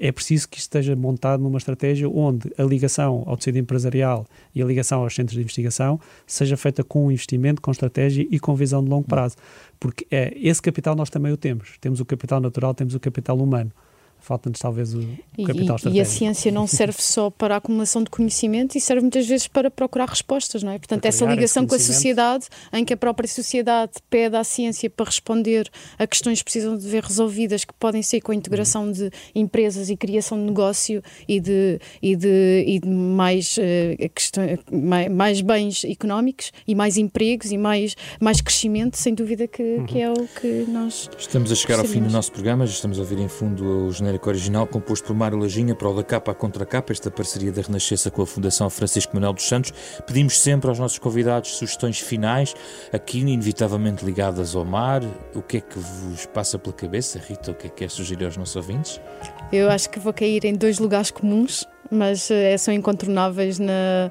é 0.00 0.12
preciso 0.12 0.48
que 0.48 0.58
isto 0.58 0.66
esteja 0.66 0.94
montado 0.94 1.42
numa 1.42 1.58
estratégia 1.58 2.08
onde 2.08 2.50
a 2.56 2.62
ligação 2.62 3.24
ao 3.26 3.36
tecido 3.36 3.58
empresarial 3.58 4.26
e 4.54 4.62
a 4.62 4.64
ligação 4.64 5.02
aos 5.02 5.14
centros 5.14 5.34
de 5.34 5.40
investigação 5.40 6.00
seja 6.26 6.56
feita 6.56 6.84
com 6.84 7.10
investimento, 7.10 7.60
com 7.60 7.70
estratégia 7.70 8.26
e 8.30 8.38
com 8.38 8.54
visão 8.54 8.82
de 8.82 8.90
longo 8.90 9.06
prazo. 9.06 9.36
Porque 9.78 10.06
é, 10.10 10.36
esse 10.36 10.62
capital 10.62 10.94
nós 10.94 11.10
também 11.10 11.32
o 11.32 11.36
temos. 11.36 11.76
Temos 11.80 12.00
o 12.00 12.04
capital 12.04 12.40
natural, 12.40 12.74
temos 12.74 12.94
o 12.94 13.00
capital 13.00 13.36
humano. 13.38 13.72
Falta-nos 14.20 14.58
talvez 14.58 14.94
o, 14.94 15.00
capital 15.46 15.76
e, 15.86 15.96
e, 15.96 16.00
a 16.00 16.04
ciência 16.04 16.50
não 16.50 16.66
serve 16.66 17.00
só 17.00 17.30
para 17.30 17.54
a 17.54 17.58
acumulação 17.58 18.02
de 18.02 18.10
conhecimento 18.10 18.76
e 18.76 18.80
serve 18.80 19.02
muitas 19.02 19.26
vezes 19.26 19.46
para 19.46 19.70
procurar 19.70 20.08
respostas, 20.08 20.62
não 20.62 20.72
é? 20.72 20.78
Portanto, 20.78 21.04
essa 21.04 21.24
ligação 21.24 21.66
com 21.66 21.74
a 21.74 21.78
sociedade, 21.78 22.46
em 22.72 22.84
que 22.84 22.92
a 22.92 22.96
própria 22.96 23.28
sociedade 23.28 23.92
pede 24.10 24.36
à 24.36 24.44
ciência 24.44 24.90
para 24.90 25.06
responder 25.06 25.68
a 25.98 26.06
questões 26.06 26.38
que 26.38 26.44
precisam 26.44 26.76
de 26.76 26.86
ver 26.86 27.02
resolvidas, 27.04 27.64
que 27.64 27.72
podem 27.74 28.02
ser 28.02 28.20
com 28.20 28.32
a 28.32 28.34
integração 28.34 28.84
uhum. 28.84 28.92
de 28.92 29.10
empresas 29.34 29.90
e 29.90 29.96
criação 29.96 30.38
de 30.38 30.44
negócio 30.44 31.02
e 31.26 31.40
de, 31.40 31.80
e 32.02 32.16
de, 32.16 32.64
e 32.66 32.78
de 32.78 32.88
mais, 32.88 33.56
uh, 33.56 34.10
questões, 34.14 34.58
mais, 34.70 35.08
mais, 35.10 35.40
bens 35.40 35.84
económicos 35.84 36.52
e 36.66 36.74
mais 36.74 36.96
empregos 36.96 37.50
e 37.52 37.58
mais, 37.58 37.96
mais 38.20 38.40
crescimento, 38.40 38.96
sem 38.96 39.14
dúvida 39.14 39.46
que, 39.46 39.62
uhum. 39.62 39.86
que 39.86 40.00
é 40.00 40.10
o 40.10 40.26
que 40.40 40.66
nós. 40.68 41.08
Estamos 41.18 41.52
a 41.52 41.54
chegar 41.54 41.78
ao 41.78 41.84
fim 41.84 42.02
do 42.02 42.10
nosso 42.10 42.32
programa, 42.32 42.66
já 42.66 42.72
estamos 42.72 42.98
a 42.98 43.02
ouvir 43.02 43.18
em 43.18 43.28
fundo 43.28 43.86
o 43.86 43.92
genérico 44.08 44.28
original 44.30 44.66
composto 44.66 45.06
por 45.06 45.14
Mário 45.14 45.38
Lajinha 45.38 45.74
para 45.74 45.88
o 45.88 45.94
da 45.94 46.02
capa 46.02 46.32
à 46.32 46.34
contra 46.34 46.64
capa, 46.64 46.92
esta 46.92 47.10
parceria 47.10 47.52
da 47.52 47.60
Renascença 47.60 48.10
com 48.10 48.22
a 48.22 48.26
Fundação 48.26 48.70
Francisco 48.70 49.14
Manuel 49.14 49.34
dos 49.34 49.46
Santos. 49.46 49.72
Pedimos 50.06 50.40
sempre 50.40 50.68
aos 50.68 50.78
nossos 50.78 50.98
convidados 50.98 51.56
sugestões 51.56 52.00
finais, 52.00 52.54
aqui 52.92 53.20
inevitavelmente 53.20 54.04
ligadas 54.04 54.54
ao 54.56 54.64
mar. 54.64 55.02
O 55.34 55.42
que 55.42 55.58
é 55.58 55.60
que 55.60 55.78
vos 55.78 56.24
passa 56.26 56.58
pela 56.58 56.74
cabeça, 56.74 57.18
Rita? 57.18 57.50
O 57.50 57.54
que 57.54 57.66
é 57.66 57.70
que 57.70 57.76
quer 57.76 57.90
sugerir 57.90 58.24
aos 58.24 58.36
nossos 58.36 58.56
ouvintes? 58.56 59.00
Eu 59.52 59.70
acho 59.70 59.90
que 59.90 59.98
vou 59.98 60.12
cair 60.12 60.44
em 60.44 60.54
dois 60.54 60.78
lugares 60.78 61.10
comuns, 61.10 61.66
mas 61.90 62.30
é, 62.30 62.56
são 62.56 62.72
incontornáveis 62.72 63.58
na 63.58 64.10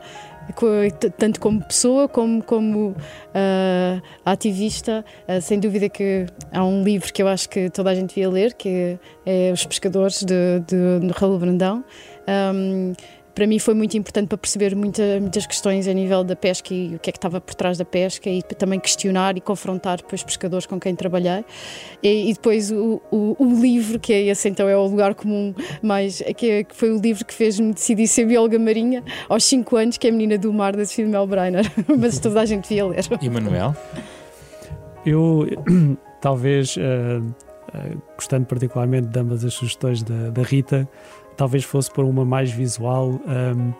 tanto 1.18 1.39
como 1.39 1.62
pessoa 1.62 2.08
como 2.08 2.43
como 2.43 2.89
uh, 2.89 4.02
ativista. 4.26 5.04
Uh, 5.28 5.41
sem 5.41 5.60
dúvida 5.60 5.89
que 5.89 6.26
há 6.52 6.64
um 6.64 6.84
livro 6.84 7.12
que 7.12 7.22
eu 7.22 7.28
acho 7.28 7.50
que 7.50 7.70
toda 7.70 7.89
a 7.91 7.95
gente 7.95 8.10
devia 8.10 8.30
ler, 8.30 8.54
que 8.54 8.98
é, 9.26 9.52
Os 9.52 9.66
Pescadores, 9.66 10.24
de, 10.24 10.60
de, 10.62 11.08
de 11.08 11.14
Raul 11.14 11.38
Brandão. 11.38 11.84
Um, 12.28 12.93
para 13.38 13.45
mim 13.45 13.59
foi 13.59 13.75
muito 13.75 13.95
importante 13.95 14.29
para 14.29 14.38
perceber 14.39 14.75
muita, 14.75 15.19
muitas 15.21 15.45
questões 15.45 15.88
a 15.88 15.93
nível 15.93 16.23
da 16.23 16.35
pesca 16.35 16.73
e 16.73 16.95
o 16.95 16.99
que 16.99 17.11
é 17.11 17.13
que 17.13 17.19
estava 17.19 17.39
por 17.39 17.53
trás 17.53 17.77
da 17.77 17.85
pesca 17.85 18.27
e 18.27 18.41
também 18.41 18.79
questionar 18.79 19.38
e 19.38 19.41
confrontar 19.41 19.97
depois 19.97 20.23
pescadores 20.23 20.65
com 20.65 20.79
quem 20.79 20.95
trabalhei. 20.95 21.45
E, 22.01 22.31
e 22.31 22.33
depois 22.33 22.71
o, 22.71 22.99
o, 23.11 23.35
o, 23.38 23.61
livro, 23.61 23.99
que 23.99 24.11
é 24.11 24.23
esse 24.23 24.49
então 24.49 24.67
é 24.67 24.75
o 24.75 24.88
lugar 24.88 25.13
comum, 25.13 25.53
mais, 25.83 26.19
que, 26.35 26.49
é, 26.49 26.63
que 26.63 26.75
foi 26.75 26.89
o 26.89 26.99
livro 26.99 27.23
que 27.23 27.31
fez-me 27.31 27.71
decidir 27.73 28.07
ser 28.07 28.25
bióloga 28.25 28.57
marinha 28.57 29.03
aos 29.29 29.43
5 29.43 29.75
anos, 29.75 29.97
que 29.99 30.07
é 30.07 30.09
a 30.09 30.13
Menina 30.13 30.39
do 30.39 30.51
Mar, 30.51 30.75
da 30.75 30.83
Sofia 30.83 31.05
Mel 31.05 31.27
Breiner. 31.27 31.71
Mas 31.95 32.17
toda 32.17 32.41
a 32.41 32.45
gente 32.45 32.67
devia 32.67 32.88
ler. 32.88 33.05
E 33.21 33.29
Manuel? 33.29 33.75
Eu 35.05 35.45
talvez, 36.19 36.75
uh, 36.75 36.81
uh, 37.21 38.01
gostando 38.15 38.47
particularmente 38.47 39.09
de 39.09 39.19
ambas 39.19 39.45
as 39.45 39.53
sugestões 39.53 40.01
da, 40.01 40.31
da 40.31 40.41
Rita, 40.41 40.89
talvez 41.38 41.63
fosse 41.63 41.89
por 41.91 42.03
uma 42.03 42.25
mais 42.25 42.51
visual, 42.51 43.11
um, 43.11 43.73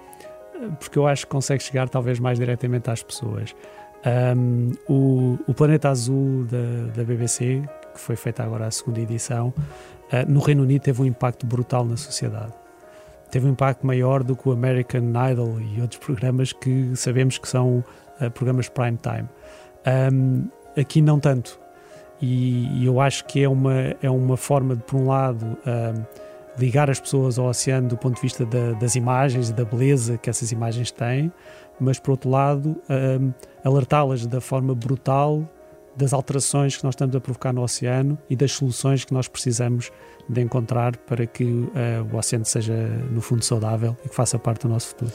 porque 0.80 0.98
eu 0.98 1.08
acho 1.08 1.26
que 1.26 1.32
consegue 1.32 1.62
chegar 1.62 1.90
talvez 1.90 2.20
mais 2.20 2.40
diretamente 2.40 2.90
às 2.90 3.04
pessoas. 3.04 3.54
Um, 4.06 4.72
o, 4.88 5.40
o, 5.48 5.54
Planeta 5.54 5.90
Azul 5.90 6.46
da, 6.46 6.94
da, 6.96 7.04
BBC, 7.04 7.64
que 7.94 8.00
foi 8.00 8.16
feita 8.16 8.44
agora 8.44 8.68
a 8.68 8.72
segunda 8.72 9.02
edição, 9.02 9.54
uh, 9.58 10.32
no 10.32 10.40
Reino 10.40 10.64
Unido 10.64 10.82
teve 10.82 11.02
um 11.02 11.06
impacto 11.06 11.46
brutal 11.46 11.84
na 11.84 11.98
sociedade. 11.98 12.54
Teve 13.32 13.48
um 13.48 13.52
impacto 13.52 13.86
maior 13.86 14.24
do 14.24 14.36
que 14.36 14.48
o 14.48 14.52
American 14.54 15.12
Idol 15.32 15.60
e 15.60 15.82
outros 15.82 16.00
programas 16.00 16.54
que 16.54 16.96
sabemos 16.96 17.38
que 17.38 17.48
são 17.48 17.84
uh, 18.22 18.32
programas 18.32 18.70
prime 18.70 18.98
time. 18.98 19.28
Um, 20.14 20.48
aqui 20.80 21.02
não 21.02 21.20
tanto. 21.20 21.60
E, 22.22 22.82
e, 22.82 22.86
eu 22.86 23.02
acho 23.02 23.26
que 23.26 23.44
é 23.44 23.50
uma, 23.50 23.74
é 24.02 24.10
uma 24.10 24.38
forma 24.38 24.76
de, 24.76 24.84
por 24.84 24.96
um 24.98 25.08
lado, 25.08 25.46
um, 25.46 26.04
ligar 26.58 26.90
as 26.90 27.00
pessoas 27.00 27.38
ao 27.38 27.46
oceano 27.46 27.88
do 27.88 27.98
ponto 27.98 28.16
de 28.16 28.22
vista 28.22 28.46
da, 28.46 28.74
das 28.74 28.96
imagens 28.96 29.50
e 29.50 29.54
da 29.54 29.64
beleza 29.64 30.18
que 30.18 30.30
essas 30.30 30.52
imagens 30.52 30.92
têm, 30.92 31.32
mas 31.80 32.00
por 32.00 32.12
outro 32.12 32.30
lado, 32.30 32.76
um, 32.90 33.34
alertá-las 33.64 34.26
da 34.26 34.42
forma 34.42 34.74
brutal 34.74 35.48
das 35.96 36.14
alterações 36.14 36.78
que 36.78 36.84
nós 36.84 36.94
estamos 36.94 37.16
a 37.16 37.20
provocar 37.20 37.52
no 37.52 37.64
oceano 37.64 38.18
e 38.30 38.36
das 38.36 38.52
soluções 38.52 39.04
que 39.04 39.14
nós 39.14 39.28
precisamos 39.28 39.92
de 40.30 40.42
encontrar 40.42 40.96
para 40.98 41.26
que 41.26 41.44
uh, 41.44 41.70
o 42.12 42.18
oceano 42.18 42.46
seja, 42.46 42.76
no 43.12 43.20
fundo, 43.20 43.44
saudável 43.44 43.98
e 44.06 44.10
que 44.10 44.16
faça 44.16 44.38
parte 44.38 44.62
do 44.62 44.70
nosso 44.70 44.90
futuro. 44.90 45.12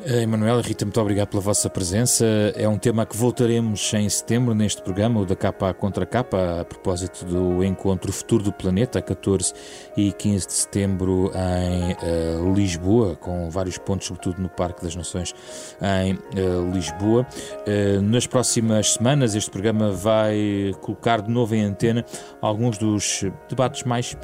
Eh, 0.00 0.22
Emanuel 0.22 0.60
Rita, 0.60 0.84
muito 0.84 1.00
obrigado 1.00 1.28
pela 1.28 1.42
vossa 1.42 1.68
presença. 1.70 2.24
É 2.56 2.66
um 2.68 2.78
tema 2.78 3.06
que 3.06 3.16
voltaremos 3.16 3.92
em 3.94 4.08
setembro 4.08 4.54
neste 4.54 4.82
programa, 4.82 5.20
o 5.20 5.26
da 5.26 5.36
capa 5.36 5.68
à 5.68 5.74
contra 5.74 6.04
capa, 6.04 6.60
a 6.60 6.64
propósito 6.64 7.24
do 7.24 7.62
encontro 7.62 8.12
Futuro 8.12 8.42
do 8.42 8.52
Planeta, 8.52 9.00
14 9.00 9.52
e 9.96 10.10
15 10.12 10.46
de 10.46 10.52
setembro 10.52 11.30
em 11.34 11.92
uh, 11.92 12.52
Lisboa, 12.54 13.14
com 13.16 13.48
vários 13.50 13.78
pontos, 13.78 14.06
sobretudo 14.06 14.40
no 14.40 14.48
Parque 14.48 14.82
das 14.82 14.96
Nações 14.96 15.34
em 15.80 16.14
uh, 16.14 16.70
Lisboa. 16.72 17.26
Uh, 17.66 18.00
nas 18.02 18.26
próximas 18.26 18.94
semanas, 18.94 19.34
este 19.34 19.50
programa 19.50 19.92
vai 19.92 20.74
colocar 20.80 21.20
de 21.20 21.30
novo 21.30 21.54
em 21.54 21.62
antena 21.62 22.04
alguns 22.40 22.76
dos 22.78 23.24
debates 23.48 23.84
mais 23.84 24.16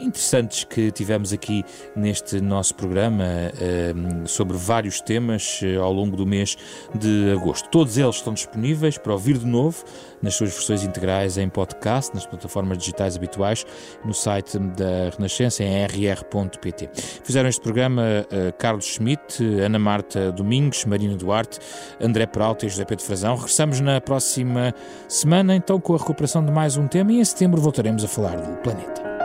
interessantes 0.00 0.64
que 0.64 0.90
tivemos 0.90 1.32
aqui 1.32 1.64
neste 1.94 2.40
nosso 2.40 2.74
programa 2.74 3.24
ehm, 3.60 4.26
sobre 4.26 4.56
vários 4.56 5.00
temas 5.00 5.60
eh, 5.62 5.76
ao 5.76 5.92
longo 5.92 6.16
do 6.16 6.26
mês 6.26 6.56
de 6.94 7.32
agosto. 7.32 7.68
Todos 7.68 7.96
eles 7.96 8.16
estão 8.16 8.34
disponíveis 8.34 8.98
para 8.98 9.12
ouvir 9.12 9.38
de 9.38 9.46
novo 9.46 9.84
nas 10.22 10.34
suas 10.34 10.52
versões 10.52 10.82
integrais 10.82 11.38
em 11.38 11.48
podcast, 11.48 12.14
nas 12.14 12.26
plataformas 12.26 12.78
digitais 12.78 13.16
habituais, 13.16 13.64
no 14.04 14.14
site 14.14 14.58
da 14.58 15.10
Renascença 15.14 15.62
em 15.62 15.84
rr.pt. 15.84 16.90
Fizeram 17.22 17.48
este 17.48 17.60
programa 17.60 18.02
uh, 18.02 18.52
Carlos 18.58 18.86
Schmidt, 18.86 19.44
Ana 19.60 19.78
Marta 19.78 20.32
Domingos, 20.32 20.84
Marina 20.84 21.16
Duarte, 21.16 21.58
André 22.00 22.26
Peralta 22.26 22.66
e 22.66 22.68
José 22.68 22.84
Pedro 22.84 23.04
Frazão. 23.04 23.36
Regressamos 23.36 23.80
na 23.80 24.00
próxima 24.00 24.74
semana, 25.08 25.54
então, 25.54 25.80
com 25.80 25.94
a 25.94 25.98
recuperação 25.98 26.44
de 26.44 26.50
mais 26.50 26.76
um 26.76 26.86
tema 26.86 27.12
e 27.12 27.20
em 27.20 27.24
setembro 27.24 27.60
voltaremos 27.60 28.04
a 28.04 28.08
falar 28.08 28.36
do 28.36 28.56
planeta. 28.58 29.15